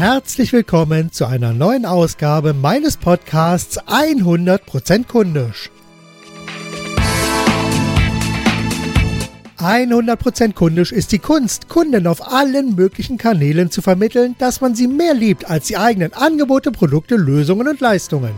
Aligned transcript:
herzlich 0.00 0.54
willkommen 0.54 1.12
zu 1.12 1.26
einer 1.26 1.52
neuen 1.52 1.84
Ausgabe 1.84 2.54
meines 2.54 2.96
Podcasts 2.96 3.78
100% 3.82 5.06
kundisch. 5.06 5.70
100% 9.58 10.54
kundisch 10.54 10.92
ist 10.92 11.12
die 11.12 11.18
Kunst, 11.18 11.68
Kunden 11.68 12.06
auf 12.06 12.32
allen 12.32 12.76
möglichen 12.76 13.18
Kanälen 13.18 13.70
zu 13.70 13.82
vermitteln, 13.82 14.36
dass 14.38 14.62
man 14.62 14.74
sie 14.74 14.88
mehr 14.88 15.12
liebt 15.12 15.50
als 15.50 15.66
die 15.66 15.76
eigenen 15.76 16.14
Angebote, 16.14 16.72
Produkte, 16.72 17.16
Lösungen 17.16 17.68
und 17.68 17.80
Leistungen. 17.80 18.32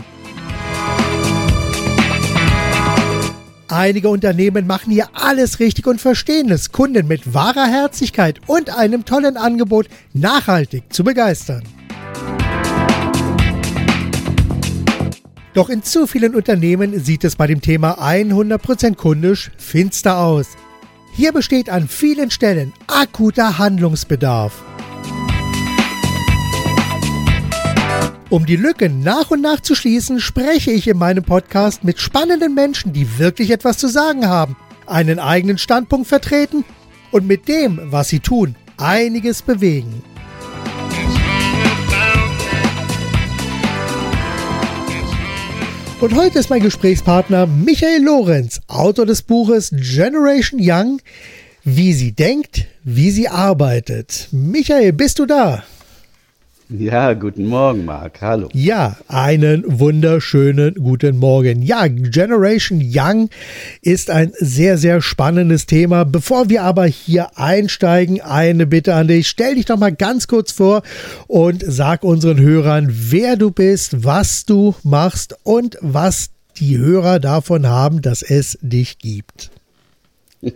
Einige 3.72 4.10
Unternehmen 4.10 4.66
machen 4.66 4.92
hier 4.92 5.08
alles 5.14 5.58
richtig 5.58 5.86
und 5.86 5.98
verstehen 5.98 6.50
es, 6.50 6.72
Kunden 6.72 7.08
mit 7.08 7.32
wahrer 7.32 7.64
Herzlichkeit 7.64 8.38
und 8.46 8.76
einem 8.76 9.06
tollen 9.06 9.38
Angebot 9.38 9.86
nachhaltig 10.12 10.92
zu 10.92 11.04
begeistern. 11.04 11.62
Doch 15.54 15.70
in 15.70 15.82
zu 15.82 16.06
vielen 16.06 16.34
Unternehmen 16.34 17.00
sieht 17.02 17.24
es 17.24 17.36
bei 17.36 17.46
dem 17.46 17.62
Thema 17.62 17.98
100% 17.98 18.96
kundisch 18.96 19.50
finster 19.56 20.18
aus. 20.18 20.48
Hier 21.14 21.32
besteht 21.32 21.70
an 21.70 21.88
vielen 21.88 22.30
Stellen 22.30 22.74
akuter 22.88 23.56
Handlungsbedarf. 23.56 24.62
Um 28.32 28.46
die 28.46 28.56
Lücken 28.56 29.02
nach 29.02 29.30
und 29.30 29.42
nach 29.42 29.60
zu 29.60 29.74
schließen, 29.74 30.18
spreche 30.18 30.70
ich 30.70 30.88
in 30.88 30.96
meinem 30.96 31.22
Podcast 31.22 31.84
mit 31.84 32.00
spannenden 32.00 32.54
Menschen, 32.54 32.94
die 32.94 33.18
wirklich 33.18 33.50
etwas 33.50 33.76
zu 33.76 33.88
sagen 33.88 34.26
haben, 34.26 34.56
einen 34.86 35.18
eigenen 35.18 35.58
Standpunkt 35.58 36.06
vertreten 36.06 36.64
und 37.10 37.26
mit 37.26 37.46
dem, 37.46 37.78
was 37.92 38.08
sie 38.08 38.20
tun, 38.20 38.56
einiges 38.78 39.42
bewegen. 39.42 40.02
Und 46.00 46.14
heute 46.14 46.38
ist 46.38 46.48
mein 46.48 46.62
Gesprächspartner 46.62 47.46
Michael 47.46 48.02
Lorenz, 48.02 48.62
Autor 48.66 49.04
des 49.04 49.20
Buches 49.20 49.74
Generation 49.74 50.58
Young, 50.58 51.02
wie 51.64 51.92
sie 51.92 52.12
denkt, 52.12 52.64
wie 52.82 53.10
sie 53.10 53.28
arbeitet. 53.28 54.28
Michael, 54.32 54.94
bist 54.94 55.18
du 55.18 55.26
da? 55.26 55.64
Ja, 56.78 57.12
guten 57.12 57.48
Morgen, 57.48 57.84
Marc. 57.84 58.22
Hallo. 58.22 58.48
Ja, 58.54 58.96
einen 59.06 59.62
wunderschönen 59.78 60.74
guten 60.76 61.18
Morgen. 61.18 61.60
Ja, 61.60 61.86
Generation 61.86 62.80
Young 62.82 63.28
ist 63.82 64.08
ein 64.08 64.32
sehr, 64.38 64.78
sehr 64.78 65.02
spannendes 65.02 65.66
Thema. 65.66 66.04
Bevor 66.04 66.48
wir 66.48 66.62
aber 66.62 66.86
hier 66.86 67.36
einsteigen, 67.36 68.22
eine 68.22 68.66
Bitte 68.66 68.94
an 68.94 69.08
dich. 69.08 69.28
Stell 69.28 69.56
dich 69.56 69.66
doch 69.66 69.76
mal 69.76 69.92
ganz 69.92 70.28
kurz 70.28 70.50
vor 70.50 70.82
und 71.26 71.62
sag 71.66 72.04
unseren 72.04 72.40
Hörern, 72.40 72.88
wer 72.90 73.36
du 73.36 73.50
bist, 73.50 74.04
was 74.04 74.46
du 74.46 74.74
machst 74.82 75.36
und 75.42 75.76
was 75.82 76.30
die 76.56 76.78
Hörer 76.78 77.20
davon 77.20 77.66
haben, 77.66 78.00
dass 78.00 78.22
es 78.22 78.58
dich 78.62 78.98
gibt. 78.98 79.50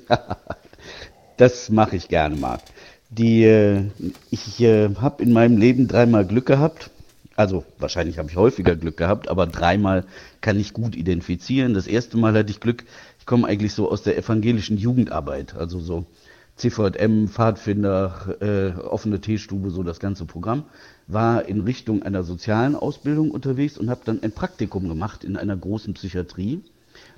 das 1.36 1.68
mache 1.68 1.96
ich 1.96 2.08
gerne, 2.08 2.36
Marc. 2.36 2.62
Die, 3.10 3.44
äh, 3.44 3.84
ich 4.30 4.60
äh, 4.60 4.94
habe 4.96 5.22
in 5.22 5.32
meinem 5.32 5.58
Leben 5.58 5.88
dreimal 5.88 6.26
Glück 6.26 6.46
gehabt. 6.46 6.90
Also 7.36 7.64
wahrscheinlich 7.78 8.18
habe 8.18 8.30
ich 8.30 8.36
häufiger 8.36 8.76
Glück 8.76 8.96
gehabt, 8.96 9.28
aber 9.28 9.46
dreimal 9.46 10.04
kann 10.40 10.58
ich 10.58 10.72
gut 10.72 10.96
identifizieren. 10.96 11.74
Das 11.74 11.86
erste 11.86 12.16
Mal 12.16 12.32
hatte 12.34 12.50
ich 12.50 12.60
Glück, 12.60 12.84
ich 13.18 13.26
komme 13.26 13.46
eigentlich 13.46 13.74
so 13.74 13.90
aus 13.90 14.02
der 14.02 14.16
evangelischen 14.16 14.78
Jugendarbeit, 14.78 15.54
also 15.54 15.78
so 15.78 16.06
CVM, 16.56 17.28
Pfadfinder, 17.28 18.36
äh, 18.40 18.80
offene 18.80 19.20
Teestube, 19.20 19.70
so 19.70 19.82
das 19.82 20.00
ganze 20.00 20.24
Programm, 20.24 20.64
war 21.06 21.46
in 21.46 21.60
Richtung 21.60 22.02
einer 22.02 22.22
sozialen 22.22 22.74
Ausbildung 22.74 23.30
unterwegs 23.30 23.76
und 23.76 23.90
habe 23.90 24.00
dann 24.06 24.22
ein 24.22 24.32
Praktikum 24.32 24.88
gemacht 24.88 25.22
in 25.22 25.36
einer 25.36 25.56
großen 25.56 25.92
Psychiatrie. 25.92 26.62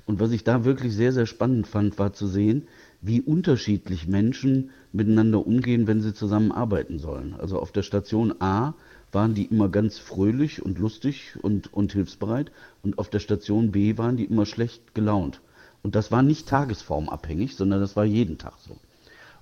Und 0.05 0.19
was 0.19 0.31
ich 0.31 0.43
da 0.43 0.65
wirklich 0.65 0.93
sehr, 0.93 1.13
sehr 1.13 1.25
spannend 1.25 1.67
fand, 1.67 1.97
war 1.97 2.11
zu 2.11 2.27
sehen, 2.27 2.67
wie 3.01 3.21
unterschiedlich 3.21 4.07
Menschen 4.07 4.71
miteinander 4.91 5.45
umgehen, 5.45 5.87
wenn 5.87 6.01
sie 6.01 6.13
zusammenarbeiten 6.13 6.99
sollen. 6.99 7.35
Also 7.37 7.59
auf 7.59 7.71
der 7.71 7.83
Station 7.83 8.35
A 8.39 8.73
waren 9.11 9.33
die 9.33 9.45
immer 9.45 9.69
ganz 9.69 9.97
fröhlich 9.97 10.63
und 10.63 10.79
lustig 10.79 11.33
und, 11.41 11.73
und 11.73 11.93
hilfsbereit 11.93 12.51
und 12.83 12.97
auf 12.97 13.09
der 13.09 13.19
Station 13.19 13.71
B 13.71 13.97
waren 13.97 14.17
die 14.17 14.25
immer 14.25 14.45
schlecht 14.45 14.93
gelaunt. 14.95 15.41
Und 15.81 15.95
das 15.95 16.11
war 16.11 16.21
nicht 16.21 16.47
tagesformabhängig, 16.47 17.55
sondern 17.55 17.79
das 17.79 17.95
war 17.95 18.05
jeden 18.05 18.37
Tag 18.37 18.53
so. 18.59 18.77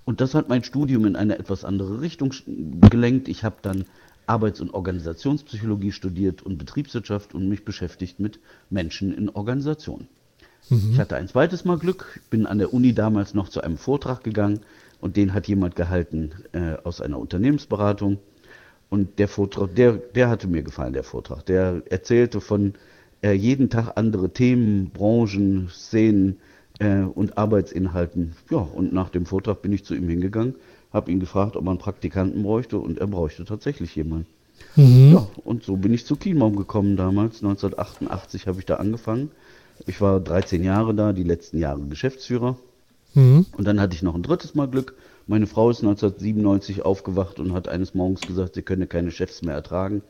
Und 0.05 0.21
das 0.21 0.35
hat 0.35 0.47
mein 0.47 0.63
Studium 0.63 1.05
in 1.05 1.15
eine 1.15 1.37
etwas 1.37 1.65
andere 1.65 1.99
Richtung 1.99 2.33
gelenkt. 2.89 3.27
Ich 3.27 3.43
habe 3.43 3.57
dann 3.61 3.85
Arbeits- 4.25 4.61
und 4.61 4.73
Organisationspsychologie 4.73 5.91
studiert 5.91 6.43
und 6.43 6.57
Betriebswirtschaft 6.57 7.33
und 7.33 7.49
mich 7.49 7.65
beschäftigt 7.65 8.19
mit 8.19 8.39
Menschen 8.69 9.13
in 9.13 9.29
Organisationen. 9.29 10.07
Mhm. 10.69 10.91
Ich 10.91 10.99
hatte 10.99 11.15
ein 11.15 11.27
zweites 11.27 11.65
Mal 11.65 11.77
Glück, 11.77 12.21
bin 12.29 12.45
an 12.45 12.57
der 12.57 12.73
Uni 12.73 12.93
damals 12.93 13.33
noch 13.33 13.49
zu 13.49 13.61
einem 13.61 13.77
Vortrag 13.77 14.23
gegangen 14.23 14.61
und 14.99 15.17
den 15.17 15.33
hat 15.33 15.47
jemand 15.47 15.75
gehalten 15.75 16.31
äh, 16.53 16.75
aus 16.83 17.01
einer 17.01 17.19
Unternehmensberatung. 17.19 18.19
Und 18.89 19.19
der 19.19 19.27
Vortrag, 19.27 19.75
der, 19.75 19.93
der 19.93 20.29
hatte 20.29 20.47
mir 20.47 20.63
gefallen, 20.63 20.93
der 20.93 21.03
Vortrag. 21.03 21.45
Der 21.45 21.81
erzählte 21.89 22.39
von 22.39 22.73
äh, 23.21 23.33
jeden 23.33 23.69
Tag 23.69 23.93
andere 23.95 24.29
Themen, 24.29 24.89
Branchen, 24.91 25.69
Szenen 25.69 26.37
äh, 26.79 27.01
und 27.01 27.37
Arbeitsinhalten. 27.37 28.35
Ja, 28.49 28.59
und 28.59 28.93
nach 28.93 29.09
dem 29.09 29.25
Vortrag 29.25 29.61
bin 29.61 29.73
ich 29.73 29.83
zu 29.83 29.93
ihm 29.93 30.07
hingegangen, 30.07 30.55
habe 30.93 31.11
ihn 31.11 31.19
gefragt, 31.19 31.55
ob 31.55 31.67
einen 31.67 31.79
Praktikanten 31.79 32.43
bräuchte 32.43 32.77
und 32.77 32.97
er 32.97 33.07
bräuchte 33.07 33.43
tatsächlich 33.45 33.95
jemanden. 33.95 34.27
Mhm. 34.75 35.13
Ja, 35.13 35.27
und 35.43 35.63
so 35.63 35.75
bin 35.75 35.93
ich 35.93 36.05
zu 36.05 36.15
Kienbaum 36.15 36.55
gekommen 36.55 36.95
damals. 36.95 37.43
1988 37.43 38.47
habe 38.47 38.59
ich 38.59 38.65
da 38.65 38.75
angefangen. 38.75 39.31
Ich 39.85 40.01
war 40.01 40.19
13 40.19 40.63
Jahre 40.63 40.95
da, 40.95 41.13
die 41.13 41.23
letzten 41.23 41.57
Jahre 41.57 41.81
Geschäftsführer. 41.81 42.57
Mhm. 43.13 43.45
Und 43.57 43.65
dann 43.65 43.79
hatte 43.79 43.95
ich 43.95 44.03
noch 44.03 44.15
ein 44.15 44.23
drittes 44.23 44.55
Mal 44.55 44.67
Glück. 44.67 44.95
Meine 45.25 45.47
Frau 45.47 45.69
ist 45.69 45.79
1997 45.79 46.85
aufgewacht 46.85 47.39
und 47.39 47.53
hat 47.53 47.67
eines 47.67 47.93
Morgens 47.93 48.21
gesagt, 48.21 48.55
sie 48.55 48.61
könne 48.61 48.87
keine 48.87 49.11
Chefs 49.11 49.41
mehr 49.41 49.55
ertragen. 49.55 50.01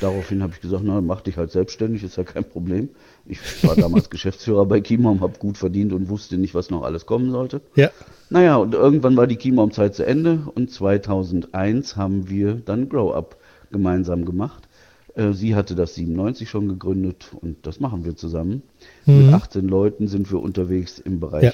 Daraufhin 0.00 0.42
habe 0.42 0.52
ich 0.54 0.60
gesagt, 0.60 0.84
na, 0.84 1.00
mach 1.00 1.22
dich 1.22 1.36
halt 1.36 1.50
selbstständig, 1.50 2.04
ist 2.04 2.16
ja 2.16 2.22
kein 2.22 2.44
Problem. 2.44 2.90
Ich 3.26 3.40
war 3.64 3.74
damals 3.74 4.10
Geschäftsführer 4.10 4.64
bei 4.66 4.80
Chiembaum, 4.80 5.20
habe 5.20 5.38
gut 5.38 5.58
verdient 5.58 5.92
und 5.92 6.08
wusste 6.08 6.38
nicht, 6.38 6.54
was 6.54 6.70
noch 6.70 6.82
alles 6.82 7.06
kommen 7.06 7.32
sollte. 7.32 7.60
Ja. 7.74 7.90
Naja, 8.30 8.56
und 8.56 8.74
irgendwann 8.74 9.16
war 9.16 9.26
die 9.26 9.36
Chiembaum-Zeit 9.36 9.94
zu 9.94 10.06
Ende 10.06 10.44
und 10.54 10.70
2001 10.70 11.96
haben 11.96 12.28
wir 12.28 12.54
dann 12.54 12.88
Grow 12.88 13.14
Up 13.14 13.36
gemeinsam 13.72 14.24
gemacht. 14.24 14.68
Äh, 15.14 15.32
sie 15.32 15.54
hatte 15.54 15.74
das 15.74 15.94
97 15.94 16.48
schon 16.48 16.68
gegründet 16.68 17.30
und 17.40 17.66
das 17.66 17.80
machen 17.80 18.04
wir 18.04 18.16
zusammen. 18.16 18.62
Mhm. 19.04 19.26
Mit 19.26 19.34
18 19.34 19.68
Leuten 19.68 20.08
sind 20.08 20.30
wir 20.30 20.40
unterwegs 20.40 20.98
im 20.98 21.20
Bereich 21.20 21.42
ja. 21.42 21.52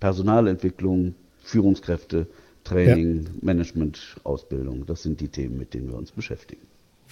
Personalentwicklung, 0.00 1.14
Führungskräfte, 1.42 2.26
Training, 2.64 3.24
ja. 3.24 3.30
Management, 3.42 4.16
Ausbildung. 4.24 4.84
Das 4.86 5.02
sind 5.02 5.20
die 5.20 5.28
Themen, 5.28 5.58
mit 5.58 5.74
denen 5.74 5.88
wir 5.88 5.96
uns 5.96 6.10
beschäftigen. 6.10 6.62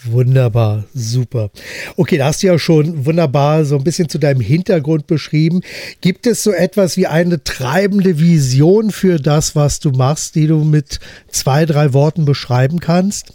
Wunderbar, 0.03 0.85
super. 0.93 1.51
Okay, 1.97 2.19
da 2.19 2.27
hast 2.27 2.43
du 2.43 2.49
ja 2.49 2.59
schon 2.59 3.07
wunderbar 3.07 3.65
so 3.65 3.77
ein 3.77 3.85
bisschen 3.85 4.09
zu 4.09 4.19
deinem 4.19 4.41
Hintergrund 4.41 5.07
beschrieben. 5.07 5.61
Gibt 6.01 6.27
es 6.27 6.43
so 6.43 6.51
etwas 6.51 6.97
wie 6.97 7.07
eine 7.07 7.45
treibende 7.45 8.19
Vision 8.19 8.91
für 8.91 9.19
das, 9.19 9.55
was 9.55 9.79
du 9.79 9.91
machst, 9.91 10.35
die 10.35 10.49
du 10.49 10.65
mit 10.65 10.99
zwei, 11.29 11.65
drei 11.65 11.93
Worten 11.93 12.25
beschreiben 12.25 12.81
kannst? 12.81 13.33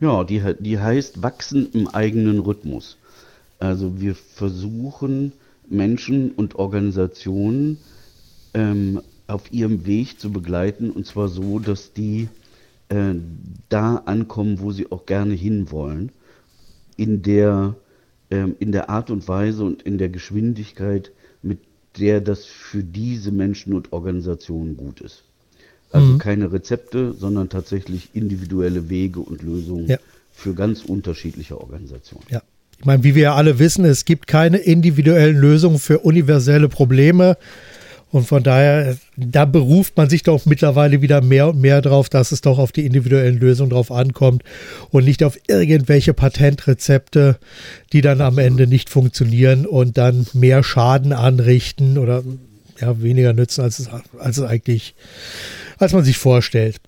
Ja, 0.00 0.24
die, 0.24 0.42
die 0.58 0.78
heißt 0.78 1.22
Wachsen 1.22 1.68
im 1.72 1.86
eigenen 1.86 2.38
Rhythmus. 2.40 2.96
Also 3.58 4.00
wir 4.00 4.14
versuchen 4.14 5.32
Menschen 5.68 6.32
und 6.32 6.56
Organisationen 6.56 7.78
ähm, 8.54 9.00
auf 9.26 9.52
ihrem 9.52 9.86
Weg 9.86 10.20
zu 10.20 10.30
begleiten 10.30 10.90
und 10.90 11.06
zwar 11.06 11.28
so, 11.28 11.58
dass 11.58 11.92
die 11.92 12.28
äh, 12.88 13.14
da 13.68 13.96
ankommen, 13.96 14.60
wo 14.60 14.72
sie 14.72 14.90
auch 14.90 15.06
gerne 15.06 15.34
hinwollen, 15.34 16.10
in 16.96 17.22
der, 17.22 17.74
ähm, 18.30 18.56
in 18.58 18.72
der 18.72 18.90
Art 18.90 19.10
und 19.10 19.26
Weise 19.28 19.64
und 19.64 19.82
in 19.82 19.98
der 19.98 20.08
Geschwindigkeit, 20.08 21.12
mit 21.42 21.58
der 21.98 22.20
das 22.20 22.44
für 22.44 22.82
diese 22.82 23.32
Menschen 23.32 23.72
und 23.72 23.92
Organisationen 23.92 24.76
gut 24.76 25.00
ist. 25.00 25.24
Also 25.90 26.06
mhm. 26.06 26.18
keine 26.18 26.52
Rezepte, 26.52 27.12
sondern 27.12 27.48
tatsächlich 27.48 28.10
individuelle 28.14 28.88
Wege 28.88 29.20
und 29.20 29.42
Lösungen 29.42 29.86
ja. 29.86 29.98
für 30.32 30.54
ganz 30.54 30.84
unterschiedliche 30.84 31.60
Organisationen. 31.60 32.24
Ja. 32.30 32.42
Ich 32.78 32.86
meine, 32.86 33.04
wie 33.04 33.14
wir 33.14 33.22
ja 33.22 33.34
alle 33.36 33.58
wissen, 33.58 33.84
es 33.84 34.04
gibt 34.04 34.26
keine 34.26 34.58
individuellen 34.58 35.36
Lösungen 35.36 35.78
für 35.78 36.00
universelle 36.00 36.68
Probleme. 36.68 37.36
Und 38.12 38.26
von 38.26 38.42
daher, 38.42 38.96
da 39.16 39.46
beruft 39.46 39.96
man 39.96 40.10
sich 40.10 40.22
doch 40.22 40.44
mittlerweile 40.44 41.00
wieder 41.00 41.22
mehr 41.22 41.48
und 41.48 41.60
mehr 41.60 41.80
drauf, 41.80 42.10
dass 42.10 42.30
es 42.30 42.42
doch 42.42 42.58
auf 42.58 42.70
die 42.70 42.84
individuellen 42.86 43.38
Lösungen 43.38 43.70
drauf 43.70 43.90
ankommt 43.90 44.44
und 44.90 45.06
nicht 45.06 45.24
auf 45.24 45.38
irgendwelche 45.48 46.12
Patentrezepte, 46.12 47.38
die 47.94 48.02
dann 48.02 48.20
am 48.20 48.36
Ende 48.36 48.66
nicht 48.66 48.90
funktionieren 48.90 49.66
und 49.66 49.96
dann 49.96 50.26
mehr 50.34 50.62
Schaden 50.62 51.14
anrichten 51.14 51.96
oder 51.96 52.22
ja, 52.78 53.00
weniger 53.00 53.32
nützen, 53.32 53.62
als 53.62 53.78
es, 53.78 53.88
als 54.18 54.36
es 54.36 54.44
eigentlich 54.44 54.94
als 55.78 55.92
man 55.92 56.04
sich 56.04 56.18
vorstellt. 56.18 56.80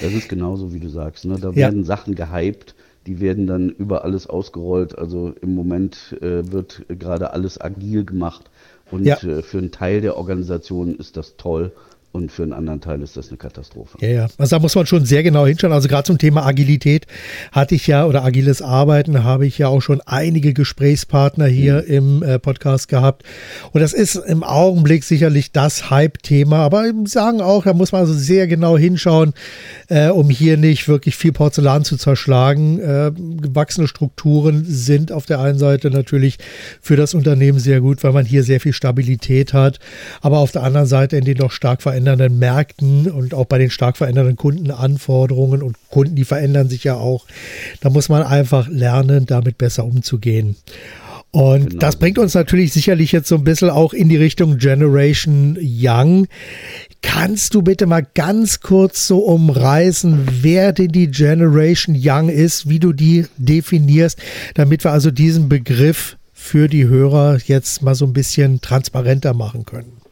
Das 0.00 0.12
ist 0.12 0.28
genauso, 0.28 0.72
wie 0.72 0.80
du 0.80 0.88
sagst. 0.88 1.24
Ne? 1.24 1.38
Da 1.38 1.50
ja. 1.50 1.56
werden 1.56 1.84
Sachen 1.84 2.14
gehypt, 2.14 2.74
die 3.06 3.20
werden 3.20 3.46
dann 3.46 3.68
über 3.68 4.04
alles 4.04 4.26
ausgerollt. 4.26 4.98
Also 4.98 5.34
im 5.40 5.54
Moment 5.54 6.16
äh, 6.20 6.50
wird 6.50 6.84
gerade 6.88 7.32
alles 7.32 7.60
agil 7.60 8.04
gemacht. 8.04 8.50
Und 8.94 9.04
ja. 9.06 9.16
äh, 9.16 9.42
für 9.42 9.58
einen 9.58 9.72
Teil 9.72 10.00
der 10.00 10.16
Organisation 10.16 10.94
ist 10.94 11.16
das 11.16 11.36
toll. 11.36 11.72
Und 12.14 12.30
für 12.30 12.44
einen 12.44 12.52
anderen 12.52 12.80
Teil 12.80 13.02
ist 13.02 13.16
das 13.16 13.30
eine 13.30 13.38
Katastrophe. 13.38 13.98
Ja, 14.00 14.08
ja. 14.08 14.28
Also 14.38 14.54
da 14.54 14.60
muss 14.60 14.76
man 14.76 14.86
schon 14.86 15.04
sehr 15.04 15.24
genau 15.24 15.46
hinschauen. 15.46 15.72
Also 15.72 15.88
gerade 15.88 16.04
zum 16.04 16.16
Thema 16.16 16.46
Agilität 16.46 17.08
hatte 17.50 17.74
ich 17.74 17.88
ja 17.88 18.06
oder 18.06 18.24
agiles 18.24 18.62
Arbeiten 18.62 19.24
habe 19.24 19.48
ich 19.48 19.58
ja 19.58 19.66
auch 19.66 19.80
schon 19.80 20.00
einige 20.00 20.54
Gesprächspartner 20.54 21.46
hier 21.46 21.82
mhm. 21.84 21.92
im 21.92 22.22
äh, 22.22 22.38
Podcast 22.38 22.86
gehabt. 22.86 23.24
Und 23.72 23.80
das 23.80 23.92
ist 23.92 24.14
im 24.14 24.44
Augenblick 24.44 25.02
sicherlich 25.02 25.50
das 25.50 25.90
Hype-Thema. 25.90 26.58
Aber 26.58 26.84
sagen 27.04 27.40
auch, 27.40 27.64
da 27.64 27.72
muss 27.72 27.90
man 27.90 28.02
also 28.02 28.14
sehr 28.14 28.46
genau 28.46 28.78
hinschauen, 28.78 29.32
äh, 29.88 30.08
um 30.08 30.30
hier 30.30 30.56
nicht 30.56 30.86
wirklich 30.86 31.16
viel 31.16 31.32
Porzellan 31.32 31.82
zu 31.82 31.96
zerschlagen. 31.96 32.78
Äh, 32.78 33.10
gewachsene 33.40 33.88
Strukturen 33.88 34.64
sind 34.64 35.10
auf 35.10 35.26
der 35.26 35.40
einen 35.40 35.58
Seite 35.58 35.90
natürlich 35.90 36.38
für 36.80 36.94
das 36.94 37.12
Unternehmen 37.12 37.58
sehr 37.58 37.80
gut, 37.80 38.04
weil 38.04 38.12
man 38.12 38.24
hier 38.24 38.44
sehr 38.44 38.60
viel 38.60 38.72
Stabilität 38.72 39.52
hat. 39.52 39.80
Aber 40.20 40.38
auf 40.38 40.52
der 40.52 40.62
anderen 40.62 40.86
Seite 40.86 41.16
in 41.16 41.24
den 41.24 41.38
noch 41.38 41.50
stark 41.50 41.82
veränderten 41.82 42.03
verändernden 42.04 42.38
Märkten 42.38 43.10
und 43.10 43.34
auch 43.34 43.46
bei 43.46 43.58
den 43.58 43.70
stark 43.70 43.96
verändernden 43.96 44.36
Kundenanforderungen 44.36 45.62
und 45.62 45.76
Kunden, 45.90 46.14
die 46.14 46.24
verändern 46.24 46.68
sich 46.68 46.84
ja 46.84 46.94
auch. 46.96 47.26
Da 47.80 47.90
muss 47.90 48.08
man 48.08 48.22
einfach 48.22 48.68
lernen, 48.68 49.26
damit 49.26 49.58
besser 49.58 49.84
umzugehen. 49.84 50.56
Und 51.30 51.70
genau. 51.70 51.80
das 51.80 51.96
bringt 51.96 52.18
uns 52.18 52.34
natürlich 52.34 52.72
sicherlich 52.72 53.10
jetzt 53.10 53.28
so 53.28 53.34
ein 53.36 53.44
bisschen 53.44 53.70
auch 53.70 53.92
in 53.92 54.08
die 54.08 54.16
Richtung 54.16 54.58
Generation 54.58 55.58
Young. 55.60 56.28
Kannst 57.02 57.54
du 57.54 57.62
bitte 57.62 57.86
mal 57.86 58.06
ganz 58.14 58.60
kurz 58.60 59.08
so 59.08 59.18
umreißen, 59.18 60.28
wer 60.42 60.72
denn 60.72 60.92
die 60.92 61.10
Generation 61.10 61.96
Young 61.98 62.28
ist, 62.28 62.68
wie 62.68 62.78
du 62.78 62.92
die 62.92 63.26
definierst, 63.36 64.18
damit 64.54 64.84
wir 64.84 64.92
also 64.92 65.10
diesen 65.10 65.48
Begriff 65.48 66.16
für 66.32 66.68
die 66.68 66.86
Hörer 66.86 67.38
jetzt 67.46 67.82
mal 67.82 67.96
so 67.96 68.04
ein 68.04 68.12
bisschen 68.12 68.60
transparenter 68.60 69.34
machen 69.34 69.64
können? 69.64 70.03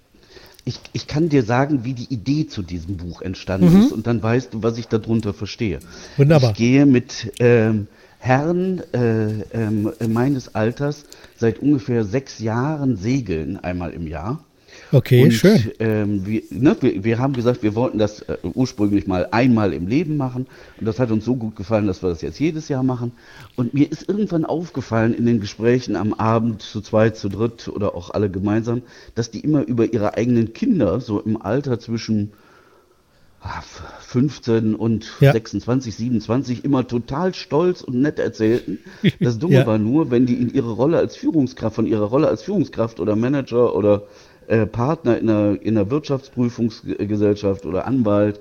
Ich, 0.65 0.79
ich 0.93 1.07
kann 1.07 1.29
dir 1.29 1.43
sagen, 1.43 1.85
wie 1.85 1.95
die 1.95 2.13
Idee 2.13 2.47
zu 2.47 2.63
diesem 2.63 2.97
Buch 2.97 3.23
entstanden 3.23 3.75
mhm. 3.75 3.81
ist 3.83 3.93
und 3.93 4.07
dann 4.07 4.23
weißt 4.23 4.55
du, 4.55 4.63
was 4.63 4.79
ich 4.79 4.89
darunter 4.89 5.35
verstehe. 5.35 5.81
Wunderbar. 6.17 6.51
Ich 6.51 6.57
gehe 6.57 6.87
mit 6.87 7.33
ähm, 7.41 7.89
Herren 8.19 8.83
äh, 8.95 9.41
äh, 9.41 10.09
meines 10.09 10.55
Alters 10.55 11.05
seit 11.37 11.59
ungefähr 11.59 12.05
sechs 12.05 12.39
Jahren 12.39 12.97
segeln 12.97 13.59
einmal 13.59 13.91
im 13.93 14.07
Jahr. 14.07 14.45
Okay, 14.93 15.25
und, 15.25 15.33
schön. 15.33 15.73
Ähm, 15.79 16.27
wir, 16.27 16.43
ne, 16.51 16.77
wir, 16.81 17.03
wir, 17.03 17.19
haben 17.19 17.33
gesagt, 17.33 17.63
wir 17.63 17.75
wollten 17.75 17.99
das 17.99 18.21
äh, 18.23 18.37
ursprünglich 18.43 19.07
mal 19.07 19.27
einmal 19.31 19.73
im 19.73 19.87
Leben 19.87 20.19
machen. 20.19 20.47
Und 20.79 20.87
das 20.87 20.99
hat 20.99 21.11
uns 21.11 21.25
so 21.25 21.35
gut 21.35 21.57
gefallen, 21.57 21.87
dass 21.87 22.03
wir 22.03 22.11
das 22.11 22.21
jetzt 22.21 22.39
jedes 22.39 22.69
Jahr 22.69 22.83
machen. 22.83 23.13
Und 23.57 23.73
mir 23.73 23.91
ist 23.91 24.07
irgendwann 24.07 24.45
aufgefallen 24.45 25.15
in 25.15 25.25
den 25.25 25.41
Gesprächen 25.41 25.97
am 25.97 26.13
Abend 26.13 26.61
zu 26.61 26.83
zweit, 26.83 27.17
zu 27.17 27.31
dritt 27.31 27.69
oder 27.69 27.95
auch 27.95 28.11
alle 28.11 28.31
gemeinsam, 28.31 28.83
dass 29.15 29.31
die 29.31 29.41
immer 29.41 29.67
über 29.67 29.91
ihre 29.91 30.15
eigenen 30.15 30.53
Kinder, 30.53 31.01
so 31.01 31.21
im 31.21 31.41
Alter 31.41 31.81
zwischen 31.81 32.33
15 34.01 34.75
ah, 34.75 34.79
und 34.79 35.11
ja. 35.21 35.33
26, 35.33 35.97
27 35.97 36.65
immer 36.65 36.87
total 36.87 37.35
stolz 37.35 37.81
und 37.81 38.01
nett 38.01 38.19
erzählten. 38.19 38.79
Das 39.21 39.39
Dumme 39.39 39.55
ja. 39.55 39.67
war 39.67 39.79
nur, 39.79 40.11
wenn 40.11 40.27
die 40.27 40.35
in 40.35 40.53
ihre 40.53 40.73
Rolle 40.73 40.99
als 40.99 41.17
Führungskraft, 41.17 41.75
von 41.77 41.87
ihrer 41.87 42.05
Rolle 42.05 42.29
als 42.29 42.43
Führungskraft 42.43 43.01
oder 43.01 43.17
Manager 43.17 43.75
oder 43.75 44.05
äh, 44.53 44.67
Partner 44.67 45.19
in 45.19 45.31
einer, 45.31 45.63
in 45.63 45.79
einer 45.79 45.91
Wirtschaftsprüfungsgesellschaft 45.91 47.65
oder 47.65 47.87
Anwalt 47.87 48.39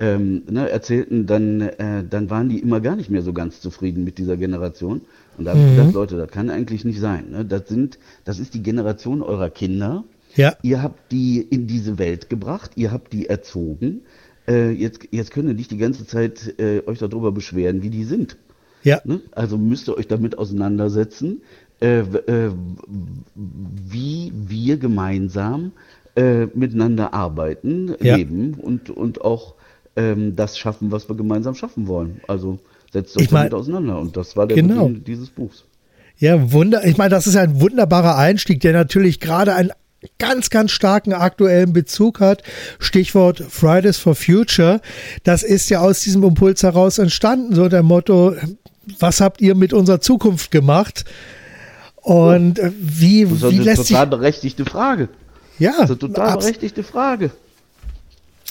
ähm, 0.00 0.42
ne, 0.50 0.68
erzählten, 0.68 1.26
dann, 1.26 1.60
äh, 1.60 2.02
dann 2.08 2.30
waren 2.30 2.48
die 2.48 2.58
immer 2.58 2.80
gar 2.80 2.96
nicht 2.96 3.10
mehr 3.10 3.22
so 3.22 3.32
ganz 3.32 3.60
zufrieden 3.60 4.02
mit 4.02 4.18
dieser 4.18 4.36
Generation. 4.36 5.02
Und 5.38 5.44
da 5.44 5.52
habe 5.52 5.60
ich 5.60 5.66
mhm. 5.66 5.76
gedacht, 5.76 5.94
Leute, 5.94 6.16
das 6.16 6.30
kann 6.32 6.50
eigentlich 6.50 6.84
nicht 6.84 6.98
sein. 6.98 7.30
Ne? 7.30 7.44
Das, 7.44 7.68
sind, 7.68 8.00
das 8.24 8.40
ist 8.40 8.54
die 8.54 8.62
Generation 8.64 9.22
eurer 9.22 9.50
Kinder. 9.50 10.02
Ja. 10.34 10.56
Ihr 10.62 10.82
habt 10.82 11.12
die 11.12 11.40
in 11.40 11.68
diese 11.68 11.96
Welt 11.96 12.28
gebracht, 12.28 12.72
ihr 12.74 12.90
habt 12.90 13.12
die 13.12 13.28
erzogen. 13.28 14.00
Äh, 14.48 14.70
jetzt, 14.70 15.06
jetzt 15.12 15.30
könnt 15.30 15.46
ihr 15.46 15.54
nicht 15.54 15.70
die 15.70 15.78
ganze 15.78 16.06
Zeit 16.06 16.58
äh, 16.58 16.82
euch 16.86 16.98
darüber 16.98 17.30
beschweren, 17.30 17.82
wie 17.84 17.90
die 17.90 18.02
sind. 18.02 18.36
Ja. 18.82 19.00
Ne? 19.04 19.20
Also 19.30 19.58
müsst 19.58 19.88
ihr 19.88 19.96
euch 19.96 20.08
damit 20.08 20.36
auseinandersetzen, 20.36 21.42
wie 23.34 24.32
wir 24.34 24.76
gemeinsam 24.76 25.72
äh, 26.14 26.46
miteinander 26.54 27.12
arbeiten, 27.12 27.94
ja. 28.00 28.16
leben 28.16 28.54
und, 28.54 28.90
und 28.90 29.22
auch 29.22 29.54
ähm, 29.96 30.36
das 30.36 30.58
schaffen, 30.58 30.92
was 30.92 31.08
wir 31.08 31.16
gemeinsam 31.16 31.54
schaffen 31.54 31.86
wollen. 31.86 32.20
Also 32.28 32.58
setzt 32.92 33.16
euch 33.16 33.24
ich 33.24 33.30
damit 33.30 33.54
auseinander. 33.54 33.98
Und 33.98 34.16
das 34.16 34.36
war 34.36 34.46
der 34.46 34.56
genau. 34.56 34.86
Beginn 34.86 35.04
dieses 35.04 35.30
Buchs. 35.30 35.64
Ja, 36.18 36.52
wunder. 36.52 36.86
Ich 36.86 36.98
meine, 36.98 37.10
das 37.10 37.26
ist 37.26 37.36
ein 37.36 37.60
wunderbarer 37.60 38.16
Einstieg, 38.16 38.60
der 38.60 38.72
natürlich 38.72 39.18
gerade 39.18 39.54
einen 39.54 39.72
ganz, 40.18 40.50
ganz 40.50 40.70
starken 40.70 41.12
aktuellen 41.12 41.72
Bezug 41.72 42.20
hat. 42.20 42.42
Stichwort 42.78 43.42
Fridays 43.48 43.98
for 43.98 44.14
Future. 44.14 44.80
Das 45.24 45.42
ist 45.42 45.70
ja 45.70 45.80
aus 45.80 46.02
diesem 46.02 46.22
Impuls 46.24 46.62
heraus 46.62 46.98
entstanden, 46.98 47.54
so 47.54 47.68
der 47.68 47.82
Motto, 47.82 48.34
was 48.98 49.20
habt 49.20 49.40
ihr 49.40 49.54
mit 49.54 49.72
unserer 49.72 50.00
Zukunft 50.00 50.50
gemacht? 50.50 51.04
Und 52.02 52.60
oh. 52.60 52.68
wie, 52.78 53.24
das 53.24 53.32
ist 53.32 53.42
wie 53.42 53.46
eine 53.54 53.62
lässt 53.64 53.88
total 53.88 54.06
berechtigte 54.08 54.64
Frage. 54.64 55.08
Ja. 55.58 55.72
Das 55.72 55.90
ist 55.90 55.90
eine 55.90 55.98
total 55.98 56.38
berechtigte 56.38 56.82
Frage. 56.82 57.30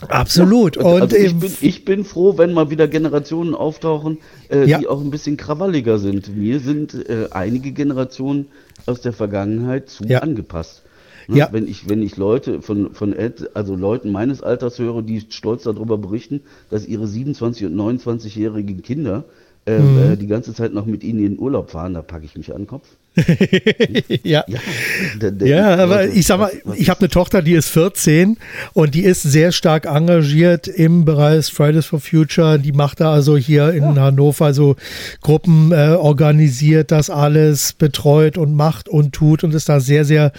Absolut. 0.08 0.78
Ja, 0.78 0.84
also, 0.84 1.02
also 1.04 1.16
ich, 1.16 1.36
bin, 1.36 1.54
ich, 1.62 1.86
bin, 1.86 2.06
froh, 2.06 2.38
wenn 2.38 2.54
mal 2.54 2.70
wieder 2.70 2.88
Generationen 2.88 3.54
auftauchen, 3.54 4.18
äh, 4.50 4.66
ja. 4.66 4.80
die 4.80 4.88
auch 4.88 5.02
ein 5.02 5.12
bisschen 5.12 5.38
krawalliger 5.38 6.00
sind. 6.00 6.36
Mir 6.36 6.60
sind 6.60 6.94
äh, 7.08 7.28
einige 7.32 7.72
Generationen 7.72 8.48
aus 8.86 9.02
der 9.02 9.14
Vergangenheit 9.14 9.90
zu 9.90 10.06
ja. 10.06 10.20
angepasst. 10.20 10.84
Ne? 11.28 11.38
Ja. 11.38 11.50
Wenn 11.52 11.68
ich, 11.68 11.88
wenn 11.88 12.02
ich 12.02 12.18
Leute 12.18 12.62
von, 12.62 12.94
von 12.94 13.16
also 13.54 13.76
Leuten 13.76 14.12
meines 14.12 14.42
Alters 14.42 14.80
höre, 14.80 15.02
die 15.04 15.22
stolz 15.30 15.64
darüber 15.64 15.98
berichten, 15.98 16.42
dass 16.70 16.88
ihre 16.88 17.08
27 17.08 17.66
und 17.66 17.76
29-jährigen 17.76 18.82
Kinder 18.82 19.26
äh, 19.66 19.78
mhm. 19.78 20.14
Äh, 20.14 20.18
die 20.18 20.28
ganze 20.28 20.56
Zeit 20.56 20.74
noch 20.74 20.88
mit 20.88 21.04
ihnen 21.04 21.20
in 21.20 21.36
den 21.36 21.40
Urlaub 21.40 21.70
fahren, 21.70 21.94
da 21.94 22.02
packe 22.02 22.26
ich 22.26 22.36
mich 22.36 22.52
an 22.52 22.64
den 22.64 22.68
Kopf. 22.68 22.88
ja. 24.24 24.46
Ja, 24.48 25.46
ja, 25.46 25.76
aber 25.78 26.08
ich 26.08 26.26
sag 26.26 26.40
mal, 26.40 26.52
ich 26.76 26.90
habe 26.90 27.02
eine 27.02 27.10
Tochter, 27.10 27.42
die 27.42 27.54
ist 27.54 27.68
14 27.68 28.38
und 28.72 28.96
die 28.96 29.04
ist 29.04 29.22
sehr 29.24 29.52
stark 29.52 29.86
engagiert 29.86 30.70
im 30.70 31.04
Bereich 31.04 31.48
Fridays 31.48 31.86
for 31.86 32.00
Future. 32.00 32.58
Die 32.58 32.72
macht 32.72 33.02
da 33.02 33.12
also 33.12 33.36
hier 33.36 33.72
in 33.72 33.84
ja. 33.84 33.96
Hannover 33.96 34.54
so 34.54 34.78
Gruppen 35.22 35.74
äh, 35.74 35.96
organisiert, 36.00 36.92
das 36.92 37.10
alles 37.10 37.74
betreut 37.74 38.38
und 38.38 38.56
macht 38.56 38.88
und 38.88 39.14
tut 39.14 39.44
und 39.44 39.54
ist 39.54 39.68
da 39.68 39.82
sehr, 39.82 40.06
sehr 40.06 40.32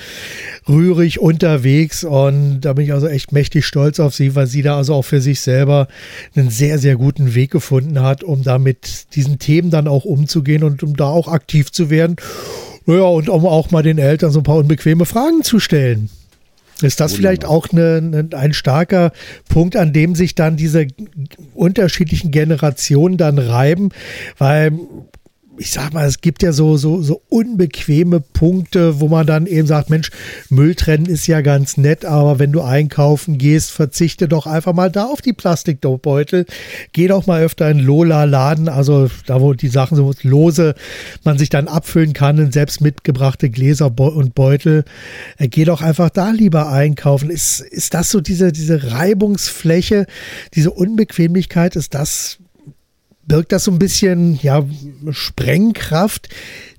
rührig 0.66 1.20
unterwegs. 1.20 2.04
Und 2.04 2.62
da 2.62 2.72
bin 2.72 2.86
ich 2.86 2.94
also 2.94 3.06
echt 3.06 3.32
mächtig 3.32 3.66
stolz 3.66 4.00
auf 4.00 4.14
sie, 4.14 4.34
weil 4.34 4.46
sie 4.46 4.62
da 4.62 4.78
also 4.78 4.94
auch 4.94 5.04
für 5.04 5.20
sich 5.20 5.42
selber 5.42 5.88
einen 6.34 6.48
sehr, 6.48 6.78
sehr 6.78 6.96
guten 6.96 7.34
Weg 7.34 7.50
gefunden 7.50 8.00
hat, 8.00 8.24
um 8.24 8.42
da 8.42 8.58
mit 8.58 9.14
diesen 9.14 9.38
Themen 9.38 9.70
dann 9.70 9.88
auch 9.88 10.06
umzugehen 10.06 10.64
und 10.64 10.82
um 10.82 10.96
da 10.96 11.04
auch 11.04 11.28
aktiv 11.28 11.70
zu 11.70 11.90
werden. 11.90 12.16
Naja, 12.86 13.04
und 13.04 13.28
um 13.28 13.46
auch 13.46 13.70
mal 13.70 13.82
den 13.82 13.98
Eltern 13.98 14.30
so 14.30 14.40
ein 14.40 14.44
paar 14.44 14.56
unbequeme 14.56 15.04
Fragen 15.04 15.42
zu 15.42 15.60
stellen. 15.60 16.10
Ist 16.82 17.00
das 17.00 17.14
vielleicht 17.14 17.44
auch 17.44 17.68
eine, 17.70 17.96
eine, 17.98 18.28
ein 18.36 18.52
starker 18.52 19.12
Punkt, 19.48 19.76
an 19.76 19.92
dem 19.92 20.14
sich 20.14 20.34
dann 20.34 20.56
diese 20.56 20.88
unterschiedlichen 21.54 22.30
Generationen 22.32 23.16
dann 23.16 23.38
reiben? 23.38 23.90
Weil 24.36 24.72
ich 25.58 25.70
sag 25.70 25.92
mal, 25.92 26.06
es 26.06 26.20
gibt 26.20 26.42
ja 26.42 26.52
so, 26.52 26.76
so, 26.76 27.02
so 27.02 27.22
unbequeme 27.28 28.20
Punkte, 28.20 29.00
wo 29.00 29.08
man 29.08 29.26
dann 29.26 29.46
eben 29.46 29.66
sagt, 29.66 29.90
Mensch, 29.90 30.10
Müll 30.48 30.74
trennen 30.74 31.06
ist 31.06 31.26
ja 31.26 31.40
ganz 31.42 31.76
nett, 31.76 32.04
aber 32.04 32.38
wenn 32.38 32.52
du 32.52 32.62
einkaufen 32.62 33.38
gehst, 33.38 33.70
verzichte 33.70 34.28
doch 34.28 34.46
einfach 34.46 34.72
mal 34.72 34.90
da 34.90 35.04
auf 35.04 35.20
die 35.20 35.34
Plastikbeutel. 35.34 36.46
Geh 36.92 37.06
doch 37.06 37.26
mal 37.26 37.42
öfter 37.42 37.70
in 37.70 37.78
Lola-Laden, 37.80 38.68
also 38.68 39.10
da, 39.26 39.40
wo 39.40 39.52
die 39.52 39.68
Sachen 39.68 39.96
so 39.96 40.12
lose 40.22 40.74
man 41.22 41.38
sich 41.38 41.50
dann 41.50 41.68
abfüllen 41.68 42.14
kann 42.14 42.38
in 42.38 42.52
selbst 42.52 42.80
mitgebrachte 42.80 43.50
Gläser 43.50 43.92
und 43.98 44.34
Beutel. 44.34 44.84
Äh, 45.36 45.48
geh 45.48 45.64
doch 45.64 45.82
einfach 45.82 46.10
da 46.10 46.30
lieber 46.30 46.70
einkaufen. 46.70 47.30
Ist, 47.30 47.60
ist 47.60 47.94
das 47.94 48.10
so 48.10 48.20
diese, 48.20 48.52
diese 48.52 48.92
Reibungsfläche, 48.92 50.06
diese 50.54 50.70
Unbequemlichkeit, 50.70 51.76
ist 51.76 51.94
das 51.94 52.38
birgt 53.26 53.52
das 53.52 53.64
so 53.64 53.70
ein 53.70 53.78
bisschen 53.78 54.38
ja, 54.42 54.64
Sprengkraft 55.10 56.28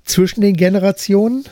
zwischen 0.04 0.40
den 0.40 0.56
Generationen? 0.56 1.44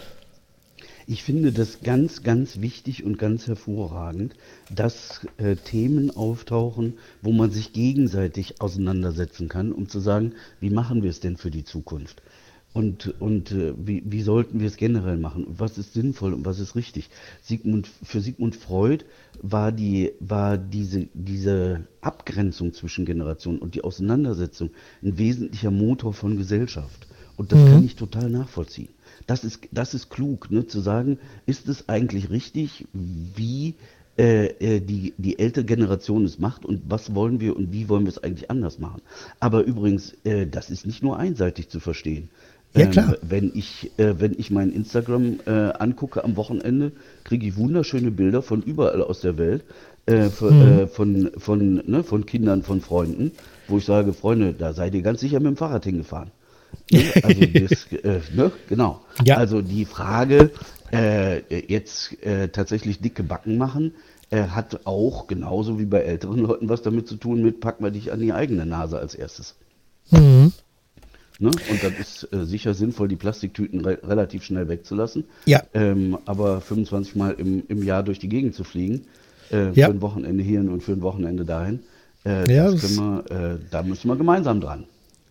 Ich 1.07 1.25
finde 1.25 1.53
das 1.53 1.81
ganz, 1.83 2.23
ganz 2.23 2.61
wichtig 2.61 3.03
und 3.03 3.19
ganz 3.19 3.47
hervorragend, 3.47 4.35
dass 4.71 5.27
äh, 5.37 5.57
Themen 5.57 6.11
auftauchen, 6.17 6.95
wo 7.23 7.33
man 7.33 7.51
sich 7.51 7.73
gegenseitig 7.73 8.61
auseinandersetzen 8.61 9.49
kann, 9.49 9.73
um 9.73 9.89
zu 9.89 9.99
sagen, 9.99 10.33
wie 10.61 10.71
machen 10.71 11.03
wir 11.03 11.11
es 11.11 11.21
denn 11.21 11.37
für 11.37 11.51
die 11.51 11.65
Zukunft? 11.65 12.23
Und, 12.75 13.21
und 13.21 13.53
äh, 13.53 13.75
wie, 13.77 14.03
wie 14.07 14.23
sollten 14.23 14.61
wir 14.61 14.67
es 14.67 14.79
generell 14.79 15.19
machen? 15.19 15.47
Was 15.49 15.77
ist 15.77 15.93
sinnvoll 15.93 16.33
und 16.33 16.47
was 16.47 16.59
ist 16.59 16.75
richtig? 16.75 17.11
Sigmund, 17.43 17.87
für 18.03 18.21
Sigmund 18.21 18.57
Freud 18.57 19.05
war, 19.43 19.73
die, 19.73 20.13
war 20.21 20.57
diese, 20.57 21.09
diese 21.13 21.87
Abgrenzung 22.01 22.73
zwischen 22.73 23.05
Generationen 23.05 23.59
und 23.59 23.75
die 23.75 23.85
Auseinandersetzung 23.85 24.71
ein 25.03 25.19
wesentlicher 25.19 25.71
Motor 25.71 26.15
von 26.15 26.39
Gesellschaft. 26.39 27.07
Und 27.37 27.53
das 27.53 27.61
mhm. 27.61 27.67
kann 27.67 27.85
ich 27.85 27.97
total 27.97 28.31
nachvollziehen. 28.31 28.89
Das 29.27 29.45
ist, 29.45 29.69
das 29.71 29.93
ist 29.95 30.09
klug, 30.09 30.51
ne, 30.51 30.67
zu 30.67 30.81
sagen, 30.81 31.19
ist 31.45 31.69
es 31.69 31.89
eigentlich 31.89 32.31
richtig, 32.31 32.87
wie 32.93 33.75
äh, 34.19 34.47
äh, 34.47 34.81
die, 34.81 35.15
die 35.17 35.39
ältere 35.39 35.65
Generation 35.65 36.27
es 36.27 36.39
macht 36.39 36.67
und 36.67 36.83
was 36.87 37.15
wollen 37.15 37.41
wir 37.41 37.57
und 37.57 37.73
wie 37.73 37.89
wollen 37.89 38.05
wir 38.05 38.11
es 38.11 38.23
eigentlich 38.23 38.51
anders 38.51 38.79
machen. 38.79 39.01
Aber 39.41 39.65
übrigens, 39.65 40.15
äh, 40.25 40.47
das 40.47 40.69
ist 40.69 40.85
nicht 40.85 41.03
nur 41.03 41.19
einseitig 41.19 41.71
zu 41.71 41.81
verstehen. 41.81 42.29
Ja, 42.75 42.87
klar. 42.87 43.09
Ähm, 43.11 43.17
wenn, 43.23 43.53
ich, 43.55 43.91
äh, 43.99 44.19
wenn 44.19 44.35
ich 44.39 44.51
mein 44.51 44.73
Instagram 44.73 45.41
äh, 45.47 45.51
angucke 45.51 46.25
am 46.25 46.37
Wochenende, 46.37 46.93
kriege 47.25 47.47
ich 47.47 47.57
wunderschöne 47.57 48.11
Bilder 48.11 48.43
von 48.43 48.63
überall 48.63 49.03
aus 49.03 49.21
der 49.21 49.37
Welt, 49.39 49.65
äh, 50.07 50.31
von, 50.31 50.51
hm. 50.51 50.89
von, 50.89 51.31
von, 51.37 51.83
ne, 51.87 52.03
von 52.03 52.27
Kindern, 52.27 52.63
von 52.63 52.81
Freunden, 52.81 53.33
wo 53.69 53.79
ich 53.79 53.85
sage, 53.85 54.13
Freunde, 54.13 54.55
da 54.55 54.73
seid 54.73 54.95
ihr 54.95 55.03
ganz 55.03 55.21
sicher 55.21 55.39
mit 55.39 55.49
dem 55.49 55.57
Fahrrad 55.57 55.85
hingefahren. 55.85 56.31
Ne? 56.91 57.05
Also 57.23 57.41
das, 57.55 58.33
ne? 58.35 58.51
genau. 58.69 59.03
Ja. 59.25 59.37
Also 59.37 59.61
die 59.61 59.85
Frage, 59.85 60.51
jetzt 61.49 62.17
tatsächlich 62.53 63.01
dicke 63.01 63.23
Backen 63.23 63.57
machen, 63.57 63.95
hat 64.31 64.81
auch 64.85 65.27
genauso 65.27 65.79
wie 65.79 65.87
bei 65.87 66.01
älteren 66.01 66.41
Leuten 66.41 66.69
was 66.69 66.83
damit 66.83 67.09
zu 67.09 67.17
tun 67.17 67.43
mit, 67.43 67.61
pack 67.61 67.81
mal 67.81 67.93
dich 67.93 68.13
an 68.13 68.21
die 68.21 68.33
eigene 68.33 68.67
Nase 68.67 68.99
als 68.99 69.15
erstes. 69.15 69.55
Mhm. 70.11 70.53
Ne? 71.39 71.51
Und 71.71 71.83
dann 71.83 71.95
ist 71.99 72.29
äh, 72.33 72.45
sicher 72.45 72.75
sinnvoll, 72.75 73.09
die 73.09 73.17
Plastiktüten 73.17 73.81
re 73.81 73.99
relativ 74.05 74.45
schnell 74.45 74.69
wegzulassen. 74.69 75.25
Ja. 75.47 75.63
Ähm, 75.75 76.19
aber 76.27 76.61
25 76.61 77.17
Mal 77.17 77.35
im, 77.39 77.65
im 77.69 77.83
Jahr 77.83 78.03
durch 78.03 78.19
die 78.19 78.29
Gegend 78.29 78.55
zu 78.55 78.65
fliegen, 78.65 79.07
äh, 79.51 79.73
ja. 79.73 79.87
für 79.87 79.93
ein 79.93 80.03
Wochenende 80.03 80.43
hierhin 80.43 80.69
und 80.69 80.83
für 80.83 80.93
ein 80.93 81.03
Wochenende 81.03 81.45
dahin, 81.45 81.81
äh, 82.25 82.53
ja, 82.53 82.73
wir, 82.73 83.25
äh, 83.31 83.59
da 83.71 83.83
müssen 83.83 84.09
wir 84.09 84.17
gemeinsam 84.17 84.61
dran. 84.61 84.85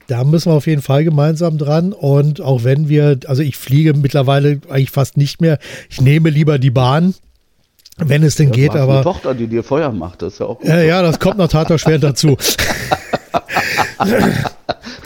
Da 0.07 0.23
müssen 0.25 0.51
wir 0.51 0.55
auf 0.55 0.67
jeden 0.67 0.81
Fall 0.81 1.05
gemeinsam 1.05 1.57
dran. 1.57 1.93
Und 1.93 2.41
auch 2.41 2.65
wenn 2.65 2.89
wir, 2.89 3.19
also 3.27 3.41
ich 3.41 3.55
fliege 3.55 3.93
mittlerweile 3.93 4.59
eigentlich 4.69 4.91
fast 4.91 5.15
nicht 5.15 5.39
mehr. 5.39 5.57
Ich 5.89 6.01
nehme 6.01 6.29
lieber 6.29 6.59
die 6.59 6.71
Bahn, 6.71 7.13
wenn 7.97 8.23
es 8.23 8.35
denn 8.35 8.47
ja, 8.47 8.53
geht. 8.53 8.71
Aber 8.71 8.95
eine 8.95 9.03
Tochter, 9.03 9.33
die 9.33 9.47
dir 9.47 9.63
Feuer 9.63 9.91
macht, 9.93 10.21
das 10.21 10.33
ist 10.33 10.39
ja 10.39 10.47
auch. 10.47 10.59
Gut. 10.59 10.67
Ja, 10.67 10.81
ja, 10.81 11.01
das 11.01 11.19
kommt 11.19 11.37
noch 11.37 11.47
Tat 11.47 11.79
schwer 11.79 11.97
dazu. 11.97 12.35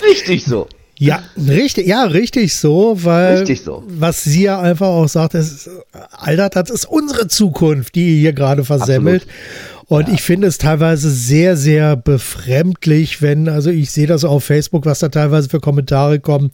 Richtig 0.09 0.45
so. 0.45 0.67
Ja, 0.97 1.23
richtig, 1.35 1.87
ja, 1.87 2.03
richtig 2.03 2.55
so, 2.55 2.97
weil 3.03 3.39
richtig 3.39 3.61
so. 3.61 3.83
was 3.87 4.23
sie 4.23 4.43
ja 4.43 4.61
einfach 4.61 4.87
auch 4.87 5.09
sagt, 5.09 5.33
ist, 5.33 5.69
Alter, 6.11 6.49
das 6.49 6.69
ist 6.69 6.85
unsere 6.85 7.27
Zukunft, 7.27 7.95
die 7.95 8.13
ihr 8.13 8.19
hier 8.19 8.33
gerade 8.33 8.63
versemmelt. 8.63 9.23
Absolut. 9.23 9.85
Und 9.87 10.07
ja. 10.07 10.13
ich 10.15 10.21
finde 10.21 10.47
es 10.47 10.57
teilweise 10.57 11.11
sehr, 11.11 11.57
sehr 11.57 11.95
befremdlich, 11.95 13.21
wenn, 13.21 13.49
also 13.49 13.69
ich 13.69 13.91
sehe 13.91 14.07
das 14.07 14.23
auf 14.23 14.45
Facebook, 14.45 14.85
was 14.85 14.99
da 14.99 15.09
teilweise 15.09 15.49
für 15.49 15.59
Kommentare 15.59 16.19
kommen, 16.19 16.51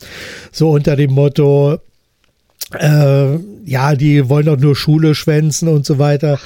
so 0.51 0.71
unter 0.71 0.95
dem 0.95 1.11
Motto, 1.11 1.77
äh, 2.77 3.35
ja, 3.65 3.95
die 3.95 4.27
wollen 4.27 4.47
doch 4.47 4.57
nur 4.57 4.75
Schule 4.75 5.15
schwänzen 5.15 5.67
und 5.67 5.85
so 5.85 5.99
weiter. 5.99 6.39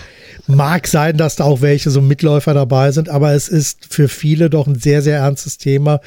Mag 0.47 0.87
sein, 0.87 1.17
dass 1.17 1.35
da 1.37 1.45
auch 1.45 1.61
welche 1.61 1.89
so 1.89 2.01
Mitläufer 2.01 2.53
dabei 2.53 2.91
sind, 2.91 3.09
aber 3.09 3.33
es 3.33 3.47
ist 3.47 3.87
für 3.89 4.07
viele 4.07 4.49
doch 4.49 4.67
ein 4.67 4.75
sehr, 4.75 5.01
sehr 5.01 5.17
ernstes 5.17 5.57
Thema. 5.57 6.01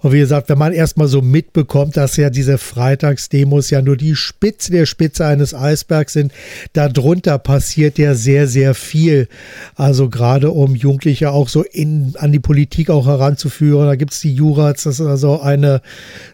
Und 0.00 0.12
wie 0.12 0.18
gesagt, 0.18 0.48
wenn 0.48 0.58
man 0.58 0.72
erstmal 0.72 1.06
so 1.06 1.22
mitbekommt, 1.22 1.96
dass 1.96 2.16
ja 2.16 2.28
diese 2.28 2.58
Freitagsdemos 2.58 3.70
ja 3.70 3.82
nur 3.82 3.96
die 3.96 4.16
Spitze 4.16 4.72
der 4.72 4.86
Spitze 4.86 5.26
eines 5.26 5.54
Eisbergs 5.54 6.12
sind, 6.12 6.32
darunter 6.72 7.38
passiert 7.38 7.98
ja 7.98 8.14
sehr, 8.14 8.48
sehr 8.48 8.74
viel. 8.74 9.28
Also 9.76 10.08
gerade 10.08 10.50
um 10.50 10.74
Jugendliche 10.74 11.30
auch 11.30 11.48
so 11.48 11.62
in, 11.62 12.14
an 12.18 12.32
die 12.32 12.40
Politik 12.40 12.90
auch 12.90 13.06
heranzuführen. 13.06 13.86
Da 13.86 13.94
gibt 13.94 14.12
es 14.12 14.20
die 14.20 14.34
Jurats, 14.34 14.84
das 14.84 14.98
ist 14.98 15.06
also 15.06 15.40
eine 15.40 15.82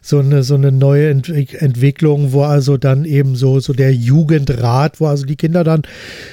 so 0.00 0.18
eine, 0.18 0.42
so 0.42 0.54
eine 0.54 0.72
neue 0.72 1.10
Ent 1.10 1.28
Entwicklung, 1.28 2.32
wo 2.32 2.42
also 2.42 2.76
dann 2.76 3.04
eben 3.04 3.36
so, 3.36 3.60
so 3.60 3.72
der 3.72 3.94
Jugendrat, 3.94 5.00
wo 5.00 5.06
also 5.06 5.26
die 5.26 5.36
Kinder 5.36 5.64
dann 5.64 5.82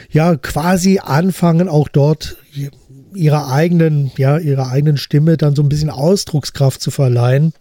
ja 0.09 0.35
quasi 0.35 0.99
anfangen, 1.17 1.67
auch 1.67 1.87
dort 1.87 2.37
ihrer 3.13 3.51
eigenen, 3.51 4.11
ja, 4.17 4.37
ihrer 4.37 4.69
eigenen 4.69 4.97
Stimme 4.97 5.37
dann 5.37 5.55
so 5.55 5.63
ein 5.63 5.69
bisschen 5.69 5.89
Ausdruckskraft 5.89 6.79
zu 6.81 6.91
verleihen. 6.91 7.53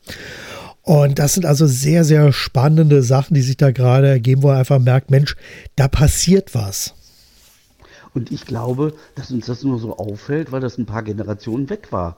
Und 0.83 1.19
das 1.19 1.35
sind 1.35 1.47
also 1.47 1.67
sehr, 1.67 2.05
sehr 2.05 2.33
spannende 2.33 3.03
Sachen, 3.03 3.35
die 3.35 3.43
sich 3.43 3.57
da 3.57 3.71
gerade 3.71 4.09
ergeben, 4.09 4.43
wo 4.43 4.51
er 4.51 4.59
einfach 4.59 4.79
merkt, 4.79 5.11
Mensch, 5.11 5.35
da 5.75 5.89
passiert 5.89 6.55
was. 6.55 6.95
Und 8.15 8.31
ich 8.31 8.47
glaube, 8.47 8.95
dass 9.15 9.31
uns 9.31 9.47
das 9.47 9.63
nur 9.63 9.79
so 9.79 9.97
auffällt, 9.97 10.53
weil 10.53 10.61
das 10.61 10.79
ein 10.79 10.87
paar 10.87 11.03
Generationen 11.03 11.69
weg 11.71 11.89
war. 11.91 12.17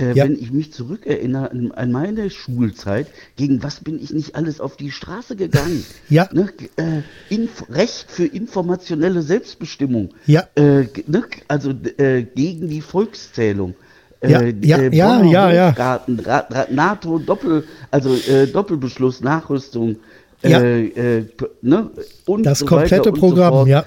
Äh, 0.00 0.12
ja. 0.14 0.24
Wenn 0.24 0.34
ich 0.34 0.50
mich 0.50 0.72
zurückerinnere 0.72 1.50
an, 1.50 1.72
an, 1.72 1.92
meine 1.92 2.30
Schulzeit, 2.30 3.08
gegen 3.36 3.62
was 3.62 3.80
bin 3.80 4.02
ich 4.02 4.12
nicht 4.12 4.34
alles 4.34 4.60
auf 4.60 4.76
die 4.76 4.90
Straße 4.90 5.36
gegangen? 5.36 5.84
Ja. 6.08 6.28
Ne? 6.32 6.48
Äh, 6.76 7.02
Recht 7.70 8.10
für 8.10 8.24
informationelle 8.24 9.22
Selbstbestimmung. 9.22 10.10
Ja. 10.26 10.44
Äh, 10.54 10.86
ne? 11.06 11.24
Also 11.46 11.70
äh, 11.98 12.22
gegen 12.22 12.68
die 12.68 12.80
Volkszählung. 12.80 13.74
Ja, 14.22 14.40
äh, 14.40 14.54
ja, 14.62 14.78
äh, 14.78 14.94
ja, 14.94 15.22
ja, 15.22 15.52
ja. 15.52 16.00
NATO 16.70 17.18
Doppel, 17.18 17.64
also 17.90 18.16
Doppelbeschluss, 18.52 19.20
Nachrüstung. 19.20 19.96
Ja. 20.42 20.60
Ne? 20.60 21.90
Und 22.26 22.44
das 22.44 22.60
so 22.60 22.66
komplette 22.66 23.12
Programm, 23.12 23.54
so 23.54 23.66
ja. 23.66 23.84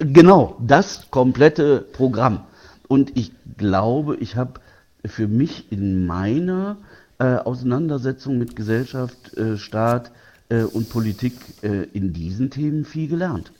Genau, 0.00 0.56
das 0.60 1.10
komplette 1.10 1.86
Programm. 1.92 2.44
Und 2.88 3.16
ich 3.16 3.32
glaube, 3.56 4.16
ich 4.16 4.36
habe 4.36 4.60
für 5.08 5.28
mich 5.28 5.70
in 5.70 6.06
meiner 6.06 6.78
äh, 7.18 7.36
Auseinandersetzung 7.36 8.38
mit 8.38 8.56
Gesellschaft, 8.56 9.36
äh, 9.36 9.56
Staat 9.56 10.12
äh, 10.48 10.62
und 10.62 10.90
Politik 10.90 11.34
äh, 11.62 11.84
in 11.92 12.12
diesen 12.12 12.50
Themen 12.50 12.84
viel 12.84 13.08
gelernt. 13.08 13.52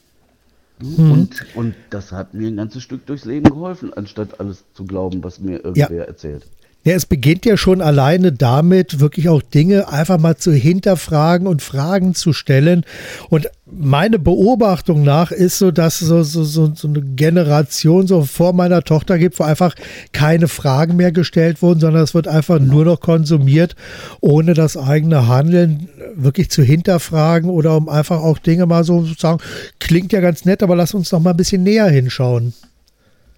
Mhm. 0.82 1.10
Und, 1.10 1.56
und 1.56 1.74
das 1.90 2.12
hat 2.12 2.34
mir 2.34 2.48
ein 2.48 2.56
ganzes 2.56 2.82
Stück 2.82 3.06
durchs 3.06 3.24
Leben 3.24 3.48
geholfen, 3.48 3.94
anstatt 3.94 4.40
alles 4.40 4.64
zu 4.74 4.84
glauben, 4.84 5.24
was 5.24 5.40
mir 5.40 5.64
irgendwer 5.64 6.02
ja. 6.02 6.04
erzählt. 6.04 6.46
Ja, 6.86 6.94
es 6.94 7.04
beginnt 7.04 7.44
ja 7.44 7.56
schon 7.56 7.82
alleine 7.82 8.30
damit, 8.30 9.00
wirklich 9.00 9.28
auch 9.28 9.42
Dinge 9.42 9.88
einfach 9.88 10.20
mal 10.20 10.36
zu 10.36 10.52
hinterfragen 10.52 11.48
und 11.48 11.60
Fragen 11.60 12.14
zu 12.14 12.32
stellen. 12.32 12.84
Und 13.28 13.50
meine 13.64 14.20
Beobachtung 14.20 15.02
nach 15.02 15.32
ist 15.32 15.58
so, 15.58 15.72
dass 15.72 15.98
so, 15.98 16.22
so, 16.22 16.44
so, 16.44 16.72
so 16.72 16.86
eine 16.86 17.02
Generation 17.02 18.06
so 18.06 18.22
vor 18.22 18.52
meiner 18.52 18.82
Tochter 18.82 19.18
gibt, 19.18 19.36
wo 19.40 19.42
einfach 19.42 19.74
keine 20.12 20.46
Fragen 20.46 20.94
mehr 20.94 21.10
gestellt 21.10 21.60
wurden, 21.60 21.80
sondern 21.80 22.04
es 22.04 22.14
wird 22.14 22.28
einfach 22.28 22.60
nur 22.60 22.84
noch 22.84 23.00
konsumiert, 23.00 23.74
ohne 24.20 24.54
das 24.54 24.76
eigene 24.76 25.26
Handeln 25.26 25.88
wirklich 26.14 26.50
zu 26.50 26.62
hinterfragen 26.62 27.50
oder 27.50 27.76
um 27.76 27.88
einfach 27.88 28.20
auch 28.20 28.38
Dinge 28.38 28.66
mal 28.66 28.84
so 28.84 29.02
zu 29.02 29.14
sagen, 29.18 29.42
klingt 29.80 30.12
ja 30.12 30.20
ganz 30.20 30.44
nett, 30.44 30.62
aber 30.62 30.76
lass 30.76 30.94
uns 30.94 31.10
noch 31.10 31.18
mal 31.18 31.30
ein 31.30 31.36
bisschen 31.36 31.64
näher 31.64 31.88
hinschauen. 31.88 32.54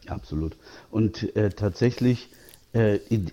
Absolut. 0.07 0.55
Und 0.91 1.35
äh, 1.35 1.49
tatsächlich 1.49 2.29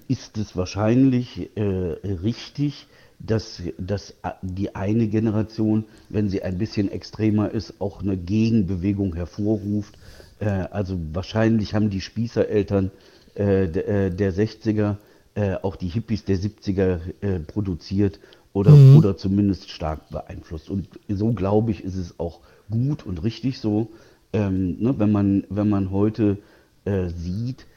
ist 0.07 0.37
es 0.37 0.55
wahrscheinlich 0.55 1.49
äh, 1.55 1.61
richtig, 1.61 2.87
dass, 3.19 3.61
dass 3.77 4.13
die 4.41 4.75
eine 4.75 5.07
Generation, 5.07 5.85
wenn 6.09 6.29
sie 6.29 6.43
ein 6.43 6.57
bisschen 6.57 6.91
extremer 6.91 7.51
ist, 7.51 7.79
auch 7.79 8.01
eine 8.01 8.17
Gegenbewegung 8.17 9.15
hervorruft. 9.15 9.97
Äh, 10.39 10.45
also 10.47 10.99
wahrscheinlich 11.13 11.73
haben 11.73 11.89
die 11.89 12.01
Spießereltern 12.01 12.91
äh, 13.35 13.67
der, 13.67 13.87
äh, 13.87 14.11
der 14.11 14.33
60er 14.33 14.97
äh, 15.35 15.55
auch 15.61 15.75
die 15.75 15.87
Hippies 15.87 16.23
der 16.23 16.37
70er 16.37 17.39
produziert 17.47 18.19
oder, 18.53 18.71
mhm. 18.71 18.97
oder 18.97 19.17
zumindest 19.17 19.69
stark 19.69 20.09
beeinflusst. 20.09 20.69
Und 20.69 20.87
so 21.09 21.33
glaube 21.33 21.71
ich, 21.71 21.83
ist 21.83 21.97
es 21.97 22.19
auch 22.19 22.39
gut 22.69 23.05
und 23.05 23.23
richtig 23.23 23.59
so, 23.59 23.89
ähm, 24.31 24.77
ne, 24.79 24.97
wenn, 24.97 25.11
man, 25.11 25.43
wenn 25.49 25.67
man 25.67 25.91
heute 25.91 26.37
sieht, 26.85 27.61
äh, 27.61 27.74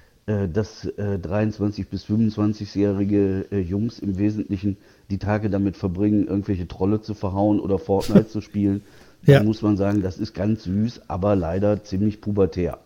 dass 0.49 0.85
äh, 0.85 1.19
23- 1.23 1.87
bis 1.89 2.05
25-jährige 2.05 3.47
äh, 3.51 3.61
Jungs 3.61 3.99
im 3.99 4.19
Wesentlichen 4.19 4.77
die 5.11 5.19
Tage 5.19 5.49
damit 5.49 5.77
verbringen, 5.77 6.27
irgendwelche 6.27 6.69
Trolle 6.69 7.01
zu 7.01 7.15
verhauen 7.15 7.61
oder 7.61 7.79
Fortnite 7.79 8.29
zu 8.29 8.41
spielen, 8.41 8.83
ja. 9.25 9.39
dann 9.39 9.47
muss 9.47 9.63
man 9.63 9.77
sagen, 9.77 10.03
das 10.03 10.19
ist 10.19 10.35
ganz 10.35 10.65
süß, 10.65 11.03
aber 11.09 11.35
leider 11.35 11.83
ziemlich 11.83 12.21
pubertär. 12.21 12.79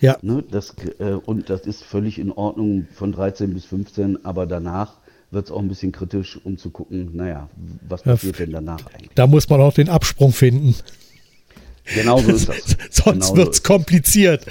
Ja. 0.00 0.16
Ne, 0.22 0.44
das, 0.50 0.74
äh, 0.98 1.12
und 1.12 1.50
das 1.50 1.62
ist 1.62 1.82
völlig 1.82 2.18
in 2.18 2.32
Ordnung 2.32 2.86
von 2.92 3.12
13 3.12 3.52
bis 3.54 3.64
15, 3.66 4.24
aber 4.24 4.46
danach 4.46 4.98
wird 5.30 5.46
es 5.46 5.52
auch 5.52 5.60
ein 5.60 5.68
bisschen 5.68 5.92
kritisch, 5.92 6.38
um 6.42 6.58
zu 6.58 6.70
gucken, 6.70 7.10
naja, 7.14 7.48
was 7.88 8.02
passiert 8.02 8.38
ja, 8.38 8.44
denn 8.44 8.52
danach 8.52 8.84
eigentlich? 8.92 9.10
Da 9.14 9.26
muss 9.26 9.48
man 9.48 9.60
auch 9.60 9.74
den 9.74 9.88
Absprung 9.88 10.32
finden. 10.32 10.74
Genau 11.94 12.18
so 12.20 12.30
ist 12.30 12.48
das. 12.48 12.76
Sonst 12.90 13.30
genau 13.30 13.36
wird 13.36 13.54
es 13.54 13.62
kompliziert. 13.62 14.46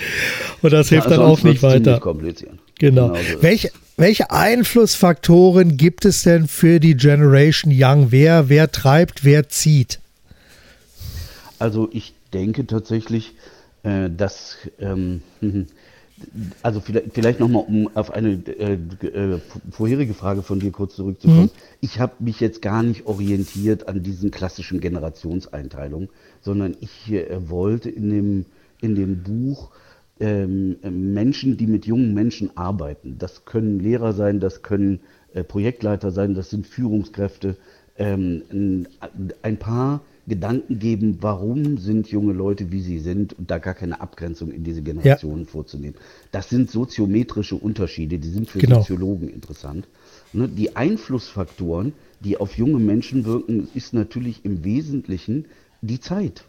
Und 0.62 0.74
das 0.74 0.90
hilft 0.90 1.10
ja, 1.10 1.18
dann 1.18 1.26
auch 1.26 1.42
nicht 1.44 1.64
weiter. 1.64 2.00
Genau. 2.00 3.10
genau 3.10 3.16
so 3.16 3.42
welche, 3.42 3.72
welche 3.98 4.32
Einflussfaktoren 4.32 5.78
gibt 5.78 6.06
es 6.06 6.24
denn 6.24 6.48
für 6.48 6.80
die 6.80 6.96
Generation 6.96 7.74
Young? 7.76 8.12
Wer, 8.12 8.50
wer 8.50 8.72
treibt, 8.72 9.24
wer 9.24 9.50
zieht? 9.50 10.00
Also 11.60 11.90
ich 11.92 12.14
denke 12.34 12.66
tatsächlich, 12.66 13.34
äh, 13.84 14.10
dass 14.10 14.58
ähm, 14.80 15.22
also 16.62 16.80
vielleicht, 16.80 17.14
vielleicht 17.14 17.40
nochmal, 17.40 17.64
um 17.68 17.90
auf 17.96 18.12
eine 18.12 18.34
äh, 18.48 18.74
äh, 19.06 19.40
vorherige 19.72 20.14
Frage 20.14 20.44
von 20.44 20.60
dir 20.60 20.72
kurz 20.72 20.96
zurückzukommen. 20.96 21.44
Mhm. 21.44 21.52
Ich 21.82 22.00
habe 22.00 22.14
mich 22.20 22.40
jetzt 22.40 22.62
gar 22.62 22.84
nicht 22.84 23.06
orientiert 23.06 23.88
an 23.88 24.04
diesen 24.04 24.32
klassischen 24.32 24.80
Generationseinteilungen, 24.80 26.10
sondern 26.42 26.76
ich 26.80 27.12
äh, 27.12 27.50
wollte 27.50 27.90
in 27.90 28.10
dem, 28.10 28.46
in 28.82 28.96
dem 28.96 29.24
Buch 29.24 29.72
ähm, 30.20 30.78
Menschen, 30.84 31.58
die 31.58 31.68
mit 31.68 31.86
jungen 31.86 32.14
Menschen 32.14 32.56
arbeiten, 32.58 33.18
das 33.18 33.46
können 33.46 33.80
Lehrer 33.80 34.14
sein, 34.14 34.40
das 34.40 34.62
können 34.62 35.00
äh, 35.34 35.44
Projektleiter 35.44 36.12
sein, 36.12 36.34
das 36.34 36.50
sind 36.50 36.68
Führungskräfte, 36.68 37.56
ähm, 37.98 38.88
ein, 39.42 39.58
paar 39.58 40.02
Gedanken 40.26 40.80
geben, 40.80 41.18
warum 41.22 41.78
sind 41.78 42.08
junge 42.08 42.34
Leute, 42.34 42.72
wie 42.72 42.82
sie 42.82 43.00
sind, 43.00 43.34
und 43.38 43.52
da 43.52 43.58
gar 43.58 43.74
keine 43.74 44.00
Abgrenzung 44.00 44.52
in 44.52 44.64
diese 44.64 44.82
Generationen 44.82 45.44
ja. 45.44 45.50
vorzunehmen. 45.50 45.96
Das 46.32 46.50
sind 46.50 46.72
soziometrische 46.72 47.56
Unterschiede, 47.56 48.18
die 48.18 48.30
sind 48.30 48.50
für 48.50 48.60
genau. 48.60 48.80
Soziologen 48.80 49.28
interessant. 49.28 49.88
Ne, 50.32 50.48
die 50.48 50.76
Einflussfaktoren, 50.76 51.94
die 52.22 52.38
auf 52.38 52.58
junge 52.58 52.80
Menschen 52.80 53.26
wirken, 53.26 53.68
ist 53.74 53.94
natürlich 53.94 54.46
im 54.46 54.64
Wesentlichen 54.64 55.46
die 55.82 56.00
Zeit 56.00 56.44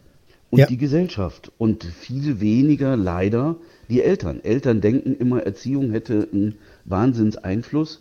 und 0.50 0.58
ja. 0.60 0.66
die 0.66 0.76
Gesellschaft 0.76 1.52
und 1.58 1.84
viel 1.84 2.40
weniger 2.40 2.96
leider 2.96 3.56
die 3.88 4.02
Eltern. 4.02 4.42
Eltern 4.42 4.80
denken 4.80 5.14
immer, 5.14 5.42
Erziehung 5.42 5.90
hätte 5.90 6.28
einen 6.32 6.56
Wahnsinnseinfluss. 6.84 8.00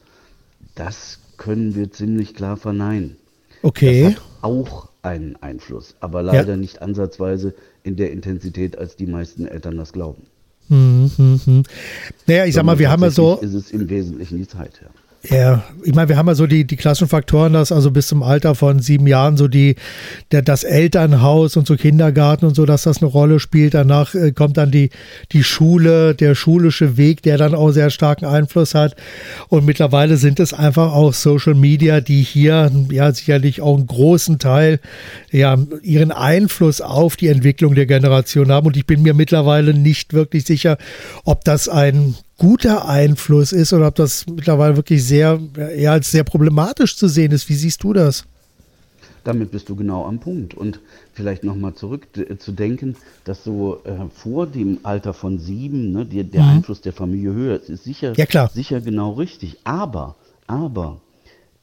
Das 0.76 1.20
können 1.38 1.76
wir 1.76 1.92
ziemlich 1.92 2.34
klar 2.34 2.58
verneinen. 2.58 3.18
Okay. 3.62 4.04
Das 4.04 4.14
hat 4.16 4.22
auch 4.42 4.90
einen 5.02 5.36
Einfluss, 5.38 5.96
aber 6.00 6.24
leider 6.24 6.52
ja. 6.52 6.58
nicht 6.58 6.82
ansatzweise 6.82 7.54
in 7.84 7.96
der 7.96 8.12
Intensität, 8.12 8.78
als 8.78 8.96
die 8.96 9.06
meisten 9.06 9.48
Eltern 9.48 9.78
das 9.78 9.94
glauben. 9.94 10.24
Hm, 10.68 11.10
hm, 11.16 11.42
hm. 11.44 11.64
Naja, 12.28 12.46
ich 12.46 12.54
sag 12.54 12.64
mal, 12.64 12.78
wir 12.78 12.92
haben 12.92 13.02
ja 13.02 13.10
so. 13.10 13.38
Ist 13.38 13.54
es 13.54 13.72
im 13.72 13.90
Wesentlichen 13.90 14.38
die 14.38 14.48
Zeit, 14.48 14.82
ja. 14.82 14.90
Ja, 15.28 15.64
ich 15.84 15.94
meine, 15.94 16.08
wir 16.08 16.16
haben 16.16 16.28
ja 16.28 16.36
so 16.36 16.48
die, 16.48 16.66
die 16.66 16.78
klassischen 16.78 17.10
Faktoren, 17.10 17.52
dass 17.52 17.74
also 17.74 17.92
bis 17.92 18.08
zum 18.08 18.24
Alter 18.24 18.56
von 18.56 18.80
sieben 18.80 19.06
Jahren 19.06 19.36
so 19.36 19.50
die, 19.50 19.76
der, 20.32 20.42
das 20.42 20.64
Elternhaus 20.64 21.58
und 21.58 21.68
so 21.68 21.76
Kindergarten 21.76 22.46
und 22.46 22.56
so, 22.56 22.66
dass 22.66 22.84
das 22.84 23.02
eine 23.02 23.12
Rolle 23.12 23.42
spielt. 23.42 23.74
Danach 23.74 24.16
äh, 24.16 24.32
kommt 24.32 24.56
dann 24.56 24.72
die, 24.72 24.92
die 25.34 25.44
Schule, 25.44 26.16
der 26.16 26.36
schulische 26.36 26.96
Weg, 26.96 27.22
der 27.24 27.38
dann 27.38 27.54
auch 27.54 27.72
sehr 27.72 27.90
starken 27.90 28.26
Einfluss 28.26 28.74
hat. 28.76 28.96
Und 29.50 29.66
mittlerweile 29.66 30.16
sind 30.16 30.40
es 30.40 30.54
einfach 30.54 30.94
auch 30.94 31.14
Social 31.14 31.56
Media, 31.56 32.00
die 32.00 32.22
hier 32.22 32.72
ja 32.90 33.12
sicherlich 33.12 33.62
auch 33.62 33.76
einen 33.76 33.88
großen 33.88 34.40
Teil, 34.40 34.80
ja, 35.32 35.58
ihren 35.82 36.14
Einfluss 36.14 36.80
auf 36.80 37.18
die 37.18 37.28
Entwicklung 37.28 37.76
der 37.76 37.88
Generation 37.88 38.54
haben. 38.54 38.68
Und 38.68 38.78
ich 38.78 38.86
bin 38.86 39.02
mir 39.02 39.14
mittlerweile 39.14 39.74
nicht 39.74 40.14
wirklich 40.14 40.46
sicher, 40.46 40.78
ob 41.26 41.44
das 41.44 41.68
ein 41.68 42.16
guter 42.40 42.88
Einfluss 42.88 43.52
ist 43.52 43.74
oder 43.74 43.88
ob 43.88 43.96
das 43.96 44.26
mittlerweile 44.26 44.76
wirklich 44.76 45.06
sehr, 45.06 45.40
eher 45.56 45.92
als 45.92 46.10
sehr 46.10 46.24
problematisch 46.24 46.98
zu 46.98 47.08
sehen 47.08 47.32
ist. 47.32 47.48
Wie 47.50 47.54
siehst 47.54 47.84
du 47.84 47.94
das? 47.94 48.26
Damit 49.24 49.52
bist 49.52 49.70
du 49.70 49.76
genau 49.76 50.06
am 50.06 50.20
Punkt. 50.20 50.56
Und 50.56 50.80
vielleicht 51.14 51.44
nochmal 51.44 51.76
zurück 51.76 52.08
äh, 52.18 52.38
zu 52.38 52.52
denken, 52.54 52.96
dass 53.26 53.44
so 53.44 53.82
äh, 53.84 54.10
vor 54.16 54.48
dem 54.48 54.80
Alter 54.84 55.14
von 55.14 55.38
sieben 55.38 55.92
ne, 55.92 56.06
die, 56.06 56.24
der 56.24 56.42
mhm. 56.42 56.50
Einfluss 56.50 56.82
der 56.82 56.94
Familie 56.94 57.34
höher 57.34 57.62
ist, 57.62 57.70
ist 57.70 57.84
sicher, 57.84 58.14
ja, 58.16 58.48
sicher 58.48 58.82
genau 58.82 59.12
richtig. 59.12 59.58
Aber, 59.66 60.16
aber 60.48 61.02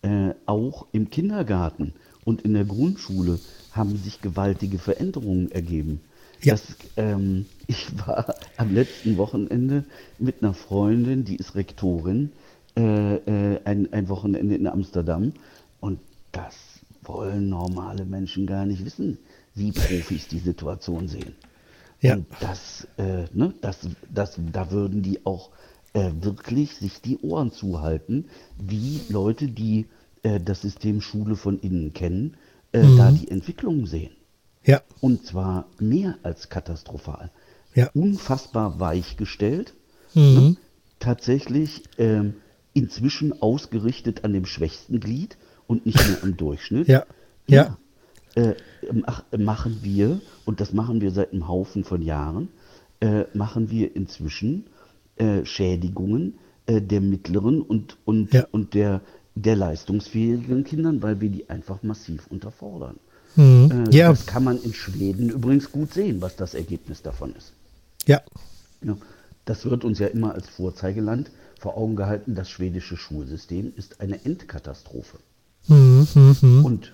äh, 0.03 0.31
auch 0.45 0.87
im 0.93 1.11
Kindergarten 1.11 1.95
und 2.25 2.43
in 2.43 2.53
der 2.53 2.65
Grundschule 2.65 3.41
haben 3.73 3.97
sich 3.97 4.21
gewaltige 4.21 4.79
Veränderungen 4.79 5.51
ergeben. 5.51 6.01
Ja. 6.43 6.53
Das, 6.53 6.63
ähm, 6.97 7.47
ich 7.67 7.87
war 8.07 8.35
am 8.57 8.75
letzten 8.75 9.17
Wochenende 9.17 9.85
mit 10.19 10.43
einer 10.43 10.55
Freundin, 10.55 11.25
die 11.25 11.37
ist 11.37 11.55
Rektorin, 11.55 12.33
äh, 12.77 13.17
äh, 13.17 13.61
ein, 13.65 13.93
ein 13.93 14.09
Wochenende 14.09 14.55
in 14.55 14.67
Amsterdam. 14.67 15.33
Und 15.81 16.01
das 16.33 16.55
wollen 17.03 17.49
normale 17.49 18.05
Menschen 18.05 18.47
gar 18.47 18.67
nicht 18.67 18.85
wissen, 18.85 19.19
wie 19.55 19.73
Profis 19.73 20.29
die 20.29 20.39
Situation 20.39 21.09
sehen. 21.09 21.35
Ja. 22.01 22.15
Und 22.15 22.27
das, 22.41 22.87
äh, 22.99 23.25
ne, 23.33 23.55
das, 23.61 23.89
das, 24.13 24.39
da 24.53 24.71
würden 24.71 25.03
die 25.03 25.25
auch 25.25 25.51
äh, 25.95 26.11
wirklich 26.21 26.75
sich 26.75 27.01
die 27.01 27.19
Ohren 27.19 27.53
zuhalten, 27.53 28.27
wie 28.59 29.01
Leute, 29.09 29.49
die 29.49 29.87
äh, 30.23 30.41
das 30.41 30.61
System 30.61 31.01
Schule 31.01 31.37
von 31.37 31.59
innen 31.59 31.95
kennen, 31.95 32.37
äh, 32.73 32.83
mhm. 32.83 32.97
da 32.99 33.11
die 33.11 33.31
Entwicklung 33.31 33.87
sehen. 33.87 34.13
Ja. 34.65 34.83
Und 35.01 35.25
zwar 35.25 35.67
mehr 35.79 36.19
als 36.23 36.49
katastrophal. 36.49 37.31
Ja. 37.77 37.91
Unfassbar 37.95 38.81
weichgestellt. 38.81 39.75
Mhm. 40.15 40.23
Ne? 40.23 40.57
Tatsächlich 40.99 41.85
ähm, 41.99 42.35
inzwischen 42.73 43.41
ausgerichtet 43.41 44.25
an 44.25 44.33
dem 44.33 44.47
schwächsten 44.47 44.99
Glied 44.99 45.37
und 45.67 45.87
nicht 45.87 45.99
mehr 45.99 46.23
am 46.23 46.37
Durchschnitt. 46.37 46.89
Ja. 46.97 47.05
Ja. 47.49 47.77
Äh, 48.35 48.55
mach, 48.93 49.23
machen 49.39 49.79
wir, 49.83 50.21
und 50.45 50.61
das 50.61 50.73
machen 50.73 51.01
wir 51.01 51.13
seit 51.13 51.33
einem 51.33 51.47
Haufen 51.47 51.85
von 51.85 52.03
Jahren, 52.03 52.49
äh, 52.99 53.25
machen 53.35 53.71
wir 53.71 53.95
inzwischen 53.95 54.65
äh, 55.15 55.45
Schädigungen 55.45 56.39
äh, 56.67 56.83
der 56.83 57.01
mittleren 57.01 57.63
und, 57.63 57.99
und, 58.05 58.35
ja. 58.35 58.47
und 58.51 58.75
der, 58.75 59.01
der 59.37 59.55
leistungsfähigen 59.55 60.65
Kindern, 60.65 61.03
weil 61.03 61.21
wir 61.21 61.31
die 61.31 61.49
einfach 61.49 61.85
massiv 61.85 62.27
unterfordern. 62.27 62.97
Mhm. 63.37 63.87
Äh, 63.91 63.97
ja. 63.97 64.09
Das 64.09 64.27
kann 64.27 64.45
man 64.45 64.61
in 64.61 64.75
Schweden 64.75 65.31
übrigens 65.31 65.71
gut 65.71 65.95
sehen, 65.95 66.21
was 66.21 66.37
das 66.37 66.55
Ergebnis 66.55 67.03
davon 67.03 67.35
ist. 67.37 67.53
Ja. 68.07 68.23
ja. 68.83 68.97
Das 69.45 69.65
wird 69.65 69.85
uns 69.85 70.01
ja 70.01 70.09
immer 70.09 70.35
als 70.35 70.49
Vorzeigeland 70.49 71.31
vor 71.59 71.77
Augen 71.77 71.97
gehalten. 71.97 72.35
Das 72.35 72.51
schwedische 72.51 72.97
Schulsystem 72.97 73.73
ist 73.77 74.01
eine 74.01 74.25
Endkatastrophe. 74.25 75.19
Mhm. 75.69 76.65
Und 76.65 76.93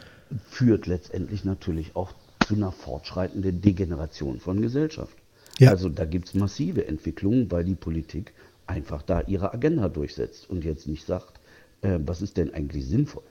führt 0.48 0.86
letztendlich 0.86 1.44
natürlich 1.44 1.96
auch 1.96 2.12
zu 2.46 2.54
einer 2.54 2.72
fortschreitenden 2.72 3.60
Degeneration 3.60 4.40
von 4.40 4.60
Gesellschaft. 4.60 5.16
Ja. 5.58 5.70
Also 5.70 5.88
da 5.88 6.04
gibt 6.04 6.28
es 6.28 6.34
massive 6.34 6.86
Entwicklungen, 6.86 7.50
weil 7.50 7.64
die 7.64 7.74
Politik 7.74 8.32
einfach 8.66 9.02
da 9.02 9.20
ihre 9.22 9.52
Agenda 9.52 9.88
durchsetzt 9.88 10.48
und 10.48 10.64
jetzt 10.64 10.86
nicht 10.88 11.06
sagt, 11.06 11.40
äh, 11.82 11.98
was 12.04 12.22
ist 12.22 12.36
denn 12.36 12.54
eigentlich 12.54 12.86
sinnvoll? 12.86 13.24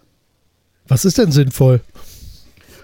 Was 0.88 1.06
ist 1.06 1.18
denn 1.18 1.32
sinnvoll? 1.32 1.82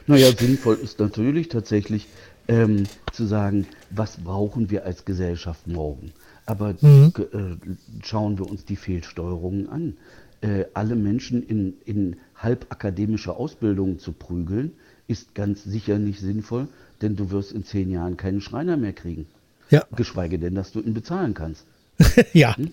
Naja, 0.08 0.32
sinnvoll 0.32 0.76
ist 0.76 1.00
natürlich 1.00 1.50
tatsächlich 1.50 2.08
ähm, 2.48 2.84
zu 3.12 3.26
sagen, 3.26 3.68
was 3.90 4.18
brauchen 4.18 4.70
wir 4.70 4.86
als 4.86 5.06
Gesellschaft 5.06 5.68
morgen. 5.68 6.12
Aber 6.46 6.76
mhm. 6.82 7.14
äh, 7.18 8.04
schauen 8.04 8.38
wir 8.38 8.50
uns 8.50 8.66
die 8.66 8.76
Fehlsteuerungen 8.78 9.70
an. 9.70 9.98
Äh, 10.42 10.66
alle 10.74 10.96
Menschen 10.96 11.44
in, 11.44 11.74
in 11.86 12.16
halbakademische 12.36 13.36
Ausbildung 13.36 14.00
zu 14.00 14.14
prügeln, 14.14 14.72
ist 15.08 15.36
ganz 15.36 15.64
sicher 15.64 16.00
nicht 16.00 16.20
sinnvoll, 16.20 16.68
denn 17.02 17.16
du 17.16 17.32
wirst 17.32 17.52
in 17.52 17.64
zehn 17.64 17.90
Jahren 17.90 18.18
keinen 18.18 18.42
Schreiner 18.42 18.78
mehr 18.78 18.94
kriegen. 18.94 19.26
Ja. 19.70 19.84
Geschweige 19.96 20.40
denn, 20.40 20.56
dass 20.56 20.72
du 20.72 20.80
ihn 20.80 20.94
bezahlen 20.94 21.34
kannst. 21.34 21.66
ja. 22.34 22.56
Hm? 22.56 22.72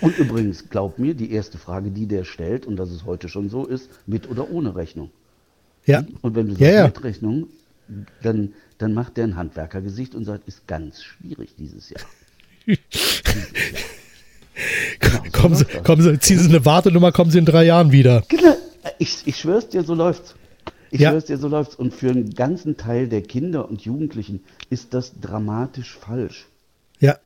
Und 0.00 0.18
übrigens, 0.18 0.68
glaub 0.68 0.98
mir, 0.98 1.14
die 1.14 1.32
erste 1.32 1.58
Frage, 1.58 1.90
die 1.90 2.06
der 2.06 2.24
stellt, 2.24 2.66
und 2.66 2.76
dass 2.76 2.90
es 2.90 3.04
heute 3.04 3.28
schon 3.28 3.48
so 3.48 3.66
ist, 3.66 3.90
mit 4.06 4.30
oder 4.30 4.50
ohne 4.50 4.76
Rechnung. 4.76 5.10
Ja. 5.86 6.04
Und 6.20 6.34
wenn 6.36 6.46
du 6.46 6.52
sagst 6.52 6.62
ja, 6.62 6.72
ja. 6.72 6.86
mit 6.86 7.02
Rechnung, 7.02 7.48
dann, 8.22 8.52
dann 8.78 8.94
macht 8.94 9.16
der 9.16 9.24
ein 9.24 9.36
Handwerkergesicht 9.36 10.14
und 10.14 10.24
sagt, 10.24 10.46
ist 10.48 10.66
ganz 10.66 11.02
schwierig 11.02 11.54
dieses 11.58 11.90
Jahr. 11.90 12.02
genau, 15.00 15.22
kommen, 15.32 15.54
Sie, 15.54 15.64
kommen 15.64 16.02
Sie, 16.02 16.18
ziehen 16.20 16.38
Sie 16.38 16.48
eine 16.48 16.64
Wartenummer, 16.64 17.12
kommen 17.12 17.30
Sie 17.30 17.38
in 17.38 17.44
drei 17.44 17.64
Jahren 17.64 17.92
wieder. 17.92 18.22
Genau. 18.28 18.56
Ich, 18.98 19.26
ich 19.26 19.36
schwör's 19.36 19.68
dir, 19.68 19.82
so 19.82 19.94
läuft's. 19.94 20.34
Ich 20.90 21.00
ja. 21.00 21.10
schwör's 21.10 21.24
dir, 21.26 21.38
so 21.38 21.48
läuft's. 21.48 21.74
Und 21.74 21.94
für 21.94 22.10
einen 22.10 22.30
ganzen 22.34 22.76
Teil 22.76 23.08
der 23.08 23.22
Kinder 23.22 23.68
und 23.68 23.82
Jugendlichen 23.82 24.44
ist 24.70 24.94
das 24.94 25.12
dramatisch 25.20 25.96
falsch. 25.96 26.46
Ja. 27.00 27.18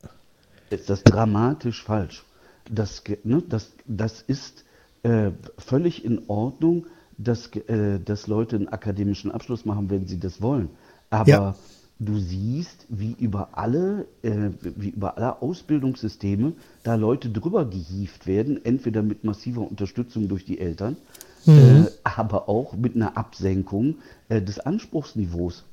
Ist 0.69 0.89
das 0.89 1.03
dramatisch 1.03 1.83
falsch. 1.83 2.23
Das, 2.69 3.03
ne, 3.23 3.43
das, 3.47 3.71
das 3.85 4.21
ist 4.21 4.63
äh, 5.03 5.31
völlig 5.57 6.03
in 6.03 6.21
Ordnung, 6.27 6.87
dass, 7.17 7.47
äh, 7.55 7.99
dass 7.99 8.27
Leute 8.27 8.55
einen 8.55 8.67
akademischen 8.67 9.31
Abschluss 9.31 9.65
machen, 9.65 9.89
wenn 9.89 10.07
sie 10.07 10.19
das 10.19 10.41
wollen. 10.41 10.69
Aber 11.09 11.29
ja. 11.29 11.55
du 11.99 12.17
siehst, 12.19 12.85
wie 12.89 13.15
über 13.19 13.49
alle, 13.53 14.07
äh, 14.23 14.49
wie 14.61 14.89
über 14.89 15.17
alle 15.17 15.41
Ausbildungssysteme 15.41 16.53
da 16.83 16.95
Leute 16.95 17.29
drüber 17.29 17.65
gehievt 17.65 18.27
werden, 18.27 18.63
entweder 18.65 19.01
mit 19.01 19.23
massiver 19.23 19.61
Unterstützung 19.61 20.27
durch 20.27 20.45
die 20.45 20.59
Eltern, 20.59 20.97
mhm. 21.45 21.87
äh, 21.87 21.91
aber 22.03 22.49
auch 22.49 22.73
mit 22.73 22.95
einer 22.95 23.17
Absenkung 23.17 23.95
äh, 24.29 24.41
des 24.41 24.59
Anspruchsniveaus. 24.59 25.63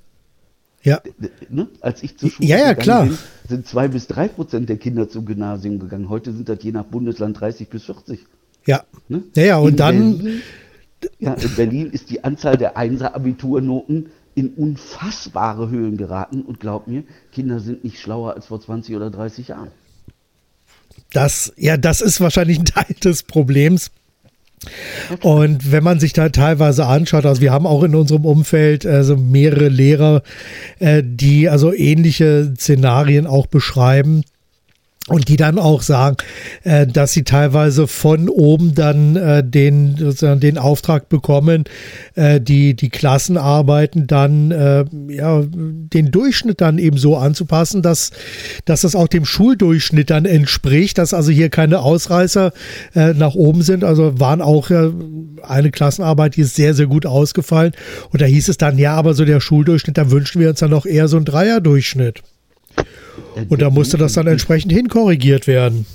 Ja. 0.83 1.01
Ne? 1.49 1.69
Als 1.81 2.03
ich 2.03 2.19
zur 2.19 2.31
Schule 2.31 2.47
ja, 2.47 2.59
ja, 2.59 2.75
klar. 2.75 3.07
bin, 3.07 3.19
sind 3.49 3.67
zwei 3.67 3.89
bis 3.89 4.07
drei 4.07 4.29
Prozent 4.29 4.69
der 4.69 4.77
Kinder 4.77 5.09
zum 5.09 5.25
Gymnasium 5.25 5.79
gegangen. 5.79 6.11
Heute 6.11 6.33
sind 6.33 6.49
das 6.49 6.63
je 6.63 6.73
nach 6.73 6.85
Bundesland 6.85 7.41
30 7.41 7.71
bis 7.71 7.85
40. 7.85 8.21
Ja. 8.67 8.85
Ne? 9.09 9.25
Ja, 9.35 9.43
ja, 9.45 9.59
und 9.59 9.71
in 9.71 9.77
dann. 9.77 10.19
Berlin, 10.19 10.43
ja, 11.19 11.35
in 11.35 11.55
Berlin 11.55 11.91
ist 11.91 12.11
die 12.11 12.23
Anzahl 12.23 12.57
der 12.57 12.77
Einser-Abiturnoten 12.77 14.11
in 14.35 14.51
unfassbare 14.51 15.71
Höhen 15.71 15.97
geraten 15.97 16.43
und 16.43 16.61
glaub 16.61 16.87
mir, 16.87 17.05
Kinder 17.33 17.61
sind 17.61 17.85
nicht 17.85 18.01
schlauer 18.01 18.35
als 18.35 18.47
vor 18.47 18.61
20 18.61 18.97
oder 18.97 19.11
30 19.11 19.49
Jahren. 19.49 19.69
Das, 21.13 21.53
ja, 21.57 21.77
das 21.77 22.01
ist 22.01 22.21
wahrscheinlich 22.21 22.59
ein 22.59 22.65
Teil 22.65 22.95
des 23.03 23.23
Problems. 23.23 23.91
Und 25.21 25.71
wenn 25.71 25.85
man 25.85 26.01
sich 26.01 26.13
da 26.13 26.31
teilweise 26.31 26.87
anschaut, 26.87 27.27
also 27.27 27.43
wir 27.43 27.53
haben 27.53 27.67
auch 27.67 27.83
in 27.83 27.95
unserem 27.95 28.25
Umfeld 28.25 28.87
also 28.87 29.17
mehrere 29.17 29.69
Lehrer, 29.69 30.23
äh, 30.79 31.03
die 31.05 31.49
also 31.49 31.73
ähnliche 31.73 32.55
Szenarien 32.57 33.27
auch 33.27 33.47
beschreiben, 33.47 34.23
und 35.07 35.29
die 35.29 35.37
dann 35.37 35.59
auch 35.59 35.83
sagen, 35.83 36.17
äh, 36.63 36.87
dass 36.87 37.13
sie 37.13 37.25
teilweise 37.25 37.87
von 37.87 38.31
oben 38.31 38.75
dann 38.75 39.17
äh, 39.17 39.45
den, 39.45 39.97
sozusagen 39.99 40.41
den 40.41 40.57
Auftrag 40.57 41.11
bekommen, 41.11 41.65
äh, 42.15 42.41
die, 42.41 42.75
die 42.75 42.89
Klassenarbeiten 42.89 44.07
dann 44.07 44.51
äh, 44.51 44.85
ja, 45.09 45.43
den 45.47 46.11
Durchschnitt 46.11 46.63
dann 46.63 46.79
eben 46.79 46.97
so 46.97 47.19
anzupassen, 47.19 47.83
dass, 47.83 48.13
dass 48.65 48.81
das 48.81 48.97
auch 48.97 49.09
dem 49.09 49.27
Schuldurchschnitt 49.27 50.09
dann 50.09 50.25
entspricht, 50.25 50.97
dass 50.97 51.13
also 51.13 51.31
hier 51.31 51.51
keine 51.51 51.81
Ausreißer 51.81 52.53
äh, 52.95 53.13
nach 53.13 53.35
oben 53.35 53.61
sind. 53.61 53.85
Also 53.85 54.19
waren 54.19 54.41
auch 54.41 54.71
äh, 54.71 54.91
eine 55.43 55.71
Klassenarbeit, 55.71 56.37
die 56.37 56.43
ist 56.43 56.55
sehr, 56.55 56.73
sehr 56.73 56.87
gut 56.87 57.05
ausgefallen. 57.05 57.73
Und 58.11 58.23
da 58.23 58.27
hieß 58.27 58.49
es 58.49 58.57
dann, 58.57 58.79
ja, 58.79 58.95
aber 58.95 59.13
so 59.13 59.27
der 59.27 59.41
Schuldurchschnitt, 59.41 59.99
da 59.99 60.11
wünschen 60.11 60.41
wir 60.41 60.49
uns 60.49 60.61
dann 60.61 60.71
noch 60.71 60.87
eher 60.87 61.09
so 61.09 61.17
einen 61.17 61.27
Dreierdurchschnitt. 61.27 62.23
Und 63.49 63.63
da 63.63 63.71
musste 63.71 63.97
das 63.97 64.15
dann 64.15 64.27
entsprechend 64.27 64.73
hinkorrigiert 64.73 65.47
werden. 65.47 65.87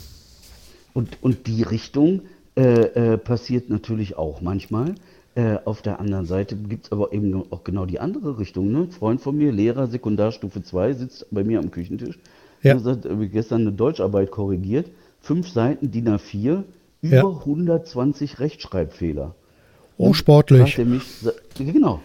Und, 0.93 1.17
und 1.21 1.47
die 1.47 1.63
Richtung 1.63 2.21
äh, 2.55 3.13
äh, 3.13 3.17
passiert 3.17 3.69
natürlich 3.69 4.17
auch 4.17 4.41
manchmal. 4.41 4.95
Äh, 5.35 5.57
auf 5.63 5.81
der 5.81 5.99
anderen 5.99 6.25
Seite 6.25 6.55
gibt 6.55 6.87
es 6.87 6.91
aber 6.91 7.13
eben 7.13 7.43
auch 7.51 7.63
genau 7.63 7.85
die 7.85 7.99
andere 7.99 8.39
Richtung. 8.39 8.71
Ne? 8.71 8.79
Ein 8.79 8.91
Freund 8.91 9.21
von 9.21 9.37
mir, 9.37 9.51
Lehrer 9.51 9.87
Sekundarstufe 9.87 10.63
2, 10.63 10.93
sitzt 10.93 11.27
bei 11.31 11.43
mir 11.43 11.59
am 11.59 11.71
Küchentisch. 11.71 12.17
Ja. 12.63 12.75
Er 12.75 12.83
hat 12.83 13.07
gestern 13.31 13.61
eine 13.61 13.71
Deutscharbeit 13.71 14.31
korrigiert. 14.31 14.87
Fünf 15.21 15.49
Seiten 15.49 15.91
DIN 15.91 16.09
A4, 16.09 16.63
über 17.01 17.15
ja. 17.15 17.25
120 17.25 18.39
Rechtschreibfehler. 18.39 19.35
Oh, 19.97 20.13
sportlich. 20.13 20.75
Fragt 20.75 20.79
er 20.79 20.85
mich, 20.85 21.03
genau. 21.57 22.01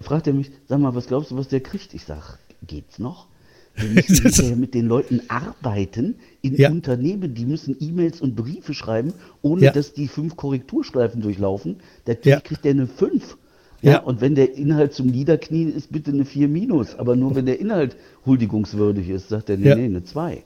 Fragt 0.00 0.26
er 0.26 0.32
mich, 0.34 0.50
sag 0.68 0.78
mal, 0.78 0.94
was 0.94 1.06
glaubst 1.06 1.30
du, 1.30 1.36
was 1.36 1.48
der 1.48 1.60
kriegt? 1.60 1.94
Ich 1.94 2.04
sag, 2.04 2.38
geht's 2.66 2.98
noch? 2.98 3.26
Wir 3.76 3.88
müssen 3.88 4.60
mit 4.60 4.74
den 4.74 4.86
Leuten 4.86 5.22
arbeiten 5.28 6.16
in 6.42 6.56
ja. 6.56 6.70
Unternehmen, 6.70 7.34
die 7.34 7.44
müssen 7.44 7.76
E-Mails 7.80 8.20
und 8.20 8.36
Briefe 8.36 8.72
schreiben, 8.72 9.12
ohne 9.42 9.64
ja. 9.64 9.72
dass 9.72 9.92
die 9.92 10.06
fünf 10.06 10.36
Korrekturstreifen 10.36 11.20
durchlaufen. 11.20 11.76
Natürlich 12.06 12.26
ja. 12.26 12.40
kriegt 12.40 12.64
der 12.64 12.72
eine 12.72 12.86
fünf. 12.86 13.36
Ja, 13.82 13.92
ja, 13.92 13.98
und 14.00 14.20
wenn 14.20 14.34
der 14.34 14.56
Inhalt 14.56 14.94
zum 14.94 15.08
Niederknien 15.08 15.74
ist, 15.74 15.92
bitte 15.92 16.10
eine 16.10 16.24
4 16.24 16.48
minus. 16.48 16.94
Aber 16.94 17.16
nur 17.16 17.34
wenn 17.34 17.44
der 17.44 17.60
Inhalt 17.60 17.96
huldigungswürdig 18.24 19.10
ist, 19.10 19.28
sagt 19.28 19.50
er, 19.50 19.58
nee, 19.58 19.74
nee, 19.74 19.84
eine 19.84 20.02
2. 20.02 20.42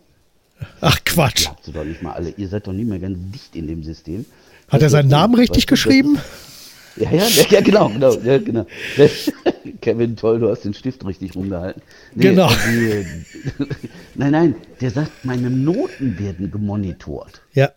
Ach 0.81 0.99
Quatsch. 1.05 1.45
Glaubt 1.45 1.69
ihr 1.69 1.73
doch 1.73 1.85
nicht 1.85 2.03
mal 2.03 2.13
alle. 2.13 2.31
Ihr 2.37 2.49
seid 2.49 2.67
doch 2.67 2.73
nicht 2.73 2.89
mehr 2.89 2.99
ganz 2.99 3.17
dicht 3.33 3.55
in 3.55 3.69
dem 3.69 3.85
System. 3.85 4.25
Hat 4.69 4.83
er 4.83 4.91
seinen 4.91 5.09
Namen 5.09 5.37
richtig 5.37 5.69
geschrieben? 5.69 6.19
Ja, 6.97 7.13
ja, 7.13 7.27
ja, 7.51 7.61
genau, 7.61 7.89
genau, 7.91 8.13
ja, 8.25 8.39
genau. 8.39 8.67
Kevin, 9.81 10.17
toll, 10.17 10.41
du 10.41 10.49
hast 10.49 10.65
den 10.65 10.75
Stift 10.75 11.05
richtig 11.07 11.35
rumgehalten. 11.35 11.83
Nee, 12.15 12.31
genau. 12.31 12.49
Die, 12.49 13.05
nein, 14.15 14.33
nein, 14.33 14.55
der 14.81 14.91
sagt, 14.91 15.25
meine 15.25 15.51
Noten 15.51 16.19
werden 16.19 16.51
gemonitort. 16.51 17.43
Ja. 17.53 17.71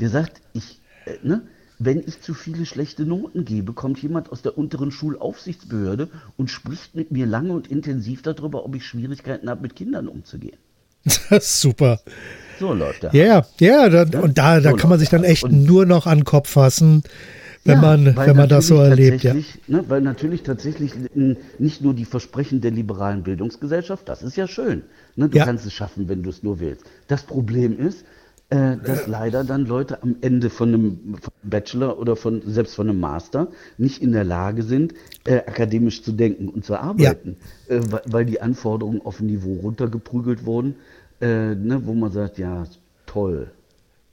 Der 0.00 0.08
sagt, 0.08 0.40
ich, 0.52 0.80
äh, 1.06 1.14
ne, 1.22 1.42
wenn 1.78 2.00
ich 2.06 2.20
zu 2.20 2.34
viele 2.34 2.66
schlechte 2.66 3.04
Noten 3.04 3.44
gebe, 3.44 3.72
kommt 3.72 4.00
jemand 4.02 4.30
aus 4.30 4.42
der 4.42 4.56
unteren 4.56 4.90
Schulaufsichtsbehörde 4.90 6.08
und 6.36 6.50
spricht 6.50 6.94
mit 6.94 7.10
mir 7.10 7.26
lange 7.26 7.52
und 7.52 7.68
intensiv 7.68 8.22
darüber, 8.22 8.64
ob 8.64 8.74
ich 8.76 8.86
Schwierigkeiten 8.86 9.48
habe, 9.50 9.62
mit 9.62 9.76
Kindern 9.76 10.08
umzugehen. 10.08 10.56
Das 11.04 11.44
ist 11.44 11.60
super. 11.60 12.00
So 12.60 12.72
läuft. 12.72 13.02
Ja, 13.12 13.44
ja, 13.58 13.88
ja, 13.88 14.02
und 14.20 14.38
da, 14.38 14.60
da 14.60 14.70
so 14.70 14.76
kann 14.76 14.90
man 14.90 15.00
sich 15.00 15.08
dann 15.08 15.24
echt 15.24 15.50
nur 15.50 15.84
noch 15.84 16.06
an 16.06 16.18
den 16.18 16.24
Kopf 16.24 16.50
fassen 16.50 17.02
wenn 17.64 17.76
ja, 17.76 17.80
man, 17.80 18.16
wenn 18.16 18.36
man 18.36 18.48
das 18.48 18.66
so 18.66 18.76
erlebt. 18.76 19.22
Ja. 19.22 19.34
Ne, 19.68 19.84
weil 19.88 20.00
natürlich 20.00 20.42
tatsächlich 20.42 20.92
nicht 21.58 21.82
nur 21.82 21.94
die 21.94 22.04
Versprechen 22.04 22.60
der 22.60 22.72
liberalen 22.72 23.22
Bildungsgesellschaft, 23.22 24.08
das 24.08 24.22
ist 24.22 24.36
ja 24.36 24.48
schön. 24.48 24.82
Ne, 25.14 25.28
du 25.28 25.38
ja. 25.38 25.44
kannst 25.44 25.64
es 25.66 25.72
schaffen, 25.72 26.08
wenn 26.08 26.22
du 26.22 26.30
es 26.30 26.42
nur 26.42 26.58
willst. 26.58 26.84
Das 27.06 27.22
Problem 27.22 27.78
ist, 27.78 28.04
äh, 28.52 28.76
dass 28.76 29.06
leider 29.06 29.44
dann 29.44 29.64
Leute 29.64 30.02
am 30.02 30.16
Ende 30.20 30.50
von 30.50 30.68
einem 30.74 31.14
Bachelor 31.42 31.98
oder 31.98 32.16
von 32.16 32.42
selbst 32.44 32.74
von 32.74 32.88
einem 32.90 33.00
Master 33.00 33.48
nicht 33.78 34.02
in 34.02 34.12
der 34.12 34.24
Lage 34.24 34.62
sind, 34.62 34.92
äh, 35.24 35.36
akademisch 35.36 36.02
zu 36.02 36.12
denken 36.12 36.48
und 36.48 36.64
zu 36.64 36.76
arbeiten, 36.76 37.36
ja. 37.68 37.76
äh, 37.76 37.80
weil 38.06 38.26
die 38.26 38.42
Anforderungen 38.42 39.00
auf 39.02 39.20
ein 39.20 39.26
Niveau 39.26 39.54
runtergeprügelt 39.54 40.44
wurden, 40.44 40.74
äh, 41.20 41.54
ne, 41.54 41.86
wo 41.86 41.94
man 41.94 42.12
sagt, 42.12 42.38
ja, 42.38 42.64
toll. 43.06 43.50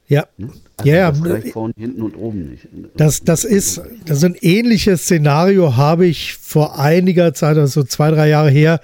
Ja. 0.09 0.25
Ne? 0.37 0.49
Also 0.77 0.91
ja, 0.91 1.11
das 1.11 1.51
vorne, 1.51 1.73
hinten 1.77 2.01
und 2.01 2.15
oben 2.15 2.49
nicht. 2.49 2.67
Das, 2.95 3.21
das 3.21 3.43
ist, 3.43 3.81
das 4.05 4.17
ist 4.19 4.23
ein 4.23 4.37
ähnliches 4.41 5.03
Szenario 5.03 5.75
habe 5.75 6.07
ich 6.07 6.35
vor 6.35 6.79
einiger 6.79 7.33
Zeit, 7.33 7.57
also 7.57 7.83
zwei, 7.83 8.09
drei 8.11 8.29
Jahre 8.29 8.49
her, 8.49 8.79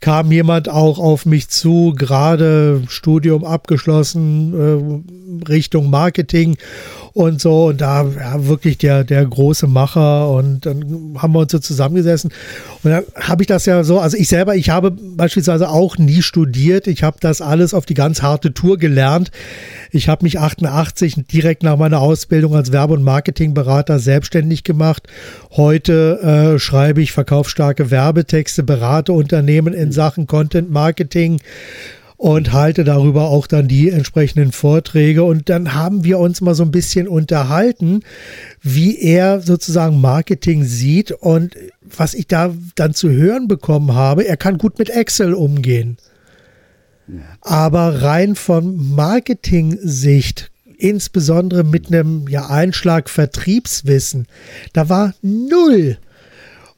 kam 0.00 0.32
jemand 0.32 0.68
auch 0.68 0.98
auf 0.98 1.26
mich 1.26 1.48
zu, 1.48 1.94
gerade 1.96 2.82
Studium 2.88 3.44
abgeschlossen, 3.44 5.02
äh, 5.44 5.48
Richtung 5.48 5.90
Marketing 5.90 6.56
und 7.14 7.40
so. 7.40 7.66
Und 7.66 7.80
da 7.80 8.04
ja, 8.04 8.46
wirklich 8.46 8.76
der, 8.76 9.04
der 9.04 9.24
große 9.24 9.66
Macher. 9.66 10.30
Und 10.30 10.66
dann 10.66 11.14
haben 11.16 11.32
wir 11.32 11.38
uns 11.38 11.52
so 11.52 11.60
zusammengesessen. 11.60 12.30
Und 12.82 12.90
dann 12.90 13.04
habe 13.16 13.42
ich 13.42 13.46
das 13.46 13.64
ja 13.66 13.84
so, 13.84 14.00
also 14.00 14.16
ich 14.16 14.28
selber, 14.28 14.56
ich 14.56 14.70
habe 14.70 14.90
beispielsweise 14.90 15.70
auch 15.70 15.96
nie 15.96 16.22
studiert. 16.22 16.86
Ich 16.88 17.02
habe 17.02 17.16
das 17.20 17.40
alles 17.40 17.72
auf 17.72 17.86
die 17.86 17.94
ganz 17.94 18.20
harte 18.20 18.52
Tour 18.52 18.76
gelernt. 18.76 19.30
Ich 19.92 20.08
habe 20.08 20.24
mich 20.24 20.40
88 20.40 21.26
direkt 21.30 21.62
nach 21.62 21.76
meiner 21.76 22.00
Ausbildung 22.00 22.56
als 22.56 22.72
Werbe- 22.72 22.94
und 22.94 23.04
Marketingberater 23.04 24.00
selbstständig 24.00 24.64
gemacht. 24.64 25.04
Heute 25.52 26.54
äh, 26.54 26.58
schreibe 26.58 27.00
ich 27.00 27.12
verkaufsstarke 27.12 27.92
Werbetexte, 27.92 28.64
berate 28.64 29.12
Unternehmen 29.12 29.72
in 29.72 29.92
Sachen 29.92 30.26
Content 30.26 30.70
Marketing 30.70 31.40
und 32.16 32.52
halte 32.52 32.84
darüber 32.84 33.28
auch 33.28 33.46
dann 33.46 33.68
die 33.68 33.90
entsprechenden 33.90 34.52
Vorträge. 34.52 35.24
Und 35.24 35.48
dann 35.48 35.74
haben 35.74 36.04
wir 36.04 36.18
uns 36.18 36.40
mal 36.40 36.54
so 36.54 36.62
ein 36.62 36.70
bisschen 36.70 37.08
unterhalten, 37.08 38.00
wie 38.62 38.98
er 38.98 39.40
sozusagen 39.40 40.00
Marketing 40.00 40.64
sieht 40.64 41.12
und 41.12 41.56
was 41.82 42.14
ich 42.14 42.26
da 42.26 42.54
dann 42.76 42.94
zu 42.94 43.10
hören 43.10 43.48
bekommen 43.48 43.94
habe. 43.94 44.26
Er 44.26 44.36
kann 44.36 44.58
gut 44.58 44.78
mit 44.78 44.90
Excel 44.90 45.34
umgehen. 45.34 45.98
Aber 47.40 48.02
rein 48.02 48.34
von 48.34 48.94
Marketing-Sicht, 48.94 50.50
insbesondere 50.78 51.64
mit 51.64 51.88
einem 51.88 52.26
ja, 52.28 52.48
Einschlag 52.48 53.10
Vertriebswissen, 53.10 54.26
da 54.72 54.88
war 54.88 55.14
null. 55.20 55.98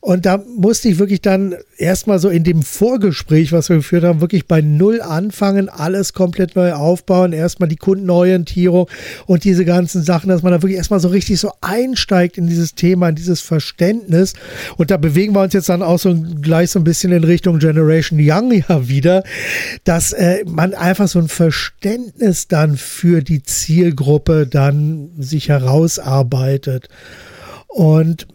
Und 0.07 0.25
da 0.25 0.41
musste 0.57 0.89
ich 0.89 1.01
wirklich 1.01 1.21
dann 1.21 1.57
erstmal 1.79 2.21
so 2.21 2.29
in 2.29 2.45
dem 2.45 2.63
Vorgespräch, 2.63 3.51
was 3.51 3.71
wir 3.71 3.79
geführt 3.79 4.05
haben, 4.05 4.21
wirklich 4.21 4.47
bei 4.47 4.61
Null 4.61 5.03
anfangen, 5.03 5.69
alles 5.69 6.13
komplett 6.13 6.55
neu 6.55 6.75
aufbauen, 6.75 7.33
erstmal 7.33 7.69
die 7.69 7.75
Kundenorientierung 7.75 8.89
und 9.27 9.43
diese 9.43 9.65
ganzen 9.65 10.05
Sachen, 10.05 10.29
dass 10.29 10.45
man 10.45 10.53
da 10.53 10.63
wirklich 10.63 10.77
erstmal 10.77 11.01
so 11.01 11.09
richtig 11.09 11.41
so 11.41 11.51
einsteigt 11.61 12.39
in 12.39 12.47
dieses 12.47 12.77
Thema, 12.77 13.09
in 13.09 13.17
dieses 13.17 13.41
Verständnis. 13.41 14.35
Und 14.77 14.93
da 14.93 14.97
bewegen 14.97 15.35
wir 15.35 15.43
uns 15.43 15.55
jetzt 15.55 15.71
dann 15.71 15.83
auch 15.83 15.99
so 15.99 16.15
gleich 16.41 16.71
so 16.71 16.79
ein 16.79 16.85
bisschen 16.85 17.11
in 17.11 17.25
Richtung 17.25 17.59
Generation 17.59 18.21
Young 18.23 18.53
ja 18.69 18.87
wieder, 18.87 19.25
dass 19.83 20.13
äh, 20.13 20.45
man 20.47 20.73
einfach 20.75 21.09
so 21.09 21.19
ein 21.19 21.27
Verständnis 21.27 22.47
dann 22.47 22.77
für 22.77 23.23
die 23.23 23.43
Zielgruppe 23.43 24.47
dann 24.47 25.11
sich 25.19 25.49
herausarbeitet. 25.49 26.91
Und 27.67 28.29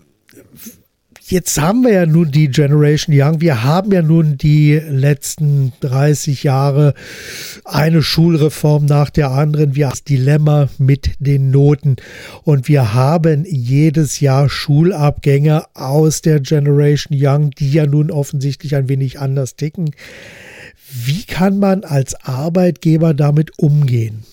jetzt 1.31 1.59
haben 1.59 1.83
wir 1.83 1.93
ja 1.93 2.05
nun 2.05 2.31
die 2.31 2.49
Generation 2.49 3.15
Young. 3.17 3.41
Wir 3.41 3.63
haben 3.63 3.91
ja 3.91 4.01
nun 4.01 4.37
die 4.37 4.73
letzten 4.75 5.73
30 5.79 6.43
Jahre 6.43 6.93
eine 7.63 8.03
Schulreform 8.03 8.85
nach 8.85 9.09
der 9.09 9.31
anderen. 9.31 9.75
Wir 9.75 9.85
haben 9.85 9.91
das 9.91 10.03
Dilemma 10.03 10.69
mit 10.77 11.11
den 11.19 11.49
Noten. 11.49 11.95
Und 12.43 12.67
wir 12.67 12.93
haben 12.93 13.45
jedes 13.45 14.19
Jahr 14.19 14.49
Schulabgänger 14.49 15.69
aus 15.73 16.21
der 16.21 16.41
Generation 16.41 17.17
Young, 17.19 17.51
die 17.51 17.71
ja 17.71 17.85
nun 17.85 18.11
offensichtlich 18.11 18.75
ein 18.75 18.89
wenig 18.89 19.19
anders 19.19 19.55
ticken. 19.55 19.91
Wie 20.93 21.23
kann 21.23 21.57
man 21.57 21.85
als 21.85 22.15
Arbeitgeber 22.25 23.13
damit 23.13 23.57
umgehen? 23.57 24.23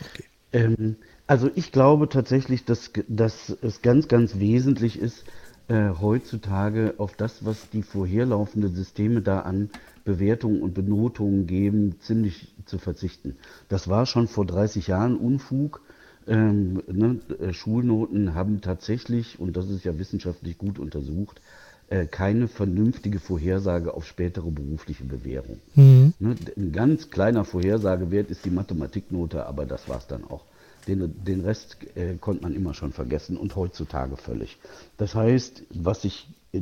Okay. 0.00 0.24
Ähm, 0.52 0.96
also 1.26 1.50
ich 1.54 1.72
glaube 1.72 2.08
tatsächlich, 2.08 2.64
dass, 2.64 2.90
dass 3.08 3.56
es 3.62 3.80
ganz, 3.80 4.08
ganz 4.08 4.38
wesentlich 4.38 4.98
ist, 4.98 5.24
äh, 5.68 5.90
heutzutage 6.00 6.94
auf 6.98 7.16
das, 7.16 7.44
was 7.44 7.70
die 7.70 7.82
vorherlaufenden 7.82 8.74
Systeme 8.74 9.22
da 9.22 9.40
an 9.40 9.70
Bewertungen 10.04 10.60
und 10.62 10.74
Benotungen 10.74 11.46
geben, 11.46 11.96
ziemlich 12.00 12.54
zu 12.66 12.78
verzichten. 12.78 13.36
Das 13.68 13.88
war 13.88 14.06
schon 14.06 14.28
vor 14.28 14.44
30 14.46 14.88
Jahren 14.88 15.16
Unfug. 15.16 15.80
Ähm, 16.26 16.82
ne, 16.90 17.20
äh, 17.38 17.52
Schulnoten 17.52 18.34
haben 18.34 18.60
tatsächlich, 18.60 19.38
und 19.38 19.56
das 19.56 19.68
ist 19.68 19.84
ja 19.84 19.98
wissenschaftlich 19.98 20.56
gut 20.56 20.78
untersucht, 20.78 21.40
äh, 21.88 22.06
keine 22.06 22.48
vernünftige 22.48 23.20
Vorhersage 23.20 23.92
auf 23.92 24.06
spätere 24.06 24.50
berufliche 24.50 25.04
Bewährung. 25.04 25.58
Mhm. 25.74 26.14
Ne, 26.18 26.34
ein 26.56 26.72
ganz 26.72 27.10
kleiner 27.10 27.44
Vorhersagewert 27.44 28.30
ist 28.30 28.44
die 28.46 28.50
Mathematiknote, 28.50 29.44
aber 29.44 29.66
das 29.66 29.88
war 29.88 29.98
es 29.98 30.06
dann 30.06 30.24
auch. 30.24 30.44
Den, 30.86 31.24
den 31.24 31.40
Rest 31.40 31.76
äh, 31.96 32.16
konnte 32.16 32.42
man 32.42 32.54
immer 32.54 32.74
schon 32.74 32.92
vergessen 32.92 33.36
und 33.36 33.56
heutzutage 33.56 34.16
völlig. 34.16 34.58
Das 34.96 35.14
heißt, 35.14 35.64
was 35.74 36.04
ich 36.04 36.28
äh, 36.52 36.60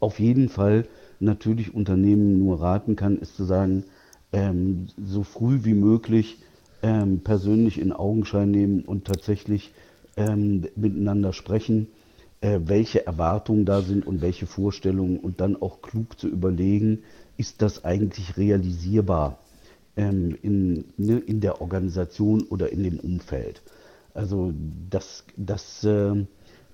auf 0.00 0.18
jeden 0.18 0.48
Fall 0.48 0.86
natürlich 1.20 1.74
Unternehmen 1.74 2.38
nur 2.38 2.60
raten 2.60 2.96
kann, 2.96 3.18
ist 3.18 3.36
zu 3.36 3.44
sagen, 3.44 3.84
ähm, 4.32 4.86
so 4.96 5.22
früh 5.22 5.64
wie 5.64 5.74
möglich 5.74 6.38
ähm, 6.82 7.20
persönlich 7.20 7.80
in 7.80 7.92
Augenschein 7.92 8.50
nehmen 8.50 8.82
und 8.82 9.04
tatsächlich 9.04 9.72
ähm, 10.16 10.66
miteinander 10.76 11.32
sprechen, 11.32 11.88
äh, 12.40 12.60
welche 12.64 13.06
Erwartungen 13.06 13.66
da 13.66 13.82
sind 13.82 14.06
und 14.06 14.22
welche 14.22 14.46
Vorstellungen 14.46 15.18
und 15.18 15.40
dann 15.40 15.60
auch 15.60 15.82
klug 15.82 16.18
zu 16.18 16.28
überlegen, 16.28 17.02
ist 17.36 17.62
das 17.62 17.84
eigentlich 17.84 18.36
realisierbar 18.36 19.38
ähm, 19.96 20.36
in, 20.42 20.84
ne, 20.96 21.18
in 21.18 21.40
der 21.40 21.60
Organisation 21.60 22.42
oder 22.42 22.72
in 22.72 22.82
dem 22.82 23.00
Umfeld. 23.00 23.62
Also 24.14 24.52
das, 24.90 25.24
das, 25.36 25.84
äh, 25.84 26.24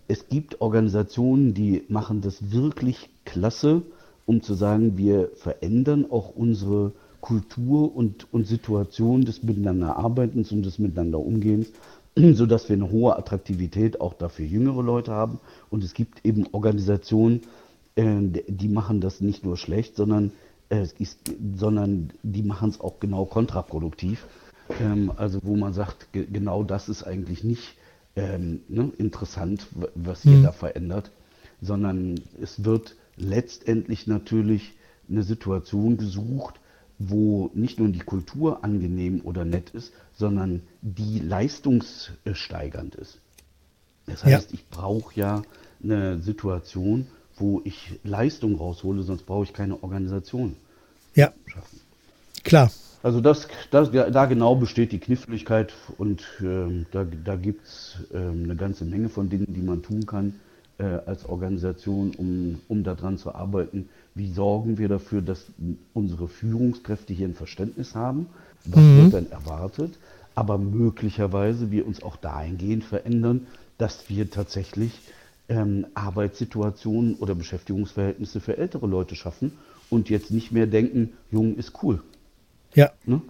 es 0.09 0.29
gibt 0.29 0.61
Organisationen, 0.61 1.55
die 1.55 1.85
machen 1.89 2.21
das 2.21 2.53
wirklich 2.53 3.11
klasse, 3.25 3.83
um 4.25 4.43
zu 4.43 4.55
sagen, 4.55 4.97
wir 4.97 5.31
verändern 5.35 6.07
auch 6.11 6.35
unsere 6.35 6.93
Kultur 7.21 7.95
und, 7.95 8.33
und 8.33 8.47
Situation 8.47 9.25
des 9.25 9.43
Miteinanderarbeitens 9.43 10.53
und 10.53 10.65
des 10.65 10.79
Miteinanderumgehens, 10.79 11.73
sodass 12.17 12.69
wir 12.69 12.75
eine 12.75 12.91
hohe 12.91 13.17
Attraktivität 13.17 14.01
auch 14.01 14.15
dafür 14.15 14.47
jüngere 14.47 14.83
Leute 14.83 15.13
haben. 15.13 15.41
Und 15.71 15.83
es 15.83 15.95
gibt 15.95 16.25
eben 16.25 16.47
Organisationen, 16.53 17.43
äh, 17.97 18.21
die 18.47 18.69
machen 18.69 19.01
das 19.01 19.21
nicht 19.21 19.45
nur 19.45 19.57
schlecht, 19.57 19.97
sondern, 19.97 20.33
äh, 20.69 20.87
ist, 20.99 21.21
sondern 21.57 22.13
die 22.23 22.43
machen 22.43 22.71
es 22.71 22.81
auch 22.81 23.01
genau 23.01 23.25
kontraproduktiv. 23.25 24.27
Ähm, 24.81 25.13
also 25.17 25.41
wo 25.43 25.57
man 25.57 25.73
sagt, 25.73 26.13
ge 26.13 26.27
genau 26.31 26.65
das 26.65 26.89
ist 26.89 27.05
eigentlich 27.05 27.45
nicht 27.45 27.77
ähm, 28.17 28.63
ne, 28.69 28.91
interessant, 28.99 29.67
was 29.95 30.25
ihr 30.25 30.39
mhm. 30.39 30.43
da 30.45 30.53
verändert, 30.53 31.11
sondern 31.61 32.21
es 32.41 32.65
wird 32.65 32.97
letztendlich 33.17 34.07
natürlich 34.07 34.75
eine 35.09 35.23
Situation 35.23 35.97
gesucht, 35.97 36.61
wo 36.99 37.51
nicht 37.55 37.79
nur 37.79 37.89
die 37.89 38.01
Kultur 38.01 38.65
angenehm 38.65 39.21
oder 39.23 39.45
nett 39.45 39.71
ist, 39.71 39.93
sondern 40.15 40.63
die 40.81 41.21
leistungssteigernd 41.21 42.95
ist. 42.95 43.21
Das 44.07 44.25
heißt, 44.25 44.51
ja. 44.51 44.55
ich 44.55 44.69
brauche 44.69 45.15
ja 45.15 45.43
eine 45.83 46.19
Situation, 46.21 47.07
wo 47.39 47.61
ich 47.65 47.99
Leistung 48.05 48.57
raushole, 48.57 49.03
sonst 49.03 49.27
brauche 49.27 49.45
ich 49.45 49.53
keine 49.53 49.83
Organisation. 49.83 50.57
Ja. 51.15 51.33
Schaffen. 51.47 51.81
Klar. 52.45 52.71
Also 53.03 53.21
das, 53.21 53.49
das, 53.71 53.91
da 53.93 54.27
genau 54.27 54.57
besteht 54.57 54.91
die 54.93 54.99
Kniffligkeit 54.99 55.73
und 55.97 56.23
äh, 56.41 56.85
da, 56.91 57.05
da 57.05 57.37
gibt 57.37 57.65
es 57.65 57.99
äh, 58.13 58.17
eine 58.17 58.57
ganze 58.57 58.85
Menge 58.85 59.09
von 59.09 59.29
Dingen, 59.29 59.47
die 59.49 59.63
man 59.63 59.83
tun 59.83 60.07
kann 60.07 60.35
äh, 60.79 60.85
als 61.07 61.25
Organisation, 61.29 62.13
um, 62.17 62.61
um 62.69 62.85
daran 62.85 63.19
zu 63.19 63.35
arbeiten, 63.35 63.89
wie 64.15 64.33
sorgen 64.33 64.79
wir 64.79 64.89
dafür, 64.89 65.23
dass 65.23 65.45
unsere 65.95 66.27
Führungskräfte 66.27 67.13
hier 67.13 67.29
ein 67.29 67.35
Verständnis 67.35 67.95
haben, 67.95 68.27
was 68.65 68.83
mhm. 68.83 69.03
wird 69.03 69.13
denn 69.13 69.31
erwartet, 69.31 69.99
aber 70.35 70.59
möglicherweise 70.59 71.71
wir 71.71 71.87
uns 71.87 72.03
auch 72.03 72.17
dahingehend 72.17 72.85
verändern, 72.85 73.47
dass 73.79 74.09
wir 74.09 74.31
tatsächlich 74.31 74.93
ähm, 75.49 75.87
Arbeitssituationen 75.95 77.15
oder 77.17 77.35
Beschäftigungsverhältnisse 77.35 78.41
für 78.41 78.57
ältere 78.59 78.87
Leute 78.87 79.15
schaffen 79.15 79.53
und 79.91 80.11
jetzt 80.11 80.31
nicht 80.31 80.53
mehr 80.53 80.67
denken, 80.67 81.13
jung 81.31 81.57
ist 81.57 81.73
cool. 81.83 82.03
Ja. 82.75 82.91
Ne? 83.05 83.21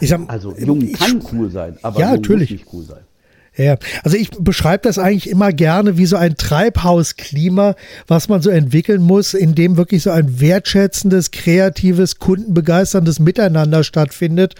Sag, 0.00 0.28
also 0.28 0.54
jung 0.56 0.80
ich, 0.82 0.94
kann 0.94 1.22
cool 1.32 1.50
sein, 1.50 1.78
aber 1.82 2.00
ja, 2.00 2.06
jung 2.06 2.16
natürlich. 2.16 2.50
muss 2.50 2.60
nicht 2.60 2.72
cool 2.72 2.84
sein. 2.84 3.04
Ja, 3.56 3.76
also 4.04 4.16
ich 4.16 4.30
beschreibe 4.30 4.84
das 4.84 4.98
eigentlich 4.98 5.28
immer 5.28 5.52
gerne 5.52 5.98
wie 5.98 6.06
so 6.06 6.16
ein 6.16 6.36
Treibhausklima, 6.36 7.74
was 8.06 8.28
man 8.28 8.42
so 8.42 8.48
entwickeln 8.48 9.02
muss, 9.02 9.34
in 9.34 9.56
dem 9.56 9.76
wirklich 9.76 10.04
so 10.04 10.10
ein 10.10 10.40
wertschätzendes, 10.40 11.32
kreatives, 11.32 12.20
kundenbegeisterndes 12.20 13.18
Miteinander 13.18 13.82
stattfindet, 13.82 14.54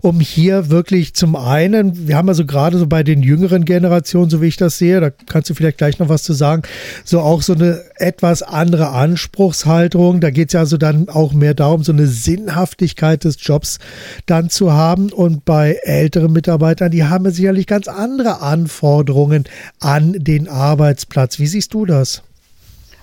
um 0.00 0.18
hier 0.18 0.70
wirklich 0.70 1.14
zum 1.14 1.36
einen, 1.36 2.08
wir 2.08 2.16
haben 2.16 2.28
also 2.28 2.44
gerade 2.44 2.78
so 2.78 2.88
bei 2.88 3.04
den 3.04 3.22
jüngeren 3.22 3.64
Generationen, 3.64 4.28
so 4.28 4.42
wie 4.42 4.48
ich 4.48 4.56
das 4.56 4.76
sehe, 4.76 5.00
da 5.00 5.10
kannst 5.10 5.48
du 5.48 5.54
vielleicht 5.54 5.78
gleich 5.78 6.00
noch 6.00 6.08
was 6.08 6.24
zu 6.24 6.32
sagen, 6.32 6.62
so 7.04 7.20
auch 7.20 7.42
so 7.42 7.54
eine 7.54 7.80
etwas 7.96 8.42
andere 8.42 8.88
Anspruchshaltung. 8.88 10.20
Da 10.20 10.30
geht 10.30 10.48
es 10.48 10.54
ja 10.54 10.60
also 10.60 10.76
dann 10.76 11.08
auch 11.08 11.32
mehr 11.32 11.54
darum, 11.54 11.84
so 11.84 11.92
eine 11.92 12.08
Sinnhaftigkeit 12.08 13.22
des 13.22 13.36
Jobs 13.40 13.78
dann 14.26 14.50
zu 14.50 14.72
haben. 14.72 15.12
Und 15.12 15.44
bei 15.44 15.78
älteren 15.84 16.32
Mitarbeitern, 16.32 16.90
die 16.90 17.04
haben 17.04 17.30
sicherlich 17.30 17.68
ganz 17.68 17.86
andere 17.86 18.31
Anforderungen 18.40 19.44
an 19.80 20.12
den 20.12 20.48
Arbeitsplatz. 20.48 21.38
Wie 21.38 21.46
siehst 21.46 21.74
du 21.74 21.86
das? 21.86 22.22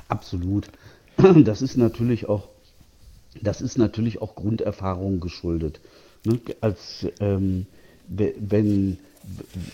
Absolut. 0.08 0.68
Das 1.44 1.62
ist 1.62 1.76
natürlich 1.76 2.30
auch, 2.30 2.48
das 3.42 3.60
ist 3.60 3.78
natürlich 3.78 4.22
auch 4.22 4.36
Grunderfahrung 4.36 5.20
geschuldet. 5.20 5.82
Ne? 6.24 6.40
Als 6.62 7.06
ähm, 7.20 7.66
wenn 8.08 8.98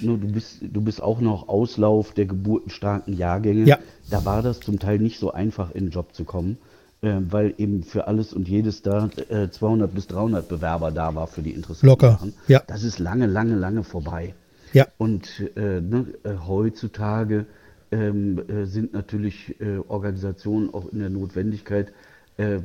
ne, 0.02 0.18
du 0.18 0.28
bist, 0.28 0.58
du 0.62 0.82
bist 0.82 1.02
auch 1.02 1.22
noch 1.22 1.48
Auslauf 1.48 2.14
der 2.14 2.26
geburtenstarken 2.26 3.16
Jahrgänge. 3.16 3.66
Ja. 3.66 3.80
Da 4.10 4.26
war 4.26 4.42
das 4.42 4.60
zum 4.60 4.80
Teil 4.80 5.00
nicht 5.00 5.20
so 5.20 5.32
einfach, 5.32 5.72
in 5.72 5.86
den 5.86 5.92
Job 5.92 6.14
zu 6.14 6.24
kommen, 6.24 6.58
äh, 7.02 7.14
weil 7.30 7.54
eben 7.58 7.84
für 7.84 8.08
alles 8.08 8.34
und 8.34 8.48
jedes 8.48 8.82
da 8.82 9.10
äh, 9.30 9.50
200 9.50 9.94
bis 9.94 10.08
300 10.08 10.48
Bewerber 10.48 10.92
da 10.92 11.16
war 11.16 11.28
für 11.28 11.42
die 11.42 11.52
interessanten 11.52 11.88
Locker. 11.88 12.12
Sachen. 12.12 12.34
Ja. 12.48 12.62
Das 12.68 12.84
ist 12.84 13.00
lange, 13.00 13.28
lange, 13.28 13.56
lange 13.56 13.84
vorbei. 13.84 14.34
Ja. 14.76 14.88
Und 14.98 15.42
äh, 15.56 15.80
ne, 15.80 16.06
äh, 16.24 16.34
heutzutage 16.46 17.46
ähm, 17.92 18.44
äh, 18.50 18.66
sind 18.66 18.92
natürlich 18.92 19.56
äh, 19.62 19.78
Organisationen 19.88 20.74
auch 20.74 20.92
in 20.92 21.00
der 21.00 21.10
Notwendigkeit, 21.10 21.94
äh, 22.36 22.60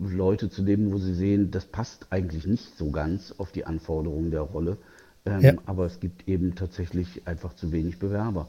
Leute 0.00 0.50
zu 0.50 0.64
nehmen, 0.64 0.90
wo 0.90 0.98
sie 0.98 1.14
sehen, 1.14 1.52
das 1.52 1.66
passt 1.66 2.08
eigentlich 2.10 2.44
nicht 2.44 2.76
so 2.76 2.90
ganz 2.90 3.32
auf 3.38 3.52
die 3.52 3.66
Anforderungen 3.66 4.32
der 4.32 4.40
Rolle. 4.40 4.78
Ähm, 5.24 5.40
ja. 5.40 5.52
Aber 5.64 5.86
es 5.86 6.00
gibt 6.00 6.26
eben 6.26 6.56
tatsächlich 6.56 7.22
einfach 7.24 7.54
zu 7.54 7.70
wenig 7.70 8.00
Bewerber. 8.00 8.48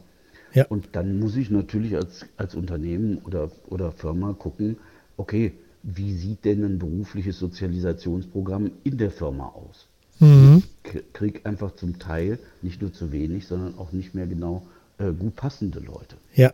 Ja. 0.54 0.66
Und 0.66 0.96
dann 0.96 1.20
muss 1.20 1.36
ich 1.36 1.52
natürlich 1.52 1.96
als, 1.96 2.26
als 2.38 2.56
Unternehmen 2.56 3.20
oder, 3.20 3.52
oder 3.68 3.92
Firma 3.92 4.34
gucken, 4.34 4.78
okay, 5.16 5.54
wie 5.84 6.12
sieht 6.12 6.44
denn 6.44 6.64
ein 6.64 6.80
berufliches 6.80 7.38
Sozialisationsprogramm 7.38 8.72
in 8.84 8.98
der 8.98 9.12
Firma 9.12 9.50
aus? 9.50 9.88
Mhm. 10.20 10.64
Ich 10.84 11.14
kriege 11.14 11.46
einfach 11.46 11.76
zum 11.76 12.00
Teil 12.00 12.40
nicht 12.62 12.82
nur 12.82 12.94
zu 12.94 13.12
wenig, 13.12 13.48
sondern 13.48 13.78
auch 13.78 13.92
nicht 13.92 14.16
mehr 14.16 14.28
genau 14.28 14.66
äh, 14.98 15.12
gut 15.12 15.36
passende 15.36 15.80
Leute. 15.80 16.16
Ja. 16.34 16.54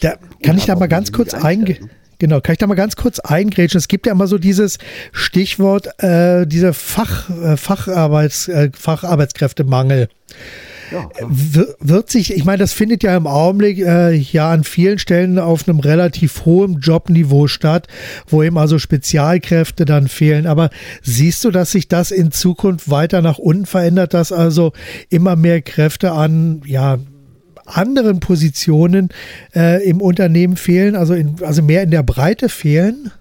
Da 0.00 0.16
kann 0.42 0.58
ich 0.58 0.66
da 0.66 0.74
mal 0.74 0.88
ganz 0.88 1.12
kurz 1.12 1.32
eingehen. 1.34 1.84
Ne? 1.84 1.90
Genau, 2.18 2.40
kann 2.40 2.52
ich 2.52 2.58
da 2.58 2.66
mal 2.66 2.74
ganz 2.74 2.96
kurz 2.96 3.18
eingrätschen? 3.18 3.78
Es 3.78 3.88
gibt 3.88 4.06
ja 4.06 4.12
immer 4.12 4.26
so 4.26 4.36
dieses 4.36 4.78
Stichwort, 5.10 6.02
äh, 6.02 6.46
dieser 6.46 6.74
Fach, 6.74 7.30
äh, 7.30 7.56
Facharbeits, 7.56 8.48
äh, 8.48 8.70
Facharbeitskräftemangel. 8.74 10.08
Ja, 10.90 11.08
wird 11.20 12.10
sich, 12.10 12.34
ich 12.34 12.44
meine, 12.44 12.58
das 12.58 12.72
findet 12.72 13.02
ja 13.02 13.16
im 13.16 13.26
Augenblick 13.26 13.78
äh, 13.78 14.12
ja 14.14 14.50
an 14.50 14.64
vielen 14.64 14.98
Stellen 14.98 15.38
auf 15.38 15.68
einem 15.68 15.80
relativ 15.80 16.44
hohen 16.44 16.80
Jobniveau 16.80 17.46
statt, 17.46 17.86
wo 18.26 18.42
eben 18.42 18.58
also 18.58 18.78
Spezialkräfte 18.78 19.84
dann 19.84 20.08
fehlen. 20.08 20.46
Aber 20.46 20.70
siehst 21.02 21.44
du, 21.44 21.50
dass 21.50 21.72
sich 21.72 21.88
das 21.88 22.10
in 22.10 22.32
Zukunft 22.32 22.90
weiter 22.90 23.22
nach 23.22 23.38
unten 23.38 23.66
verändert, 23.66 24.14
dass 24.14 24.32
also 24.32 24.72
immer 25.08 25.36
mehr 25.36 25.62
Kräfte 25.62 26.12
an 26.12 26.62
ja, 26.66 26.98
anderen 27.66 28.20
Positionen 28.20 29.10
äh, 29.54 29.88
im 29.88 30.00
Unternehmen 30.00 30.56
fehlen, 30.56 30.96
also, 30.96 31.14
in, 31.14 31.36
also 31.42 31.62
mehr 31.62 31.82
in 31.82 31.90
der 31.90 32.02
Breite 32.02 32.48
fehlen? 32.48 33.12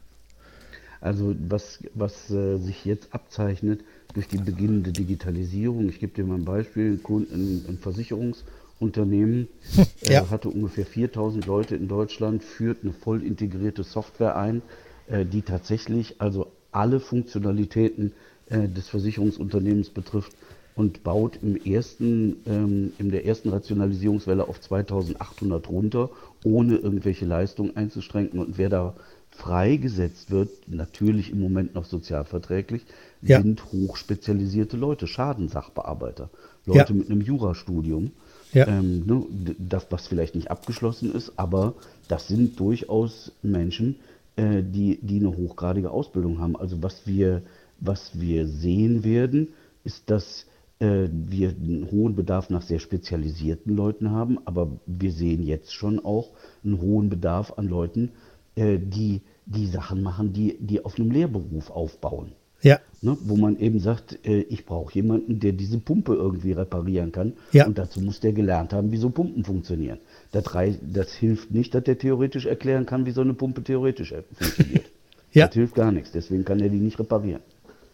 Also 1.01 1.35
was, 1.47 1.79
was 1.93 2.29
äh, 2.29 2.57
sich 2.57 2.83
jetzt 2.83 3.13
abzeichnet 3.13 3.81
durch 4.13 4.27
die 4.27 4.37
beginnende 4.37 4.91
Digitalisierung, 4.91 5.89
ich 5.89 5.99
gebe 5.99 6.13
dir 6.13 6.25
mal 6.25 6.35
ein 6.35 6.45
Beispiel, 6.45 6.99
ein, 7.07 7.65
ein 7.67 7.77
Versicherungsunternehmen 7.79 9.47
ja. 10.01 10.23
äh, 10.23 10.25
hatte 10.27 10.49
ungefähr 10.49 10.85
4000 10.85 11.45
Leute 11.45 11.75
in 11.75 11.87
Deutschland, 11.87 12.43
führt 12.43 12.83
eine 12.83 12.93
voll 12.93 13.23
integrierte 13.23 13.83
Software 13.83 14.35
ein, 14.35 14.61
äh, 15.07 15.25
die 15.25 15.41
tatsächlich 15.41 16.19
also 16.19 16.47
alle 16.71 16.99
Funktionalitäten 16.99 18.13
äh, 18.49 18.67
des 18.67 18.87
Versicherungsunternehmens 18.89 19.89
betrifft 19.89 20.33
und 20.75 21.03
baut 21.03 21.39
im 21.41 21.55
ersten, 21.57 22.37
ähm, 22.47 22.93
in 22.97 23.11
der 23.11 23.25
ersten 23.25 23.49
Rationalisierungswelle 23.49 24.47
auf 24.47 24.61
2800 24.61 25.69
runter, 25.69 26.09
ohne 26.43 26.77
irgendwelche 26.77 27.25
Leistungen 27.25 27.75
einzuschränken. 27.75 28.39
Und 28.39 28.57
wer 28.57 28.69
da 28.69 28.95
freigesetzt 29.39 30.31
wird, 30.31 30.49
natürlich 30.67 31.31
im 31.31 31.39
Moment 31.39 31.73
noch 31.73 31.85
sozialverträglich, 31.85 32.83
ja. 33.21 33.41
sind 33.41 33.63
hochspezialisierte 33.71 34.75
Leute, 34.75 35.07
Schadensachbearbeiter, 35.07 36.29
Leute 36.65 36.93
ja. 36.93 36.99
mit 36.99 37.09
einem 37.09 37.21
Jurastudium. 37.21 38.11
Ja. 38.51 38.67
Ähm, 38.67 39.05
ne, 39.05 39.25
das, 39.59 39.87
was 39.91 40.07
vielleicht 40.07 40.35
nicht 40.35 40.49
abgeschlossen 40.49 41.13
ist, 41.13 41.33
aber 41.37 41.75
das 42.07 42.27
sind 42.27 42.59
durchaus 42.59 43.31
Menschen, 43.43 43.97
äh, 44.35 44.63
die, 44.63 44.99
die 45.01 45.19
eine 45.19 45.37
hochgradige 45.37 45.91
Ausbildung 45.91 46.39
haben. 46.39 46.55
Also 46.55 46.81
was 46.81 47.05
wir, 47.05 47.43
was 47.79 48.19
wir 48.19 48.47
sehen 48.47 49.03
werden, 49.03 49.49
ist, 49.83 50.09
dass 50.09 50.47
äh, 50.79 51.07
wir 51.11 51.49
einen 51.49 51.89
hohen 51.91 52.15
Bedarf 52.15 52.49
nach 52.49 52.63
sehr 52.63 52.79
spezialisierten 52.79 53.75
Leuten 53.75 54.09
haben, 54.09 54.39
aber 54.45 54.67
wir 54.87 55.11
sehen 55.11 55.43
jetzt 55.43 55.73
schon 55.73 56.03
auch 56.03 56.31
einen 56.63 56.81
hohen 56.81 57.09
Bedarf 57.09 57.53
an 57.57 57.67
Leuten, 57.67 58.11
äh, 58.55 58.79
die 58.79 59.21
die 59.49 59.65
Sachen 59.65 60.03
machen, 60.03 60.31
die, 60.33 60.57
die 60.59 60.83
auf 60.83 60.99
einem 60.99 61.11
Lehrberuf 61.11 61.69
aufbauen. 61.71 62.31
Ja. 62.61 62.79
Ne, 63.01 63.17
wo 63.21 63.37
man 63.37 63.57
eben 63.57 63.79
sagt, 63.79 64.19
äh, 64.25 64.41
ich 64.41 64.65
brauche 64.65 64.93
jemanden, 64.93 65.39
der 65.39 65.53
diese 65.53 65.77
Pumpe 65.77 66.13
irgendwie 66.13 66.51
reparieren 66.51 67.13
kann. 67.13 67.33
Ja. 67.53 67.65
Und 67.65 67.77
dazu 67.77 68.01
muss 68.01 68.19
der 68.19 68.33
gelernt 68.33 68.73
haben, 68.73 68.91
wie 68.91 68.97
so 68.97 69.09
Pumpen 69.09 69.45
funktionieren. 69.45 69.99
Das, 70.33 70.43
das 70.81 71.13
hilft 71.13 71.51
nicht, 71.51 71.73
dass 71.73 71.85
der 71.85 71.97
theoretisch 71.97 72.45
erklären 72.45 72.85
kann, 72.85 73.05
wie 73.05 73.11
so 73.11 73.21
eine 73.21 73.33
Pumpe 73.33 73.63
theoretisch 73.63 74.13
funktioniert. 74.37 74.85
ja. 75.31 75.47
Das 75.47 75.55
hilft 75.55 75.75
gar 75.75 75.93
nichts. 75.93 76.11
Deswegen 76.11 76.43
kann 76.43 76.59
er 76.59 76.67
die 76.67 76.77
nicht 76.79 76.99
reparieren. 76.99 77.41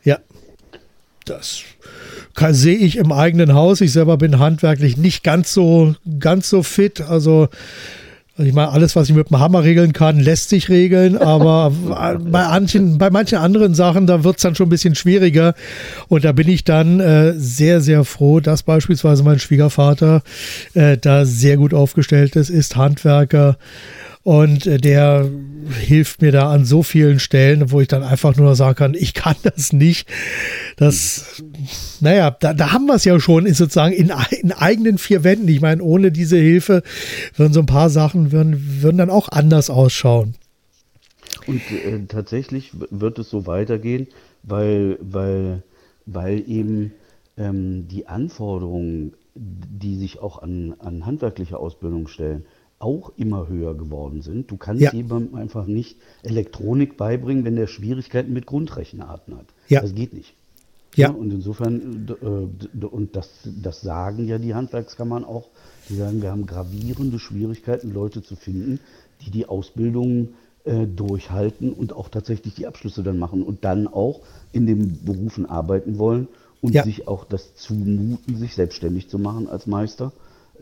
Ja. 0.04 0.20
Das 1.26 1.64
sehe 2.52 2.78
ich 2.78 2.98
im 2.98 3.12
eigenen 3.12 3.54
Haus. 3.54 3.82
Ich 3.82 3.94
selber 3.94 4.18
bin 4.18 4.40
handwerklich 4.40 4.98
nicht 4.98 5.24
ganz 5.24 5.54
so, 5.54 5.96
ganz 6.20 6.50
so 6.50 6.64
fit. 6.64 7.02
Also 7.02 7.50
ich 8.38 8.54
meine, 8.54 8.70
alles, 8.70 8.98
was 8.98 9.10
ich 9.10 9.16
mit 9.16 9.30
dem 9.30 9.40
Hammer 9.40 9.64
regeln 9.64 9.94
kann, 9.94 10.20
lässt 10.20 10.50
sich 10.50 10.68
regeln, 10.70 11.18
aber 11.22 11.72
bei, 11.72 12.18
manchen, 12.18 12.98
bei 12.98 13.10
manchen 13.10 13.38
anderen 13.38 13.74
Sachen, 13.74 14.08
da 14.08 14.24
wird 14.24 14.38
es 14.38 14.42
dann 14.42 14.56
schon 14.56 14.68
ein 14.68 14.70
bisschen 14.70 14.96
schwieriger. 14.96 15.54
Und 16.10 16.26
da 16.26 16.34
bin 16.34 16.50
ich 16.50 16.64
dann 16.66 17.00
äh, 17.00 17.34
sehr, 17.38 17.80
sehr 17.80 18.04
froh, 18.04 18.42
dass 18.42 18.64
beispielsweise 18.64 19.24
mein 19.24 19.40
Schwiegervater 19.40 20.22
äh, 20.74 20.98
da 20.98 21.26
sehr 21.26 21.56
gut 21.58 21.74
aufgestellt 21.74 22.36
ist, 22.36 22.50
ist 22.50 22.76
Handwerker 22.76 23.58
und 24.26 24.66
äh, 24.66 24.80
der 24.80 25.30
hilft 25.70 26.24
mir 26.24 26.32
da 26.32 26.50
an 26.50 26.66
so 26.66 26.82
vielen 26.82 27.20
Stellen, 27.20 27.70
wo 27.70 27.80
ich 27.80 27.88
dann 27.88 28.02
einfach 28.02 28.36
nur 28.36 28.56
sagen 28.56 28.76
kann, 28.76 28.94
ich 28.96 29.14
kann 29.14 29.36
das 29.44 29.72
nicht. 29.72 30.10
Das, 30.78 31.44
naja, 32.02 32.32
da, 32.32 32.56
da 32.56 32.72
haben 32.72 32.88
wir 32.88 32.96
es 32.96 33.06
ja 33.06 33.20
schon, 33.20 33.46
ist 33.46 33.60
sozusagen 33.60 33.94
in, 33.94 34.12
in 34.42 34.52
eigenen 34.52 34.98
vier 34.98 35.24
Wänden. 35.24 35.48
Ich 35.48 35.62
meine, 35.62 35.84
ohne 35.84 36.12
diese 36.12 36.38
Hilfe 36.38 36.82
würden 37.36 37.54
so 37.54 37.60
ein 37.60 37.68
paar 37.68 37.92
Sachen 37.92 38.32
würden, 38.32 38.82
würden 38.82 38.98
dann 38.98 39.12
auch 39.12 39.30
anders 39.30 39.70
ausschauen. 39.70 40.34
Und 41.46 41.62
äh, 41.72 42.00
tatsächlich 42.08 42.72
wird 42.90 43.20
es 43.20 43.30
so 43.30 43.46
weitergehen, 43.46 44.08
weil, 44.42 44.98
weil, 45.02 45.62
weil 46.08 46.44
eben 46.50 46.94
ähm, 47.38 47.88
die 47.90 48.08
Anforderungen, 48.08 49.14
die 49.36 49.98
sich 49.98 50.18
auch 50.20 50.42
an, 50.42 50.74
an 50.80 51.06
handwerkliche 51.06 51.60
Ausbildung 51.60 52.08
stellen, 52.08 52.44
auch 52.80 53.14
immer 53.18 53.48
höher 53.48 53.76
geworden 53.76 54.22
sind. 54.22 54.52
Du 54.52 54.58
kannst 54.58 54.82
ja. 54.82 54.94
jemandem 54.94 55.36
einfach 55.36 55.66
nicht 55.66 55.98
Elektronik 56.24 56.98
beibringen, 56.98 57.46
wenn 57.46 57.56
der 57.56 57.68
Schwierigkeiten 57.68 58.34
mit 58.34 58.46
Grundrechenarten 58.46 59.38
hat. 59.38 59.46
Ja. 59.70 59.82
Das 59.82 59.96
geht 59.96 60.14
nicht. 60.14 60.34
Ja. 60.96 61.10
ja 61.10 61.16
und 61.16 61.32
insofern, 61.32 62.08
äh, 62.22 62.86
und 62.86 63.16
das, 63.16 63.30
das 63.46 63.82
sagen 63.82 64.28
ja 64.28 64.38
die 64.38 64.54
Handwerkskammern 64.54 65.24
auch, 65.24 65.50
die 65.90 65.96
sagen, 65.96 66.22
wir 66.22 66.32
haben 66.32 66.46
gravierende 66.46 67.20
Schwierigkeiten, 67.20 67.94
Leute 67.94 68.24
zu 68.24 68.36
finden, 68.36 68.80
die 69.22 69.32
die 69.32 69.46
Ausbildung 69.46 70.30
äh, 70.66 70.86
durchhalten 70.86 71.72
und 71.72 71.94
auch 71.94 72.10
tatsächlich 72.10 72.56
die 72.56 72.68
Abschlüsse 72.68 73.04
dann 73.04 73.20
machen 73.20 73.44
und 73.44 73.64
dann 73.64 73.88
auch 73.88 74.22
in 74.52 74.66
den 74.66 75.06
Berufen 75.06 75.46
arbeiten 75.46 75.98
wollen 75.98 76.28
und 76.62 76.74
ja. 76.74 76.84
sich 76.84 77.08
auch 77.08 77.24
das 77.24 77.56
zumuten, 77.56 78.38
sich 78.38 78.56
selbstständig 78.56 79.10
zu 79.10 79.20
machen 79.20 79.48
als 79.48 79.68
Meister 79.68 80.12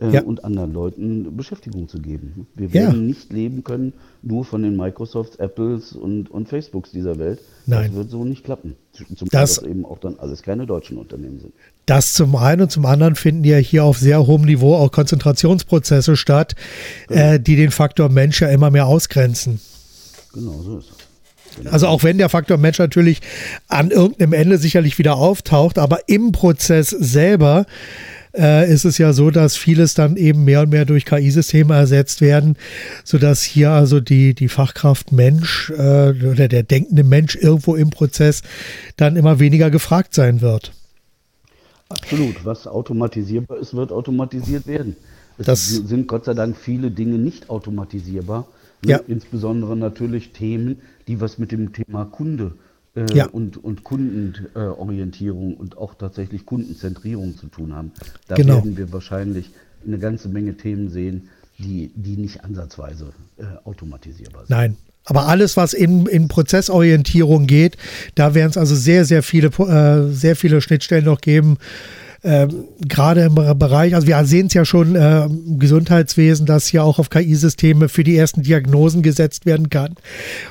äh, 0.04 0.14
ja. 0.14 0.22
und 0.22 0.44
anderen 0.44 0.72
Leuten 0.72 1.36
Beschäftigung 1.36 1.88
zu 1.88 1.98
geben. 1.98 2.46
Wir 2.54 2.72
werden 2.72 3.00
ja. 3.00 3.06
nicht 3.06 3.32
leben 3.32 3.64
können 3.64 3.92
nur 4.24 4.44
von 4.44 4.62
den 4.62 4.76
Microsofts, 4.76 5.36
Apples 5.36 5.92
und, 5.92 6.30
und 6.30 6.48
Facebooks 6.48 6.90
dieser 6.90 7.18
Welt. 7.18 7.40
Nein. 7.66 7.88
Das 7.88 7.96
wird 7.96 8.10
so 8.10 8.24
nicht 8.24 8.44
klappen. 8.44 8.76
Zum 8.92 9.28
das, 9.30 9.56
dass 9.56 9.64
eben 9.64 9.84
auch 9.84 9.98
dann 9.98 10.18
alles 10.18 10.42
keine 10.42 10.66
deutschen 10.66 10.96
Unternehmen 10.96 11.40
sind. 11.40 11.52
Das 11.86 12.14
zum 12.14 12.36
einen 12.36 12.62
und 12.62 12.70
zum 12.70 12.86
anderen 12.86 13.16
finden 13.16 13.44
ja 13.44 13.58
hier 13.58 13.84
auf 13.84 13.98
sehr 13.98 14.26
hohem 14.26 14.42
Niveau 14.42 14.74
auch 14.76 14.90
Konzentrationsprozesse 14.90 16.16
statt, 16.16 16.54
genau. 17.08 17.20
äh, 17.20 17.40
die 17.40 17.56
den 17.56 17.70
Faktor 17.70 18.08
Mensch 18.08 18.40
ja 18.40 18.48
immer 18.48 18.70
mehr 18.70 18.86
ausgrenzen. 18.86 19.60
Genau, 20.32 20.62
so 20.62 20.78
ist 20.78 20.90
es. 20.90 20.96
Genau. 21.56 21.70
Also 21.70 21.86
auch 21.86 22.02
wenn 22.02 22.18
der 22.18 22.28
Faktor 22.28 22.56
Mensch 22.56 22.78
natürlich 22.78 23.20
an 23.68 23.90
irgendeinem 23.90 24.32
Ende 24.32 24.58
sicherlich 24.58 24.98
wieder 24.98 25.16
auftaucht, 25.16 25.78
aber 25.78 26.08
im 26.08 26.32
Prozess 26.32 26.90
selber 26.90 27.66
äh, 28.36 28.70
ist 28.72 28.84
es 28.84 28.98
ja 28.98 29.12
so, 29.12 29.30
dass 29.30 29.56
vieles 29.56 29.94
dann 29.94 30.16
eben 30.16 30.44
mehr 30.44 30.62
und 30.62 30.70
mehr 30.70 30.84
durch 30.84 31.04
KI-Systeme 31.04 31.74
ersetzt 31.74 32.20
werden, 32.20 32.56
sodass 33.04 33.42
hier 33.42 33.70
also 33.70 34.00
die, 34.00 34.34
die 34.34 34.48
Fachkraft 34.48 35.12
Mensch 35.12 35.70
äh, 35.70 36.10
oder 36.10 36.48
der 36.48 36.62
denkende 36.62 37.04
Mensch 37.04 37.36
irgendwo 37.36 37.74
im 37.74 37.90
Prozess 37.90 38.42
dann 38.96 39.16
immer 39.16 39.38
weniger 39.38 39.70
gefragt 39.70 40.14
sein 40.14 40.40
wird. 40.40 40.72
Absolut. 41.88 42.44
Was 42.44 42.66
automatisierbar 42.66 43.58
ist, 43.58 43.74
wird 43.74 43.92
automatisiert 43.92 44.66
werden. 44.66 44.96
Es 45.38 45.46
das 45.46 45.68
sind 45.68 46.06
Gott 46.06 46.24
sei 46.24 46.34
Dank 46.34 46.56
viele 46.56 46.90
Dinge 46.90 47.18
nicht 47.18 47.50
automatisierbar. 47.50 48.46
Ja. 48.84 49.00
Insbesondere 49.06 49.76
natürlich 49.76 50.32
Themen, 50.32 50.82
die 51.08 51.20
was 51.20 51.38
mit 51.38 51.52
dem 51.52 51.72
Thema 51.72 52.04
Kunde 52.04 52.52
äh, 52.96 53.06
ja. 53.12 53.26
und, 53.26 53.62
und 53.62 53.84
Kundenorientierung 53.84 55.54
und 55.54 55.76
auch 55.78 55.94
tatsächlich 55.94 56.46
Kundenzentrierung 56.46 57.36
zu 57.36 57.46
tun 57.46 57.74
haben. 57.74 57.92
Da 58.28 58.34
genau. 58.34 58.56
werden 58.56 58.76
wir 58.76 58.92
wahrscheinlich 58.92 59.50
eine 59.86 59.98
ganze 59.98 60.28
Menge 60.28 60.56
Themen 60.56 60.90
sehen, 60.90 61.28
die, 61.58 61.92
die 61.94 62.16
nicht 62.16 62.44
ansatzweise 62.44 63.12
äh, 63.36 63.44
automatisierbar 63.64 64.46
sind. 64.46 64.50
Nein, 64.50 64.76
aber 65.04 65.26
alles, 65.26 65.56
was 65.56 65.74
in, 65.74 66.06
in 66.06 66.28
Prozessorientierung 66.28 67.46
geht, 67.46 67.76
da 68.14 68.34
werden 68.34 68.50
es 68.50 68.56
also 68.56 68.74
sehr, 68.74 69.04
sehr 69.04 69.22
viele, 69.22 69.48
äh, 69.48 70.12
sehr 70.12 70.34
viele 70.36 70.60
Schnittstellen 70.60 71.04
noch 71.04 71.20
geben, 71.20 71.58
ähm, 72.24 72.64
gerade 72.80 73.20
im 73.20 73.34
Bereich, 73.34 73.94
also 73.94 74.06
wir 74.06 74.24
sehen 74.24 74.46
es 74.46 74.54
ja 74.54 74.64
schon 74.64 74.96
äh, 74.96 75.26
im 75.26 75.58
Gesundheitswesen, 75.58 76.46
dass 76.46 76.66
hier 76.66 76.82
auch 76.82 76.98
auf 76.98 77.10
KI-Systeme 77.10 77.90
für 77.90 78.02
die 78.02 78.16
ersten 78.16 78.42
Diagnosen 78.42 79.02
gesetzt 79.02 79.44
werden 79.44 79.68
kann. 79.68 79.96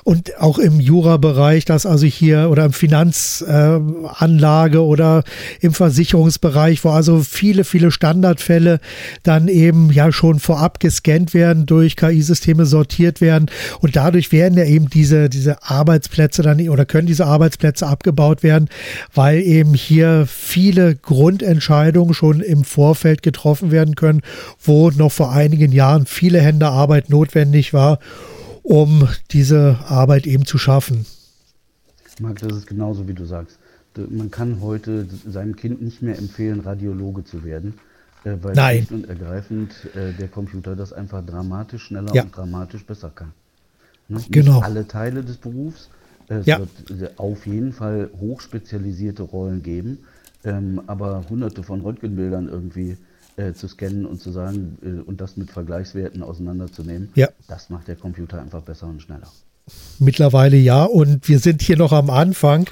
Und 0.04 0.40
auch 0.40 0.60
im 0.60 0.80
Jura-Bereich, 0.80 1.66
dass 1.66 1.88
also 1.88 2.06
hier 2.06 2.52
oder 2.52 2.66
im 2.66 2.74
Finanzanlage 2.74 4.78
äh, 4.78 4.82
oder 4.82 5.24
im 5.62 5.74
Versicherungsbereich, 5.74 6.84
wo 6.84 6.90
also 6.90 7.22
viele, 7.22 7.64
viele 7.64 7.90
Standardfälle 7.90 8.80
dann 9.24 9.48
eben 9.48 9.92
ja 9.92 10.12
schon 10.12 10.38
vorab 10.38 10.80
gescannt 10.80 11.34
werden, 11.34 11.66
durch 11.66 11.96
KI-Systeme 11.96 12.68
sortiert 12.68 13.20
werden. 13.20 13.50
Und 13.80 13.96
dadurch 13.96 14.32
werden 14.32 14.60
ja 14.60 14.66
eben 14.66 14.92
diese, 14.92 15.28
diese 15.28 15.64
Arbeitsplätze 15.64 16.44
dann 16.44 16.70
oder 16.70 16.86
können 16.86 17.08
diese 17.08 17.26
Arbeitsplätze 17.26 17.88
abgebaut 17.88 18.44
werden, 18.44 18.70
weil 19.16 19.42
eben 19.42 19.74
hier 19.74 20.28
viele 20.28 20.96
Grundentscheidungen 20.96 21.63
Entscheidungen 21.64 22.14
schon 22.14 22.42
im 22.42 22.66
Vorfeld 22.66 23.24
getroffen 23.24 23.72
werden 23.72 23.96
können, 23.96 24.22
wo 24.62 24.90
noch 24.92 25.14
vor 25.14 25.32
einigen 25.32 25.72
Jahren 25.72 26.06
viele 26.06 26.42
Hände 26.42 26.68
Arbeit 26.68 27.10
notwendig 27.10 27.74
war, 27.74 28.00
um 28.64 29.08
diese 29.32 29.80
Arbeit 29.88 30.28
eben 30.28 30.46
zu 30.46 30.58
schaffen. 30.58 31.06
Marc, 32.20 32.40
das 32.40 32.52
ist 32.52 32.68
genauso, 32.68 33.08
wie 33.08 33.14
du 33.14 33.24
sagst. 33.24 33.60
Man 34.10 34.30
kann 34.30 34.60
heute 34.60 35.08
seinem 35.26 35.56
Kind 35.56 35.82
nicht 35.82 36.02
mehr 36.02 36.18
empfehlen, 36.18 36.60
Radiologe 36.60 37.24
zu 37.24 37.46
werden, 37.46 37.76
äh, 38.26 38.36
weil 38.42 38.56
Nein. 38.56 38.88
und 38.90 39.08
ergreifend 39.08 39.72
äh, 39.96 40.12
der 40.12 40.28
Computer 40.28 40.76
das 40.76 40.92
einfach 40.92 41.26
dramatisch 41.26 41.84
schneller 41.84 42.14
ja. 42.14 42.24
und 42.24 42.36
dramatisch 42.36 42.86
besser 42.86 43.12
kann. 43.16 43.32
Ne? 44.10 44.20
Genau. 44.30 44.56
Nicht 44.56 44.66
alle 44.66 44.86
Teile 44.86 45.24
des 45.24 45.38
Berufs. 45.38 45.90
Es 46.28 46.46
ja. 46.46 46.60
wird 46.60 47.20
auf 47.20 47.46
jeden 47.46 47.72
Fall 47.72 48.10
hochspezialisierte 48.20 49.24
Rollen 49.24 49.64
geben, 49.64 50.00
ähm, 50.44 50.82
aber 50.88 51.24
hunderte 51.30 51.64
von 51.64 51.82
Röntgenbildern 51.82 52.50
irgendwie 52.50 52.98
äh, 53.36 53.54
zu 53.54 53.68
scannen 53.68 54.06
und 54.06 54.22
zu 54.22 54.32
sagen 54.32 54.78
äh, 54.84 55.02
und 55.02 55.22
das 55.22 55.38
mit 55.38 55.52
Vergleichswerten 55.52 56.24
auseinanderzunehmen, 56.24 57.10
ja. 57.16 57.30
das 57.48 57.70
macht 57.70 57.88
der 57.88 57.96
Computer 57.96 58.42
einfach 58.42 58.62
besser 58.62 58.88
und 58.88 59.02
schneller. 59.02 59.32
Mittlerweile 60.00 60.58
ja, 60.58 60.84
und 60.84 61.28
wir 61.28 61.40
sind 61.40 61.62
hier 61.62 61.78
noch 61.78 61.94
am 61.94 62.10
Anfang. 62.10 62.68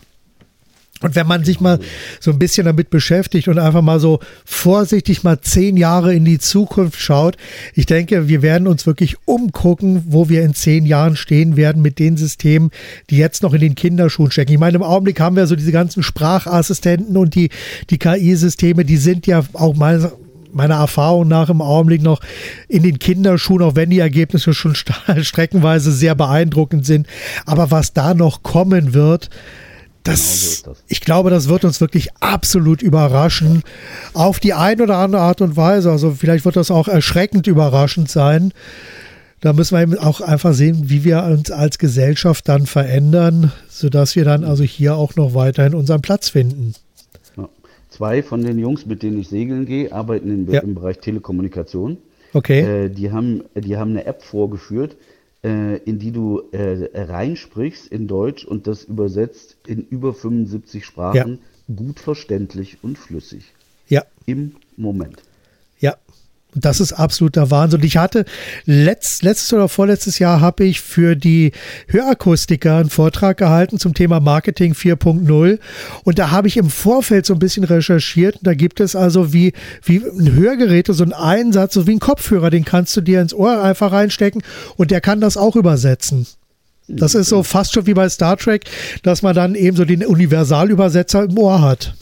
Und 1.01 1.15
wenn 1.15 1.27
man 1.27 1.43
sich 1.43 1.59
mal 1.59 1.79
so 2.19 2.31
ein 2.31 2.39
bisschen 2.39 2.65
damit 2.65 2.89
beschäftigt 2.89 3.47
und 3.47 3.59
einfach 3.59 3.81
mal 3.81 3.99
so 3.99 4.19
vorsichtig 4.45 5.23
mal 5.23 5.41
zehn 5.41 5.77
Jahre 5.77 6.13
in 6.13 6.25
die 6.25 6.39
Zukunft 6.39 6.99
schaut, 6.99 7.37
ich 7.73 7.85
denke, 7.85 8.27
wir 8.27 8.41
werden 8.41 8.67
uns 8.67 8.85
wirklich 8.85 9.17
umgucken, 9.25 10.03
wo 10.07 10.29
wir 10.29 10.43
in 10.43 10.53
zehn 10.53 10.85
Jahren 10.85 11.15
stehen 11.15 11.57
werden 11.57 11.81
mit 11.81 11.99
den 11.99 12.17
Systemen, 12.17 12.71
die 13.09 13.17
jetzt 13.17 13.43
noch 13.43 13.53
in 13.53 13.61
den 13.61 13.75
Kinderschuhen 13.75 14.31
stecken. 14.31 14.53
Ich 14.53 14.59
meine, 14.59 14.77
im 14.77 14.83
Augenblick 14.83 15.19
haben 15.19 15.35
wir 15.35 15.47
so 15.47 15.55
diese 15.55 15.71
ganzen 15.71 16.03
Sprachassistenten 16.03 17.17
und 17.17 17.35
die, 17.35 17.49
die 17.89 17.97
KI-Systeme, 17.97 18.85
die 18.85 18.97
sind 18.97 19.27
ja 19.27 19.43
auch 19.53 19.75
mal 19.75 20.11
meiner 20.53 20.75
Erfahrung 20.75 21.27
nach 21.27 21.49
im 21.49 21.61
Augenblick 21.61 22.01
noch 22.01 22.19
in 22.67 22.83
den 22.83 22.99
Kinderschuhen, 22.99 23.61
auch 23.61 23.75
wenn 23.75 23.89
die 23.89 23.99
Ergebnisse 23.99 24.53
schon 24.53 24.75
streckenweise 25.21 25.91
sehr 25.91 26.15
beeindruckend 26.15 26.85
sind. 26.85 27.07
Aber 27.45 27.71
was 27.71 27.93
da 27.93 28.13
noch 28.13 28.43
kommen 28.43 28.93
wird, 28.93 29.29
das, 30.03 30.61
genau 30.63 30.73
so 30.73 30.79
das. 30.79 30.83
Ich 30.87 31.01
glaube, 31.01 31.29
das 31.29 31.47
wird 31.47 31.65
uns 31.65 31.81
wirklich 31.81 32.09
absolut 32.19 32.81
überraschen. 32.81 33.63
Auf 34.13 34.39
die 34.39 34.53
eine 34.53 34.83
oder 34.83 34.97
andere 34.97 35.21
Art 35.21 35.41
und 35.41 35.55
Weise. 35.57 35.91
Also 35.91 36.11
vielleicht 36.11 36.45
wird 36.45 36.55
das 36.55 36.71
auch 36.71 36.87
erschreckend 36.87 37.47
überraschend 37.47 38.09
sein. 38.09 38.53
Da 39.41 39.53
müssen 39.53 39.75
wir 39.75 39.81
eben 39.81 39.97
auch 39.97 40.21
einfach 40.21 40.53
sehen, 40.53 40.89
wie 40.89 41.03
wir 41.03 41.23
uns 41.23 41.49
als 41.49 41.79
Gesellschaft 41.79 42.47
dann 42.47 42.67
verändern, 42.67 43.51
sodass 43.69 44.15
wir 44.15 44.23
dann 44.23 44.43
also 44.43 44.63
hier 44.63 44.95
auch 44.95 45.15
noch 45.15 45.33
weiterhin 45.33 45.73
unseren 45.73 46.01
Platz 46.01 46.29
finden. 46.29 46.73
Ja. 47.35 47.49
Zwei 47.89 48.21
von 48.21 48.43
den 48.43 48.59
Jungs, 48.59 48.85
mit 48.85 49.01
denen 49.01 49.19
ich 49.19 49.29
segeln 49.29 49.65
gehe, 49.65 49.91
arbeiten 49.91 50.29
im, 50.29 50.51
ja. 50.51 50.61
im 50.61 50.75
Bereich 50.75 50.99
Telekommunikation. 50.99 51.97
Okay. 52.33 52.85
Äh, 52.85 52.89
die, 52.89 53.11
haben, 53.11 53.43
die 53.55 53.77
haben 53.77 53.91
eine 53.91 54.05
App 54.05 54.21
vorgeführt, 54.21 54.95
äh, 55.43 55.77
in 55.77 55.99
die 55.99 56.11
du 56.11 56.43
äh, 56.51 56.89
reinsprichst 56.93 57.87
in 57.87 58.07
Deutsch 58.07 58.45
und 58.45 58.67
das 58.67 58.83
übersetzt 58.83 59.57
in 59.67 59.85
über 59.87 60.13
75 60.13 60.85
Sprachen 60.85 61.39
ja. 61.67 61.75
gut 61.75 61.99
verständlich 61.99 62.77
und 62.81 62.97
flüssig. 62.97 63.53
Ja. 63.87 64.05
Im 64.25 64.55
Moment. 64.77 65.23
Ja. 65.79 65.97
Das 66.53 66.81
ist 66.81 66.93
absoluter 66.93 67.49
Wahnsinn. 67.49 67.81
Ich 67.83 67.97
hatte 67.97 68.25
letzt, 68.65 69.23
letztes 69.23 69.53
oder 69.53 69.69
vorletztes 69.69 70.19
Jahr 70.19 70.41
habe 70.41 70.65
ich 70.65 70.81
für 70.81 71.15
die 71.15 71.53
Hörakustiker 71.87 72.77
einen 72.77 72.89
Vortrag 72.89 73.37
gehalten 73.37 73.79
zum 73.79 73.93
Thema 73.93 74.19
Marketing 74.19 74.73
4.0. 74.73 75.59
Und 76.03 76.19
da 76.19 76.31
habe 76.31 76.49
ich 76.49 76.57
im 76.57 76.69
Vorfeld 76.69 77.25
so 77.25 77.33
ein 77.33 77.39
bisschen 77.39 77.63
recherchiert. 77.63 78.39
Da 78.41 78.53
gibt 78.53 78.81
es 78.81 78.95
also 78.95 79.31
wie, 79.31 79.53
wie 79.83 79.97
ein 79.97 80.33
Hörgerät, 80.33 80.87
so 80.89 81.03
ein 81.03 81.13
Einsatz, 81.13 81.73
so 81.73 81.87
wie 81.87 81.95
ein 81.95 81.99
Kopfhörer, 81.99 82.49
den 82.49 82.65
kannst 82.65 82.95
du 82.97 83.01
dir 83.01 83.21
ins 83.21 83.33
Ohr 83.33 83.63
einfach 83.63 83.93
reinstecken 83.93 84.43
und 84.75 84.91
der 84.91 84.99
kann 84.99 85.21
das 85.21 85.37
auch 85.37 85.55
übersetzen. 85.55 86.27
Das 86.87 87.15
ist 87.15 87.29
so 87.29 87.43
fast 87.43 87.73
schon 87.73 87.85
wie 87.85 87.93
bei 87.93 88.09
Star 88.09 88.35
Trek, 88.35 88.65
dass 89.03 89.21
man 89.21 89.33
dann 89.33 89.55
eben 89.55 89.77
so 89.77 89.85
den 89.85 90.05
Universalübersetzer 90.05 91.23
im 91.23 91.37
Ohr 91.37 91.61
hat. 91.61 91.95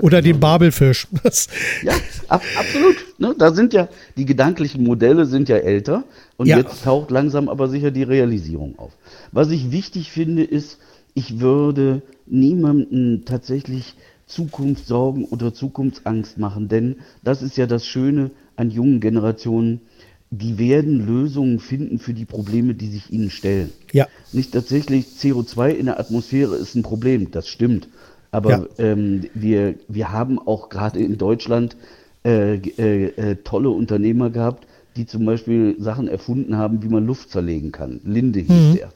Oder 0.00 0.22
den 0.22 0.40
Babelfisch. 0.40 1.08
ja, 1.82 1.92
ab, 2.28 2.42
absolut. 2.56 2.96
Ne, 3.18 3.34
da 3.38 3.52
sind 3.52 3.72
ja, 3.72 3.88
die 4.16 4.24
gedanklichen 4.24 4.84
Modelle 4.84 5.26
sind 5.26 5.48
ja 5.48 5.56
älter 5.56 6.04
und 6.36 6.46
ja. 6.46 6.58
jetzt 6.58 6.84
taucht 6.84 7.10
langsam 7.10 7.48
aber 7.48 7.68
sicher 7.68 7.90
die 7.90 8.02
Realisierung 8.02 8.78
auf. 8.78 8.92
Was 9.32 9.50
ich 9.50 9.70
wichtig 9.70 10.10
finde, 10.10 10.44
ist, 10.44 10.78
ich 11.14 11.40
würde 11.40 12.02
niemanden 12.26 13.24
tatsächlich 13.24 13.94
Zukunftssorgen 14.26 15.24
oder 15.24 15.54
Zukunftsangst 15.54 16.38
machen, 16.38 16.68
denn 16.68 16.96
das 17.22 17.42
ist 17.42 17.56
ja 17.56 17.66
das 17.66 17.86
Schöne 17.86 18.30
an 18.56 18.70
jungen 18.70 19.00
Generationen. 19.00 19.80
Die 20.30 20.58
werden 20.58 21.06
Lösungen 21.06 21.60
finden 21.60 22.00
für 22.00 22.12
die 22.12 22.24
Probleme, 22.24 22.74
die 22.74 22.88
sich 22.88 23.12
ihnen 23.12 23.30
stellen. 23.30 23.70
Ja. 23.92 24.08
Nicht 24.32 24.52
tatsächlich 24.52 25.06
CO2 25.18 25.70
in 25.70 25.86
der 25.86 26.00
Atmosphäre 26.00 26.56
ist 26.56 26.74
ein 26.74 26.82
Problem, 26.82 27.30
das 27.30 27.48
stimmt. 27.48 27.88
Aber 28.36 28.50
ja. 28.50 28.66
ähm, 28.76 29.22
wir, 29.32 29.76
wir 29.88 30.12
haben 30.12 30.38
auch 30.38 30.68
gerade 30.68 30.98
in 30.98 31.16
Deutschland 31.16 31.74
äh, 32.22 32.56
äh, 32.56 33.06
äh, 33.06 33.36
tolle 33.36 33.70
Unternehmer 33.70 34.28
gehabt, 34.28 34.66
die 34.94 35.06
zum 35.06 35.24
Beispiel 35.24 35.76
Sachen 35.78 36.06
erfunden 36.06 36.54
haben, 36.54 36.82
wie 36.82 36.88
man 36.88 37.06
Luft 37.06 37.30
zerlegen 37.30 37.72
kann. 37.72 37.98
Linde 38.04 38.40
hieß 38.40 38.50
mhm. 38.50 38.74
der. 38.74 38.92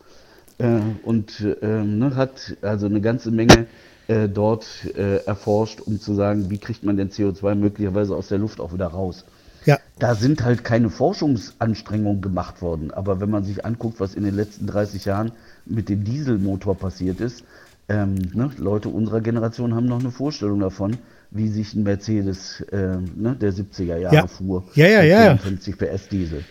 Äh, 0.59 0.81
und 1.05 1.43
ähm, 1.63 2.01
ne, 2.01 2.17
hat 2.17 2.55
also 2.61 2.85
eine 2.85 3.01
ganze 3.01 3.31
Menge 3.31 3.65
äh, 4.09 4.29
dort 4.29 4.67
äh, 4.95 5.25
erforscht, 5.25 5.81
um 5.81 5.99
zu 5.99 6.13
sagen, 6.13 6.51
wie 6.51 6.59
kriegt 6.59 6.85
man 6.85 6.99
denn 6.99 7.09
CO2 7.09 7.55
möglicherweise 7.55 8.15
aus 8.15 8.29
der 8.29 8.37
Luft 8.37 8.61
auch 8.61 8.75
wieder 8.75 8.89
raus. 8.89 9.25
Ja. 9.65 9.79
Da 9.99 10.15
sind 10.15 10.45
halt 10.45 10.65
keine 10.65 10.91
Forschungsanstrengungen 10.91 12.21
gemacht 12.21 12.61
worden. 12.61 12.91
Aber 12.91 13.23
wenn 13.23 13.31
man 13.31 13.45
sich 13.45 13.65
anguckt, 13.65 14.01
was 14.01 14.15
in 14.15 14.25
den 14.25 14.35
letzten 14.35 14.67
30 14.67 15.07
Jahren 15.07 15.33
mit 15.65 15.89
dem 15.89 16.05
Dieselmotor 16.05 16.75
passiert 16.75 17.21
ist, 17.21 17.43
ähm, 17.91 18.15
ne, 18.33 18.51
Leute 18.57 18.89
unserer 18.89 19.21
Generation 19.21 19.75
haben 19.75 19.87
noch 19.87 19.99
eine 19.99 20.13
Vorstellung 20.13 20.61
davon, 20.61 20.97
wie 21.33 21.49
sich 21.49 21.75
ein 21.75 21.83
Mercedes 21.83 22.61
äh, 22.73 22.99
ne, 23.17 23.37
der 23.41 23.53
70er 23.53 23.97
Jahre 23.97 24.15
ja. 24.15 24.27
fuhr. 24.27 24.65
Ja, 24.75 24.87
ja, 24.87 25.03
ja. 25.03 25.37
50 25.37 25.77
PS 25.77 26.09
Diesel. 26.09 26.45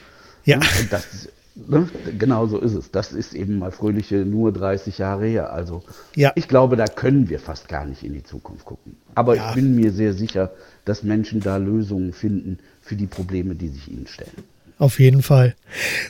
Ja. 0.44 0.58
Und 0.58 0.92
das, 0.92 1.30
ne, 1.56 1.88
genau 2.18 2.48
so 2.48 2.60
ist 2.60 2.74
es. 2.74 2.92
Das 2.92 3.14
ist 3.14 3.34
eben 3.34 3.60
mal 3.60 3.72
fröhliche 3.72 4.18
nur 4.18 4.52
30 4.52 4.98
Jahre 4.98 5.28
her. 5.28 5.54
Also 5.54 5.84
ja. 6.16 6.34
ich 6.36 6.50
glaube, 6.50 6.76
da 6.76 6.86
können 6.86 7.30
wir 7.30 7.40
fast 7.40 7.70
gar 7.70 7.86
nicht 7.86 8.04
in 8.04 8.14
die 8.14 8.24
Zukunft 8.24 8.66
gucken. 8.66 8.98
Aber 9.16 9.38
ja. 9.38 9.50
ich 9.50 9.56
bin 9.56 9.76
mir 9.76 9.92
sehr 9.94 10.14
sicher, 10.14 10.52
dass 10.84 11.04
Menschen 11.04 11.40
da 11.40 11.56
Lösungen 11.56 12.12
finden 12.12 12.60
für 12.82 12.96
die 12.96 13.08
Probleme, 13.08 13.56
die 13.56 13.70
sich 13.70 13.90
ihnen 13.90 14.08
stellen. 14.08 14.44
Auf 14.80 15.00
jeden 15.00 15.22
Fall. 15.22 15.54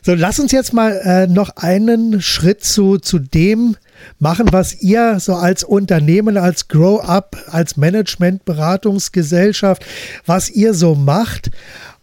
So, 0.03 0.13
lass 0.13 0.39
uns 0.39 0.51
jetzt 0.51 0.73
mal 0.73 0.91
äh, 1.03 1.25
noch 1.25 1.57
einen 1.57 2.21
Schritt 2.21 2.63
zu, 2.63 2.99
zu 2.99 3.17
dem 3.17 3.77
machen, 4.19 4.45
was 4.51 4.83
ihr 4.83 5.19
so 5.19 5.33
als 5.33 5.63
Unternehmen, 5.63 6.37
als 6.37 6.67
Grow-up, 6.67 7.35
als 7.47 7.77
Management-Beratungsgesellschaft, 7.77 9.83
was 10.27 10.51
ihr 10.51 10.75
so 10.75 10.93
macht 10.93 11.49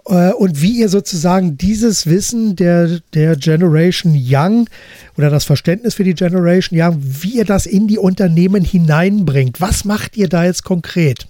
äh, 0.07 0.33
und 0.33 0.61
wie 0.61 0.81
ihr 0.81 0.89
sozusagen 0.89 1.57
dieses 1.57 2.09
Wissen 2.09 2.57
der, 2.57 2.99
der 3.15 3.37
Generation 3.37 4.13
Young 4.17 4.69
oder 5.17 5.31
das 5.31 5.45
Verständnis 5.45 5.95
für 5.95 6.03
die 6.03 6.15
Generation 6.15 6.77
Young, 6.81 6.97
wie 7.01 7.37
ihr 7.37 7.45
das 7.45 7.67
in 7.67 7.87
die 7.87 7.99
Unternehmen 7.99 8.65
hineinbringt. 8.65 9.61
Was 9.61 9.85
macht 9.85 10.17
ihr 10.17 10.29
da 10.29 10.45
jetzt 10.45 10.65
konkret? 10.65 11.29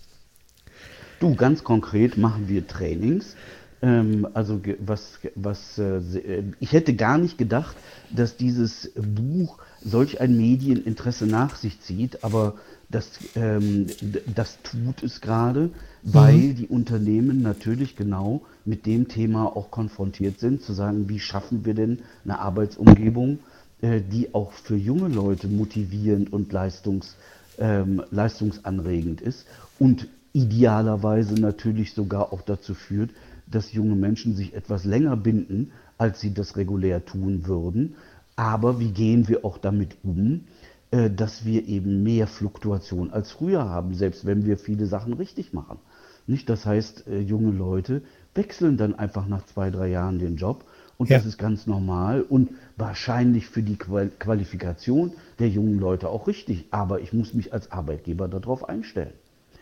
Du, 1.20 1.34
ganz 1.34 1.62
konkret 1.62 2.16
machen 2.16 2.49
wir 2.49 2.66
Trainings. 2.66 3.37
Ähm, 3.82 4.26
also 4.32 4.60
was, 4.78 5.18
was 5.34 5.78
äh, 5.78 6.42
ich 6.60 6.72
hätte 6.72 6.94
gar 6.94 7.18
nicht 7.18 7.36
gedacht, 7.38 7.76
dass 8.14 8.36
dieses 8.36 8.92
Buch 8.94 9.58
solch 9.84 10.20
ein 10.20 10.36
Medieninteresse 10.36 11.26
nach 11.26 11.56
sich 11.56 11.80
zieht, 11.80 12.24
aber 12.24 12.54
das, 12.88 13.10
ähm, 13.34 13.86
das 14.34 14.58
tut 14.62 15.02
es 15.02 15.20
gerade, 15.20 15.70
weil 16.02 16.36
mhm. 16.36 16.54
die 16.56 16.66
Unternehmen 16.66 17.42
natürlich 17.42 17.96
genau 17.96 18.42
mit 18.64 18.86
dem 18.86 19.08
Thema 19.08 19.44
auch 19.56 19.70
konfrontiert 19.70 20.38
sind, 20.38 20.62
zu 20.62 20.72
sagen, 20.72 21.08
wie 21.08 21.18
schaffen 21.18 21.64
wir 21.64 21.74
denn 21.74 22.00
eine 22.24 22.38
Arbeitsumgebung, 22.38 23.40
äh, 23.82 24.00
die 24.00 24.34
auch 24.34 24.52
für 24.52 24.76
junge 24.76 25.08
Leute 25.08 25.48
motivierend 25.48 26.32
und 26.32 26.52
leistungs, 26.52 27.16
ähm, 27.58 28.02
leistungsanregend 28.10 29.20
ist 29.20 29.46
und 29.78 30.08
idealerweise 30.32 31.34
natürlich 31.34 31.94
sogar 31.94 32.32
auch 32.32 32.42
dazu 32.42 32.74
führt, 32.74 33.10
dass 33.47 33.72
junge 33.72 33.97
Menschen 33.97 34.34
sich 34.34 34.55
etwas 34.55 34.84
länger 34.84 35.16
binden, 35.16 35.72
als 35.99 36.20
sie 36.20 36.34
das 36.34 36.57
regulär 36.57 37.05
tun 37.05 37.47
würden, 37.47 37.94
aber 38.36 38.80
wie 38.80 38.90
gehen 38.90 39.28
wir 39.28 39.44
auch 39.44 39.59
damit 39.59 39.97
um, 40.03 40.44
äh, 40.90 41.11
dass 41.11 41.44
wir 41.44 41.66
eben 41.66 42.03
mehr 42.03 42.26
Fluktuation 42.26 43.11
als 43.11 43.32
früher 43.32 43.68
haben, 43.68 43.94
selbst 43.94 44.26
wenn 44.26 44.44
wir 44.44 44.59
viele 44.59 44.86
Sachen 44.86 45.14
richtig 45.14 45.53
machen. 45.53 45.78
Nicht, 46.26 46.49
das 46.49 46.66
heißt, 46.66 47.07
äh, 47.07 47.20
junge 47.20 47.53
Leute 47.53 48.03
wechseln 48.34 48.76
dann 48.76 48.94
einfach 48.94 49.26
nach 49.26 49.47
zwei, 49.47 49.70
drei 49.70 49.88
Jahren 49.88 50.18
den 50.18 50.36
Job 50.36 50.64
und 50.99 51.11
ja. 51.11 51.16
das 51.18 51.26
ist 51.26 51.38
ganz 51.38 51.66
normal 51.66 52.22
und 52.22 52.51
wahrscheinlich 52.76 53.47
für 53.47 53.62
die 53.62 53.76
Qualifikation 53.76 55.12
der 55.38 55.49
jungen 55.49 55.78
Leute 55.78 56.09
auch 56.09 56.26
richtig. 56.26 56.66
Aber 56.70 57.01
ich 57.01 57.12
muss 57.12 57.34
mich 57.34 57.53
als 57.53 57.70
Arbeitgeber 57.70 58.28
darauf 58.28 58.68
einstellen. 58.68 59.12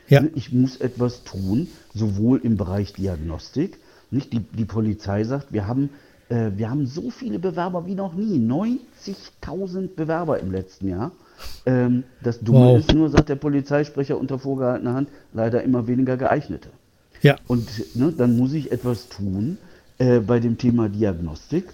Ja. 0.09 0.22
Ich 0.34 0.52
muss 0.52 0.76
etwas 0.76 1.24
tun, 1.24 1.68
sowohl 1.94 2.40
im 2.42 2.57
Bereich 2.57 2.92
Diagnostik, 2.92 3.78
nicht 4.11 4.32
die, 4.32 4.40
die 4.40 4.64
Polizei 4.64 5.24
sagt, 5.24 5.52
wir 5.52 5.66
haben 5.66 5.90
äh, 6.28 6.50
wir 6.57 6.70
haben 6.70 6.86
so 6.86 7.11
viele 7.11 7.38
Bewerber 7.38 7.86
wie 7.86 7.94
noch 7.94 8.14
nie. 8.14 8.38
90.000 8.38 9.94
Bewerber 9.94 10.40
im 10.40 10.52
letzten 10.52 10.88
Jahr. 10.88 11.12
Ähm, 11.66 12.05
das 12.22 12.40
Dumme 12.40 12.59
wow. 12.59 12.78
ist 12.78 12.92
nur, 12.92 13.11
sagt 13.11 13.28
der 13.28 13.36
Polizeisprecher 13.36 14.18
unter 14.18 14.38
vorgehaltener 14.38 14.94
Hand, 14.94 15.09
leider 15.32 15.62
immer 15.62 15.86
weniger 15.86 16.16
geeignete. 16.16 16.70
Ja. 17.22 17.36
Und 17.46 17.96
ne, 17.96 18.12
dann 18.16 18.36
muss 18.36 18.52
ich 18.52 18.72
etwas 18.72 19.09
tun 19.09 19.59
äh, 19.98 20.20
bei 20.20 20.40
dem 20.40 20.59
Thema 20.59 20.88
Diagnostik. 20.88 21.64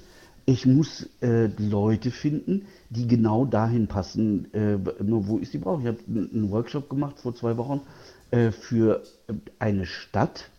Ich 0.47 0.67
muss 0.67 1.09
äh, 1.21 1.49
Leute 1.59 2.11
finden, 2.11 2.67
die 2.89 3.07
genau 3.07 3.45
dahin 3.45 3.87
passen, 3.87 4.53
äh, 4.53 4.79
wo 4.99 5.39
ich 5.39 5.51
sie 5.51 5.59
brauche. 5.59 5.83
Ich 5.83 5.89
habe 5.89 5.99
einen 6.09 6.51
Workshop 6.51 6.89
gemacht 6.89 7.21
vor 7.21 7.35
zwei 7.35 7.57
Wochen 7.57 7.83
äh, 8.31 8.51
für 8.51 9.03
eine 9.59 9.87
Stadt 9.87 10.51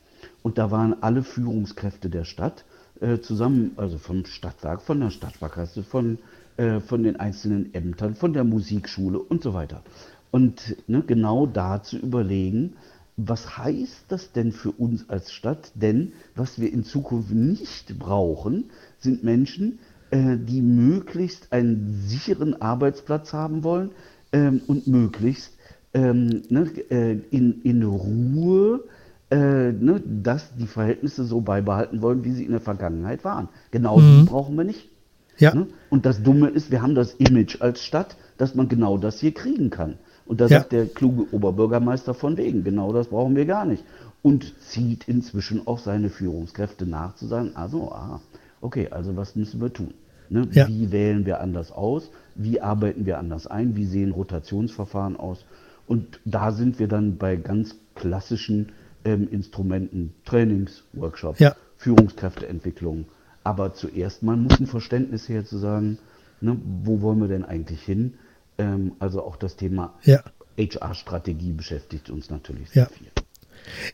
und 0.44 0.58
da 0.58 0.72
waren 0.72 1.02
alle 1.02 1.24
Führungskräfte 1.24 2.10
der 2.10 2.24
Stadt 2.24 2.66
äh, 3.00 3.20
zusammen, 3.20 3.72
also 3.78 3.98
vom 3.98 4.26
Stadtwerk, 4.26 4.82
von 4.82 5.00
der 5.00 5.10
Stadtsparkasse, 5.10 5.84
von, 5.84 6.20
äh, 6.58 6.80
von 6.80 7.04
den 7.04 7.20
einzelnen 7.20 7.74
Ämtern, 7.74 8.16
von 8.16 8.34
der 8.34 8.44
Musikschule 8.44 9.20
und 9.20 9.44
so 9.44 9.54
weiter. 9.54 9.84
Und 10.32 10.76
ne, 10.88 11.04
genau 11.06 11.46
da 11.46 11.84
zu 11.84 11.98
überlegen, 11.98 12.74
was 13.18 13.58
heißt 13.58 14.06
das 14.08 14.32
denn 14.32 14.52
für 14.52 14.72
uns 14.72 15.10
als 15.10 15.32
Stadt? 15.32 15.72
Denn 15.76 16.14
was 16.36 16.60
wir 16.60 16.72
in 16.72 16.84
Zukunft 16.84 17.32
nicht 17.32 18.00
brauchen, 18.00 18.72
sind 19.00 19.24
Menschen, 19.24 19.80
äh, 20.10 20.38
die 20.38 20.62
möglichst 20.62 21.52
einen 21.52 22.02
sicheren 22.08 22.62
Arbeitsplatz 22.62 23.34
haben 23.34 23.64
wollen 23.64 23.92
ähm, 24.32 24.62
und 24.68 24.88
möglichst 24.88 25.54
ähm, 25.94 26.44
ne, 26.50 26.70
äh, 26.90 27.18
in, 27.32 27.62
in 27.64 27.84
Ruhe 27.84 28.84
äh, 29.32 29.72
ne, 29.72 30.02
dass 30.06 30.54
die 30.56 30.68
Verhältnisse 30.68 31.24
so 31.24 31.42
beibehalten 31.42 32.02
wollen, 32.02 32.24
wie 32.24 32.32
sie 32.32 32.46
in 32.46 32.52
der 32.52 32.62
Vergangenheit 32.62 33.24
waren. 33.24 33.50
Genau 33.72 33.98
mhm. 33.98 34.20
die 34.20 34.30
brauchen 34.30 34.56
wir 34.58 34.66
nicht. 34.66 34.90
Ja. 35.38 35.56
Ne? 35.56 35.68
Und 35.90 36.06
das 36.06 36.22
Dumme 36.22 36.50
ist, 36.50 36.70
wir 36.70 36.82
haben 36.82 36.96
das 36.96 37.14
Image 37.14 37.62
als 37.62 37.84
Stadt, 37.84 38.18
dass 38.38 38.56
man 38.56 38.68
genau 38.68 38.98
das 38.98 39.20
hier 39.20 39.34
kriegen 39.34 39.70
kann. 39.70 39.96
Und 40.26 40.40
da 40.40 40.46
ja. 40.46 40.60
sagt 40.60 40.72
der 40.72 40.86
kluge 40.86 41.34
Oberbürgermeister 41.34 42.14
von 42.14 42.38
wegen, 42.38 42.64
genau 42.64 42.94
das 42.94 43.08
brauchen 43.08 43.36
wir 43.36 43.46
gar 43.46 43.66
nicht. 43.66 43.84
Und 44.22 44.54
zieht 44.62 45.08
inzwischen 45.08 45.66
auch 45.66 45.80
seine 45.80 46.10
Führungskräfte 46.10 46.86
nach 46.86 47.16
zu 47.16 47.26
sagen, 47.26 47.52
also, 47.56 47.92
ah, 47.92 48.22
okay, 48.62 48.90
also 48.92 49.16
was 49.16 49.36
müssen 49.36 49.62
wir 49.62 49.74
tun? 49.74 49.94
Ne? 50.30 50.48
Ja. 50.52 50.68
Wie 50.68 50.92
wählen 50.92 51.26
wir 51.26 51.42
anders 51.42 51.72
aus? 51.72 52.12
Wie 52.36 52.62
arbeiten 52.62 53.06
wir 53.06 53.18
anders 53.18 53.48
ein? 53.48 53.76
Wie 53.76 53.86
sehen 53.86 54.12
Rotationsverfahren 54.12 55.18
aus? 55.18 55.46
Und 55.88 56.20
da 56.26 56.52
sind 56.52 56.80
wir 56.80 56.88
dann 56.88 57.18
bei 57.18 57.36
ganz 57.36 57.76
klassischen 57.96 58.72
ähm, 59.06 59.28
Instrumenten, 59.30 60.14
Trainings, 60.26 60.84
Workshops, 60.94 61.40
ja. 61.40 61.56
Führungskräfteentwicklung. 61.78 63.06
Aber 63.44 63.74
zuerst 63.74 64.24
mal 64.24 64.38
muss 64.38 64.60
ein 64.60 64.68
Verständnis 64.68 65.28
her 65.28 65.46
zu 65.46 65.58
sagen, 65.58 65.98
ne, 66.42 66.58
wo 66.84 67.02
wollen 67.02 67.20
wir 67.20 67.28
denn 67.28 67.44
eigentlich 67.44 67.82
hin? 67.82 68.16
Ähm, 68.58 68.94
also 69.00 69.24
auch 69.24 69.36
das 69.36 69.56
Thema 69.56 69.94
ja. 70.04 70.24
HR-Strategie 70.58 71.54
beschäftigt 71.54 72.10
uns 72.10 72.30
natürlich 72.30 72.70
sehr 72.70 72.84
ja. 72.84 72.90
viel. 72.90 73.08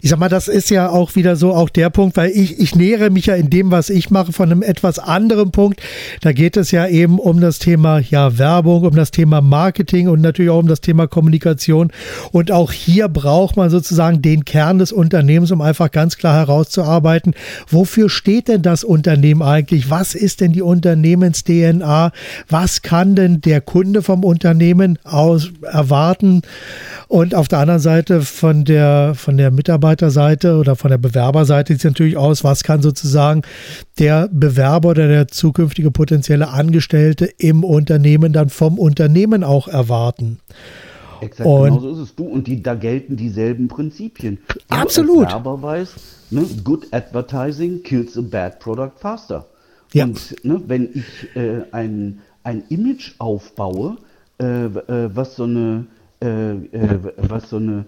Ich 0.01 0.09
sag 0.09 0.19
mal, 0.19 0.29
das 0.29 0.47
ist 0.47 0.69
ja 0.69 0.89
auch 0.89 1.15
wieder 1.15 1.35
so 1.35 1.53
auch 1.53 1.69
der 1.69 1.89
Punkt, 1.89 2.17
weil 2.17 2.31
ich, 2.31 2.59
ich 2.59 2.75
nähere 2.75 3.09
mich 3.09 3.27
ja 3.27 3.35
in 3.35 3.49
dem, 3.49 3.71
was 3.71 3.89
ich 3.89 4.09
mache, 4.09 4.31
von 4.31 4.51
einem 4.51 4.63
etwas 4.63 4.99
anderen 4.99 5.51
Punkt. 5.51 5.81
Da 6.21 6.33
geht 6.33 6.57
es 6.57 6.71
ja 6.71 6.87
eben 6.87 7.19
um 7.19 7.41
das 7.41 7.59
Thema 7.59 7.99
ja, 7.99 8.37
Werbung, 8.37 8.83
um 8.83 8.95
das 8.95 9.11
Thema 9.11 9.41
Marketing 9.41 10.07
und 10.07 10.21
natürlich 10.21 10.51
auch 10.51 10.59
um 10.59 10.67
das 10.67 10.81
Thema 10.81 11.07
Kommunikation. 11.07 11.91
Und 12.31 12.51
auch 12.51 12.71
hier 12.71 13.07
braucht 13.07 13.57
man 13.57 13.69
sozusagen 13.69 14.21
den 14.21 14.45
Kern 14.45 14.79
des 14.79 14.91
Unternehmens, 14.91 15.51
um 15.51 15.61
einfach 15.61 15.91
ganz 15.91 16.17
klar 16.17 16.35
herauszuarbeiten, 16.35 17.33
wofür 17.69 18.09
steht 18.09 18.47
denn 18.47 18.61
das 18.61 18.83
Unternehmen 18.83 19.41
eigentlich? 19.41 19.89
Was 19.89 20.15
ist 20.15 20.41
denn 20.41 20.53
die 20.53 20.61
Unternehmens-DNA? 20.61 22.11
Was 22.49 22.81
kann 22.81 23.15
denn 23.15 23.41
der 23.41 23.61
Kunde 23.61 24.01
vom 24.01 24.23
Unternehmen 24.23 24.99
aus 25.03 25.51
erwarten? 25.63 26.41
Und 27.07 27.35
auf 27.35 27.47
der 27.47 27.59
anderen 27.59 27.79
Seite 27.79 28.21
von 28.21 28.65
der, 28.65 29.13
von 29.15 29.37
der 29.37 29.51
Mitarbeiterseite 29.57 30.55
oder 30.55 30.75
von 30.75 30.89
der 30.89 30.97
Bewerberseite 30.97 31.73
sieht 31.73 31.79
es 31.79 31.83
natürlich 31.85 32.17
aus, 32.17 32.43
was 32.43 32.63
kann 32.63 32.81
sozusagen 32.81 33.41
der 33.99 34.29
Bewerber 34.31 34.89
oder 34.89 35.07
der 35.07 35.27
zukünftige 35.27 35.91
potenzielle 35.91 36.49
Angestellte 36.49 37.25
im 37.25 37.63
Unternehmen 37.63 38.31
dann 38.31 38.49
vom 38.49 38.79
Unternehmen 38.79 39.43
auch 39.43 39.67
erwarten. 39.67 40.39
Exakt, 41.19 41.49
und, 41.49 41.63
genau 41.65 41.79
so 41.79 41.91
ist 41.91 42.09
es. 42.09 42.15
Du, 42.15 42.25
und 42.25 42.47
die, 42.47 42.61
da 42.61 42.75
gelten 42.75 43.17
dieselben 43.17 43.67
Prinzipien. 43.67 44.37
Du 44.47 44.59
absolut. 44.69 45.25
Als 45.25 45.33
Werber 45.33 45.61
weiß, 45.61 45.95
ne, 46.29 46.45
good 46.63 46.87
advertising 46.91 47.83
kills 47.83 48.17
a 48.17 48.21
bad 48.21 48.59
product 48.59 48.99
faster. 48.99 49.45
Ja. 49.93 50.05
Und 50.05 50.35
ne, 50.45 50.61
wenn 50.67 50.89
ich 50.93 51.35
äh, 51.35 51.63
ein, 51.71 52.19
ein 52.43 52.63
Image 52.69 53.13
aufbaue, 53.17 53.97
äh, 54.39 54.65
äh, 54.65 55.09
was 55.13 55.35
so 55.35 55.43
eine 55.43 55.87
äh, 56.19 56.51
äh, 56.51 56.99
was 57.17 57.49
so 57.49 57.57
eine 57.57 57.85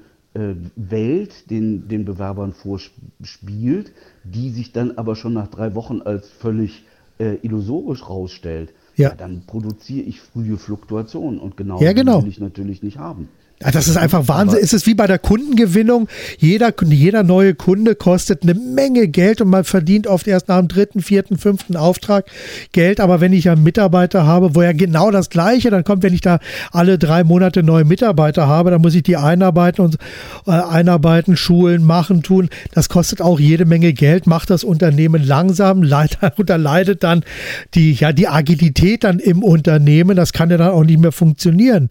Welt 0.75 1.49
den, 1.49 1.87
den 1.87 2.05
Bewerbern 2.05 2.53
vorspielt, 2.53 3.91
die 4.23 4.51
sich 4.51 4.71
dann 4.71 4.97
aber 4.97 5.15
schon 5.15 5.33
nach 5.33 5.47
drei 5.47 5.75
Wochen 5.75 6.01
als 6.01 6.29
völlig 6.29 6.83
äh, 7.19 7.35
illusorisch 7.41 8.07
rausstellt, 8.07 8.73
ja. 8.95 9.09
ja. 9.09 9.15
dann 9.15 9.43
produziere 9.45 10.05
ich 10.05 10.21
frühe 10.21 10.57
Fluktuationen 10.57 11.39
und 11.39 11.57
genau, 11.57 11.81
ja, 11.81 11.93
genau. 11.93 12.19
die 12.19 12.25
will 12.25 12.31
ich 12.31 12.39
natürlich 12.39 12.83
nicht 12.83 12.97
haben. 12.97 13.29
Das 13.59 13.89
ist 13.89 13.97
einfach 13.97 14.29
Wahnsinn. 14.29 14.59
ist 14.59 14.73
es 14.73 14.85
wie 14.85 14.93
bei 14.93 15.05
der 15.05 15.19
Kundengewinnung. 15.19 16.07
Jeder, 16.37 16.73
jeder 16.81 17.23
neue 17.23 17.55
Kunde 17.55 17.93
kostet 17.93 18.43
eine 18.43 18.53
Menge 18.53 19.09
Geld 19.09 19.41
und 19.41 19.49
man 19.49 19.65
verdient 19.65 20.07
oft 20.07 20.27
erst 20.27 20.47
nach 20.47 20.59
dem 20.59 20.69
dritten, 20.69 21.01
vierten, 21.01 21.37
fünften 21.37 21.75
Auftrag 21.75 22.25
Geld. 22.71 23.01
Aber 23.01 23.19
wenn 23.19 23.33
ich 23.33 23.49
einen 23.49 23.61
Mitarbeiter 23.63 24.25
habe, 24.25 24.55
wo 24.55 24.61
ja 24.61 24.71
genau 24.71 25.11
das 25.11 25.29
Gleiche, 25.29 25.71
dann 25.71 25.83
kommt, 25.83 26.03
wenn 26.03 26.13
ich 26.13 26.21
da 26.21 26.39
alle 26.71 26.97
drei 26.97 27.25
Monate 27.25 27.61
neue 27.61 27.83
Mitarbeiter 27.83 28.47
habe, 28.47 28.71
dann 28.71 28.81
muss 28.81 28.95
ich 28.95 29.03
die 29.03 29.17
einarbeiten 29.17 29.83
und 29.83 29.97
äh, 30.47 30.51
einarbeiten, 30.51 31.35
schulen, 31.35 31.83
machen, 31.83 32.23
tun. 32.23 32.47
Das 32.73 32.87
kostet 32.87 33.21
auch 33.21 33.41
jede 33.41 33.65
Menge 33.65 33.91
Geld, 33.91 34.25
macht 34.25 34.51
das 34.51 34.63
Unternehmen 34.63 35.21
langsam, 35.21 35.83
leider, 35.83 36.31
und 36.37 36.49
da 36.49 36.55
leidet 36.55 37.03
dann 37.03 37.25
die, 37.73 37.91
ja, 37.91 38.13
die 38.13 38.29
Agilität 38.29 39.03
dann 39.03 39.19
im 39.19 39.43
Unternehmen. 39.43 40.15
Das 40.15 40.31
kann 40.31 40.49
ja 40.49 40.55
dann 40.55 40.71
auch 40.71 40.85
nicht 40.85 40.99
mehr 40.99 41.11
funktionieren. 41.11 41.89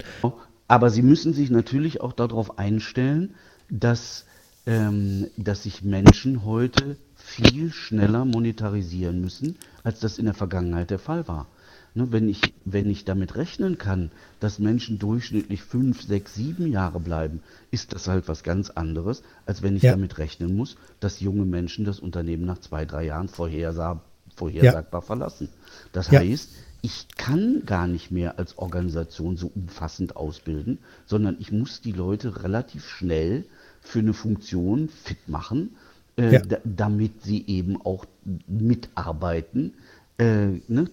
Aber 0.69 0.91
sie 0.91 1.01
müssen 1.01 1.33
sich 1.33 1.49
natürlich 1.49 1.99
auch 1.99 2.13
darauf 2.13 2.59
einstellen, 2.59 3.33
dass, 3.71 4.25
ähm, 4.67 5.27
dass 5.35 5.63
sich 5.63 5.81
Menschen 5.81 6.45
heute 6.45 6.95
viel 7.15 7.73
schneller 7.73 8.23
monetarisieren 8.23 9.19
müssen, 9.19 9.57
als 9.83 9.99
das 9.99 10.19
in 10.19 10.25
der 10.25 10.35
Vergangenheit 10.35 10.91
der 10.91 10.99
Fall 10.99 11.27
war. 11.27 11.47
Ne, 11.95 12.11
wenn, 12.11 12.29
ich, 12.29 12.53
wenn 12.65 12.87
ich 12.87 13.03
damit 13.03 13.35
rechnen 13.35 13.79
kann, 13.79 14.11
dass 14.39 14.59
Menschen 14.59 14.99
durchschnittlich 14.99 15.63
fünf, 15.63 16.03
sechs, 16.03 16.35
sieben 16.35 16.67
Jahre 16.67 16.99
bleiben, 16.99 17.41
ist 17.71 17.93
das 17.93 18.07
halt 18.07 18.27
was 18.27 18.43
ganz 18.43 18.69
anderes, 18.69 19.23
als 19.47 19.63
wenn 19.63 19.75
ich 19.75 19.81
ja. 19.81 19.91
damit 19.91 20.19
rechnen 20.19 20.55
muss, 20.55 20.77
dass 20.99 21.19
junge 21.19 21.45
Menschen 21.45 21.83
das 21.83 21.99
Unternehmen 21.99 22.45
nach 22.45 22.59
zwei, 22.59 22.85
drei 22.85 23.05
Jahren 23.05 23.27
vorhersag, 23.27 24.01
vorhersagbar 24.35 25.01
ja. 25.01 25.05
verlassen. 25.07 25.49
Das 25.93 26.11
ja. 26.11 26.19
heißt, 26.19 26.51
ich 26.81 27.07
kann 27.17 27.63
gar 27.65 27.87
nicht 27.87 28.11
mehr 28.11 28.39
als 28.39 28.57
Organisation 28.57 29.37
so 29.37 29.51
umfassend 29.53 30.15
ausbilden, 30.15 30.79
sondern 31.05 31.37
ich 31.39 31.51
muss 31.51 31.81
die 31.81 31.91
Leute 31.91 32.43
relativ 32.43 32.87
schnell 32.87 33.45
für 33.81 33.99
eine 33.99 34.13
Funktion 34.13 34.89
fit 34.89 35.27
machen, 35.27 35.75
äh, 36.17 36.33
ja. 36.33 36.41
damit 36.63 37.23
sie 37.23 37.45
eben 37.47 37.81
auch 37.81 38.05
mitarbeiten, 38.47 39.73
äh, 40.17 40.47
ne, 40.67 40.89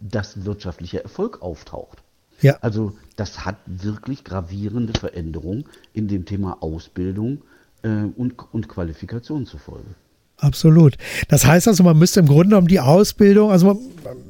dass 0.00 0.44
wirtschaftlicher 0.44 1.02
Erfolg 1.02 1.42
auftaucht. 1.42 2.02
Ja. 2.40 2.58
Also 2.60 2.96
das 3.16 3.44
hat 3.44 3.56
wirklich 3.66 4.24
gravierende 4.24 4.98
Veränderungen 4.98 5.64
in 5.94 6.08
dem 6.08 6.26
Thema 6.26 6.62
Ausbildung 6.62 7.42
äh, 7.82 7.88
und, 7.88 8.34
und 8.52 8.68
Qualifikation 8.68 9.46
zur 9.46 9.60
Folge. 9.60 9.94
Absolut. 10.38 10.96
Das 11.28 11.46
heißt 11.46 11.66
also, 11.68 11.82
man 11.82 11.98
müsste 11.98 12.20
im 12.20 12.26
Grunde 12.26 12.48
genommen 12.50 12.68
die 12.68 12.80
Ausbildung, 12.80 13.50
also 13.50 13.66
man, 13.66 13.78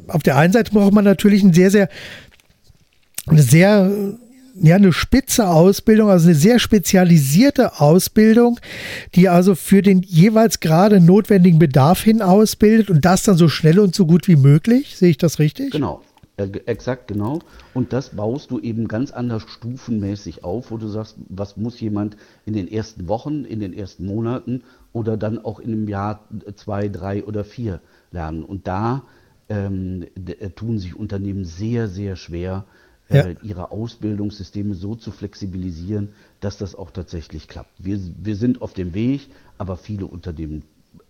auf 0.08 0.22
der 0.22 0.36
einen 0.36 0.52
Seite 0.52 0.72
braucht 0.72 0.92
man 0.92 1.04
natürlich 1.04 1.42
ein 1.42 1.52
sehr, 1.52 1.70
sehr, 1.70 1.88
eine 3.26 3.42
sehr, 3.42 3.90
ja, 4.62 4.76
eine 4.76 4.92
spitze 4.92 5.48
Ausbildung, 5.48 6.08
also 6.08 6.28
eine 6.28 6.36
sehr 6.36 6.58
spezialisierte 6.60 7.80
Ausbildung, 7.80 8.60
die 9.14 9.28
also 9.28 9.54
für 9.54 9.82
den 9.82 10.02
jeweils 10.02 10.60
gerade 10.60 11.00
notwendigen 11.00 11.58
Bedarf 11.58 12.02
hin 12.02 12.22
ausbildet 12.22 12.88
und 12.88 13.04
das 13.04 13.24
dann 13.24 13.36
so 13.36 13.48
schnell 13.48 13.80
und 13.80 13.94
so 13.94 14.06
gut 14.06 14.28
wie 14.28 14.36
möglich. 14.36 14.96
Sehe 14.96 15.10
ich 15.10 15.18
das 15.18 15.38
richtig? 15.40 15.72
Genau. 15.72 16.02
Exakt, 16.38 17.08
genau. 17.08 17.38
Und 17.72 17.94
das 17.94 18.10
baust 18.10 18.50
du 18.50 18.60
eben 18.60 18.88
ganz 18.88 19.10
anders 19.10 19.44
stufenmäßig 19.48 20.44
auf, 20.44 20.70
wo 20.70 20.76
du 20.76 20.86
sagst, 20.86 21.16
was 21.30 21.56
muss 21.56 21.80
jemand 21.80 22.18
in 22.44 22.52
den 22.52 22.70
ersten 22.70 23.08
Wochen, 23.08 23.46
in 23.46 23.60
den 23.60 23.72
ersten 23.72 24.04
Monaten 24.04 24.62
oder 24.96 25.18
dann 25.18 25.38
auch 25.38 25.60
in 25.60 25.72
einem 25.72 25.88
Jahr 25.88 26.26
zwei, 26.54 26.88
drei 26.88 27.22
oder 27.22 27.44
vier 27.44 27.82
lernen. 28.12 28.42
Und 28.42 28.66
da 28.66 29.02
ähm, 29.50 30.06
äh, 30.14 30.48
tun 30.48 30.78
sich 30.78 30.96
Unternehmen 30.96 31.44
sehr, 31.44 31.86
sehr 31.88 32.16
schwer, 32.16 32.64
äh, 33.10 33.34
ja. 33.34 33.40
ihre 33.42 33.70
Ausbildungssysteme 33.72 34.74
so 34.74 34.94
zu 34.94 35.10
flexibilisieren, 35.10 36.14
dass 36.40 36.56
das 36.56 36.74
auch 36.74 36.90
tatsächlich 36.90 37.46
klappt. 37.46 37.72
Wir, 37.76 38.00
wir 38.16 38.36
sind 38.36 38.62
auf 38.62 38.72
dem 38.72 38.94
Weg, 38.94 39.28
aber 39.58 39.76
viele 39.76 40.06
Unternehmen 40.06 40.62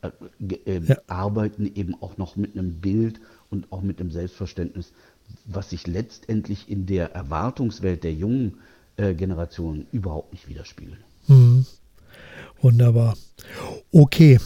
äh, 0.02 0.10
äh, 0.64 0.80
ja. 0.84 0.96
arbeiten 1.06 1.70
eben 1.72 1.94
auch 2.02 2.16
noch 2.16 2.34
mit 2.34 2.58
einem 2.58 2.80
Bild 2.80 3.20
und 3.50 3.70
auch 3.70 3.82
mit 3.82 4.00
einem 4.00 4.10
Selbstverständnis, 4.10 4.92
was 5.44 5.70
sich 5.70 5.86
letztendlich 5.86 6.68
in 6.68 6.86
der 6.86 7.12
Erwartungswelt 7.12 8.02
der 8.02 8.14
jungen 8.14 8.58
äh, 8.96 9.14
Generation 9.14 9.86
überhaupt 9.92 10.32
nicht 10.32 10.48
widerspiegelt. 10.48 10.98
Mhm. 11.28 11.66
Wunderbar. 12.60 13.16
Okay. 13.92 14.38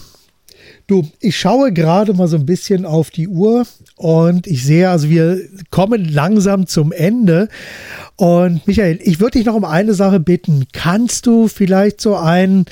Du, 0.86 1.08
ich 1.20 1.38
schaue 1.38 1.72
gerade 1.72 2.14
mal 2.14 2.26
so 2.26 2.36
ein 2.36 2.46
bisschen 2.46 2.84
auf 2.84 3.10
die 3.10 3.28
Uhr 3.28 3.64
und 3.94 4.48
ich 4.48 4.64
sehe, 4.64 4.90
also 4.90 5.08
wir 5.08 5.40
kommen 5.70 6.04
langsam 6.04 6.66
zum 6.66 6.90
Ende. 6.90 7.48
Und 8.16 8.66
Michael, 8.66 8.98
ich 9.02 9.20
würde 9.20 9.38
dich 9.38 9.46
noch 9.46 9.54
um 9.54 9.64
eine 9.64 9.94
Sache 9.94 10.18
bitten. 10.18 10.66
Kannst 10.72 11.26
du 11.26 11.46
vielleicht 11.46 12.00
so 12.00 12.16
einen 12.16 12.64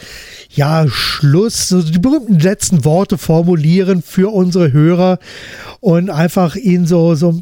ja, 0.51 0.87
Schluss, 0.89 1.69
so 1.69 1.81
die 1.81 1.99
berühmten 2.01 2.41
letzten 2.41 2.85
Worte 2.85 3.19
formulieren 3.19 4.03
für 4.03 4.33
unsere 4.33 4.73
Hörer 4.73 5.21
und 5.79 6.11
einfach 6.11 6.57
ihnen 6.57 6.87
so, 6.87 7.15
so 7.15 7.41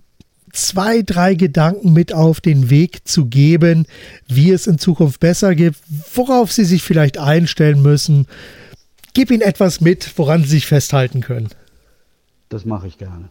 zwei, 0.57 1.02
drei 1.02 1.34
Gedanken 1.34 1.92
mit 1.92 2.12
auf 2.12 2.40
den 2.40 2.70
Weg 2.70 3.07
zu 3.07 3.26
geben, 3.26 3.86
wie 4.26 4.50
es 4.50 4.66
in 4.66 4.78
Zukunft 4.78 5.20
besser 5.20 5.54
geht, 5.54 5.74
worauf 6.14 6.52
Sie 6.52 6.64
sich 6.64 6.82
vielleicht 6.82 7.18
einstellen 7.18 7.82
müssen. 7.82 8.26
Gib 9.14 9.30
Ihnen 9.30 9.42
etwas 9.42 9.80
mit, 9.80 10.12
woran 10.18 10.42
Sie 10.42 10.50
sich 10.50 10.66
festhalten 10.66 11.20
können. 11.20 11.48
Das 12.48 12.64
mache 12.64 12.86
ich 12.86 12.98
gerne. 12.98 13.28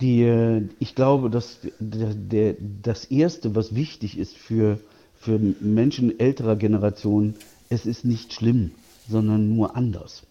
Die, 0.00 0.22
äh, 0.22 0.62
ich 0.78 0.94
glaube, 0.94 1.28
dass 1.30 1.58
der, 1.80 2.54
das 2.82 3.04
Erste, 3.06 3.54
was 3.54 3.74
wichtig 3.74 4.18
ist 4.18 4.36
für, 4.36 4.78
für 5.18 5.38
Menschen 5.38 6.18
älterer 6.20 6.56
Generationen, 6.56 7.34
es 7.68 7.84
ist 7.84 8.04
nicht 8.04 8.32
schlimm, 8.32 8.70
sondern 9.08 9.54
nur 9.54 9.76
anders. 9.76 10.22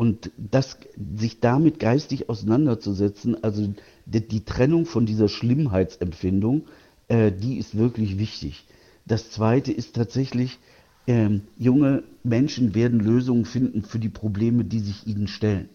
Und 0.00 0.30
das, 0.38 0.78
sich 1.14 1.40
damit 1.40 1.78
geistig 1.78 2.30
auseinanderzusetzen, 2.30 3.44
also 3.44 3.74
die, 4.06 4.26
die 4.26 4.46
Trennung 4.46 4.86
von 4.86 5.04
dieser 5.04 5.28
Schlimmheitsempfindung, 5.28 6.62
äh, 7.08 7.30
die 7.30 7.58
ist 7.58 7.76
wirklich 7.76 8.18
wichtig. 8.18 8.64
Das 9.04 9.30
Zweite 9.30 9.72
ist 9.72 9.94
tatsächlich, 9.94 10.58
äh, 11.04 11.28
junge 11.58 12.02
Menschen 12.24 12.74
werden 12.74 12.98
Lösungen 12.98 13.44
finden 13.44 13.82
für 13.82 13.98
die 13.98 14.08
Probleme, 14.08 14.64
die 14.64 14.80
sich 14.80 15.06
ihnen 15.06 15.28
stellen. 15.28 15.68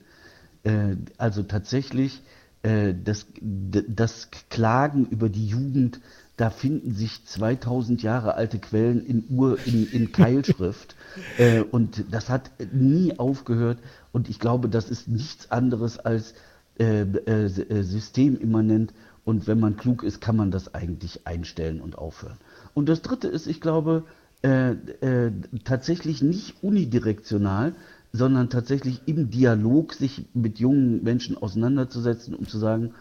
Äh, 0.64 0.96
also 1.20 1.44
tatsächlich 1.44 2.24
äh, 2.64 2.96
das, 2.96 3.28
das 3.42 4.30
Klagen 4.50 5.06
über 5.06 5.30
die 5.30 5.46
Jugend, 5.46 6.00
da 6.38 6.50
finden 6.50 6.94
sich 6.94 7.26
2000 7.26 8.04
Jahre 8.04 8.36
alte 8.36 8.60
Quellen 8.60 9.06
in 9.06 9.26
Ur, 9.30 9.58
in, 9.66 9.88
in 9.92 10.12
Keilschrift. 10.12 10.96
äh, 11.38 11.62
und 11.62 12.06
das 12.12 12.30
hat 12.30 12.52
nie 12.74 13.18
aufgehört. 13.18 13.80
Und 14.12 14.30
ich 14.30 14.40
glaube, 14.40 14.68
das 14.70 14.90
ist 14.90 15.08
nichts 15.08 15.52
anderes 15.52 15.98
als 15.98 16.34
äh, 16.78 17.02
äh, 17.02 17.46
äh, 17.46 17.84
systemimmanent. 17.84 18.94
Und 19.24 19.48
wenn 19.48 19.60
man 19.60 19.78
klug 19.78 20.04
ist, 20.04 20.20
kann 20.20 20.36
man 20.36 20.52
das 20.52 20.76
eigentlich 20.76 21.26
einstellen 21.26 21.82
und 21.82 21.98
aufhören. 21.98 22.38
Und 22.74 22.90
das 22.90 23.02
Dritte 23.02 23.28
ist, 23.28 23.48
ich 23.48 23.62
glaube, 23.62 24.04
äh, 24.44 24.72
äh, 24.72 25.32
tatsächlich 25.64 26.22
nicht 26.22 26.62
unidirektional, 26.62 27.74
sondern 28.12 28.50
tatsächlich 28.50 29.02
im 29.08 29.30
Dialog 29.30 29.94
sich 29.94 30.26
mit 30.34 30.60
jungen 30.60 31.04
Menschen 31.04 31.38
auseinanderzusetzen, 31.38 32.36
um 32.36 32.48
zu 32.48 32.60
sagen, 32.60 32.94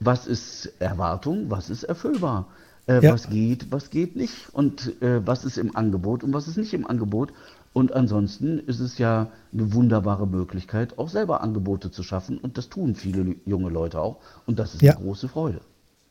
was 0.00 0.26
ist 0.26 0.72
Erwartung, 0.78 1.50
was 1.50 1.70
ist 1.70 1.84
erfüllbar, 1.84 2.48
äh, 2.86 3.02
ja. 3.02 3.12
was 3.12 3.28
geht, 3.28 3.70
was 3.70 3.90
geht 3.90 4.16
nicht 4.16 4.48
und 4.52 5.00
äh, 5.02 5.26
was 5.26 5.44
ist 5.44 5.58
im 5.58 5.76
Angebot 5.76 6.22
und 6.24 6.32
was 6.32 6.48
ist 6.48 6.56
nicht 6.56 6.74
im 6.74 6.86
Angebot. 6.86 7.32
Und 7.72 7.92
ansonsten 7.92 8.58
ist 8.58 8.80
es 8.80 8.96
ja 8.96 9.28
eine 9.52 9.74
wunderbare 9.74 10.26
Möglichkeit, 10.26 10.98
auch 10.98 11.10
selber 11.10 11.42
Angebote 11.42 11.90
zu 11.90 12.02
schaffen 12.02 12.38
und 12.38 12.56
das 12.56 12.70
tun 12.70 12.94
viele 12.94 13.36
junge 13.44 13.68
Leute 13.68 14.00
auch 14.00 14.18
und 14.46 14.58
das 14.58 14.74
ist 14.74 14.82
ja. 14.82 14.92
eine 14.92 15.04
große 15.04 15.28
Freude. 15.28 15.60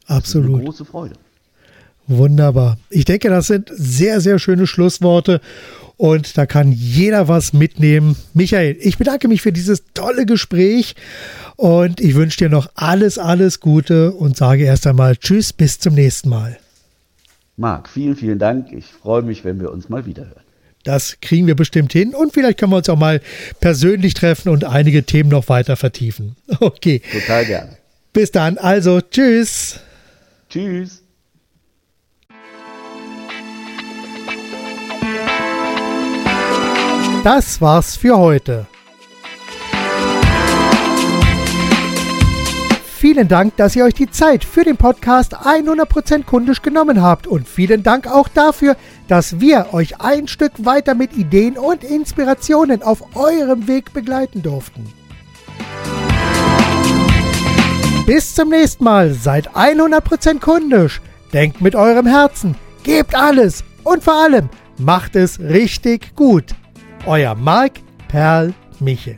Absolut. 0.05 0.53
eine 0.53 0.63
große 0.63 0.85
Freude. 0.85 1.15
Wunderbar. 2.07 2.77
Ich 2.91 3.05
denke, 3.05 3.29
das 3.29 3.47
sind 3.47 3.71
sehr, 3.73 4.21
sehr 4.21 4.37
schöne 4.37 4.67
Schlussworte 4.67 5.41
und 5.97 6.37
da 6.37 6.45
kann 6.45 6.71
jeder 6.71 7.27
was 7.27 7.53
mitnehmen. 7.53 8.15
Michael, 8.33 8.77
ich 8.79 8.97
bedanke 8.97 9.27
mich 9.27 9.41
für 9.41 9.51
dieses 9.51 9.83
tolle 9.95 10.27
Gespräch 10.27 10.95
und 11.55 11.99
ich 11.99 12.13
wünsche 12.13 12.37
dir 12.37 12.49
noch 12.49 12.69
alles, 12.75 13.17
alles 13.17 13.59
Gute 13.59 14.11
und 14.11 14.37
sage 14.37 14.65
erst 14.65 14.85
einmal 14.85 15.15
Tschüss, 15.15 15.51
bis 15.51 15.79
zum 15.79 15.95
nächsten 15.95 16.29
Mal. 16.29 16.59
Marc, 17.57 17.87
vielen, 17.87 18.15
vielen 18.15 18.39
Dank. 18.39 18.71
Ich 18.71 18.85
freue 18.85 19.21
mich, 19.21 19.45
wenn 19.45 19.59
wir 19.59 19.71
uns 19.71 19.87
mal 19.89 20.05
wieder 20.05 20.25
hören. 20.25 20.41
Das 20.83 21.17
kriegen 21.19 21.47
wir 21.47 21.55
bestimmt 21.55 21.93
hin 21.93 22.13
und 22.13 22.33
vielleicht 22.33 22.59
können 22.59 22.71
wir 22.71 22.77
uns 22.77 22.89
auch 22.89 22.97
mal 22.97 23.19
persönlich 23.59 24.13
treffen 24.13 24.49
und 24.49 24.65
einige 24.65 25.03
Themen 25.03 25.29
noch 25.29 25.49
weiter 25.49 25.75
vertiefen. 25.75 26.35
Okay. 26.59 27.01
Total 27.11 27.45
gerne. 27.45 27.77
Bis 28.13 28.31
dann. 28.31 28.57
Also, 28.57 29.01
tschüss. 29.01 29.79
Tschüss. 30.49 31.01
Das 37.23 37.59
war's 37.59 37.97
für 37.97 38.17
heute. 38.17 38.67
Vielen 43.07 43.27
Dank, 43.27 43.55
dass 43.57 43.75
ihr 43.75 43.85
euch 43.85 43.93
die 43.93 44.09
Zeit 44.09 44.43
für 44.43 44.63
den 44.63 44.77
Podcast 44.77 45.35
100% 45.35 46.23
kundisch 46.23 46.63
genommen 46.63 47.03
habt 47.03 47.27
und 47.27 47.47
vielen 47.47 47.83
Dank 47.83 48.07
auch 48.07 48.27
dafür, 48.27 48.75
dass 49.07 49.39
wir 49.39 49.75
euch 49.75 50.01
ein 50.01 50.27
Stück 50.27 50.53
weiter 50.65 50.95
mit 50.95 51.15
Ideen 51.15 51.55
und 51.55 51.83
Inspirationen 51.83 52.81
auf 52.81 53.15
eurem 53.15 53.67
Weg 53.67 53.93
begleiten 53.93 54.41
durften. 54.41 54.91
Bis 58.07 58.33
zum 58.33 58.49
nächsten 58.49 58.83
Mal, 58.83 59.13
seid 59.13 59.51
100% 59.51 60.39
kundisch, 60.39 60.99
denkt 61.31 61.61
mit 61.61 61.75
eurem 61.75 62.07
Herzen, 62.07 62.55
gebt 62.81 63.13
alles 63.13 63.63
und 63.83 64.03
vor 64.03 64.15
allem 64.15 64.49
macht 64.79 65.15
es 65.15 65.39
richtig 65.39 66.15
gut. 66.15 66.55
Euer 67.05 67.35
Marc 67.35 67.73
Perl 68.07 68.55
Michel. 68.79 69.17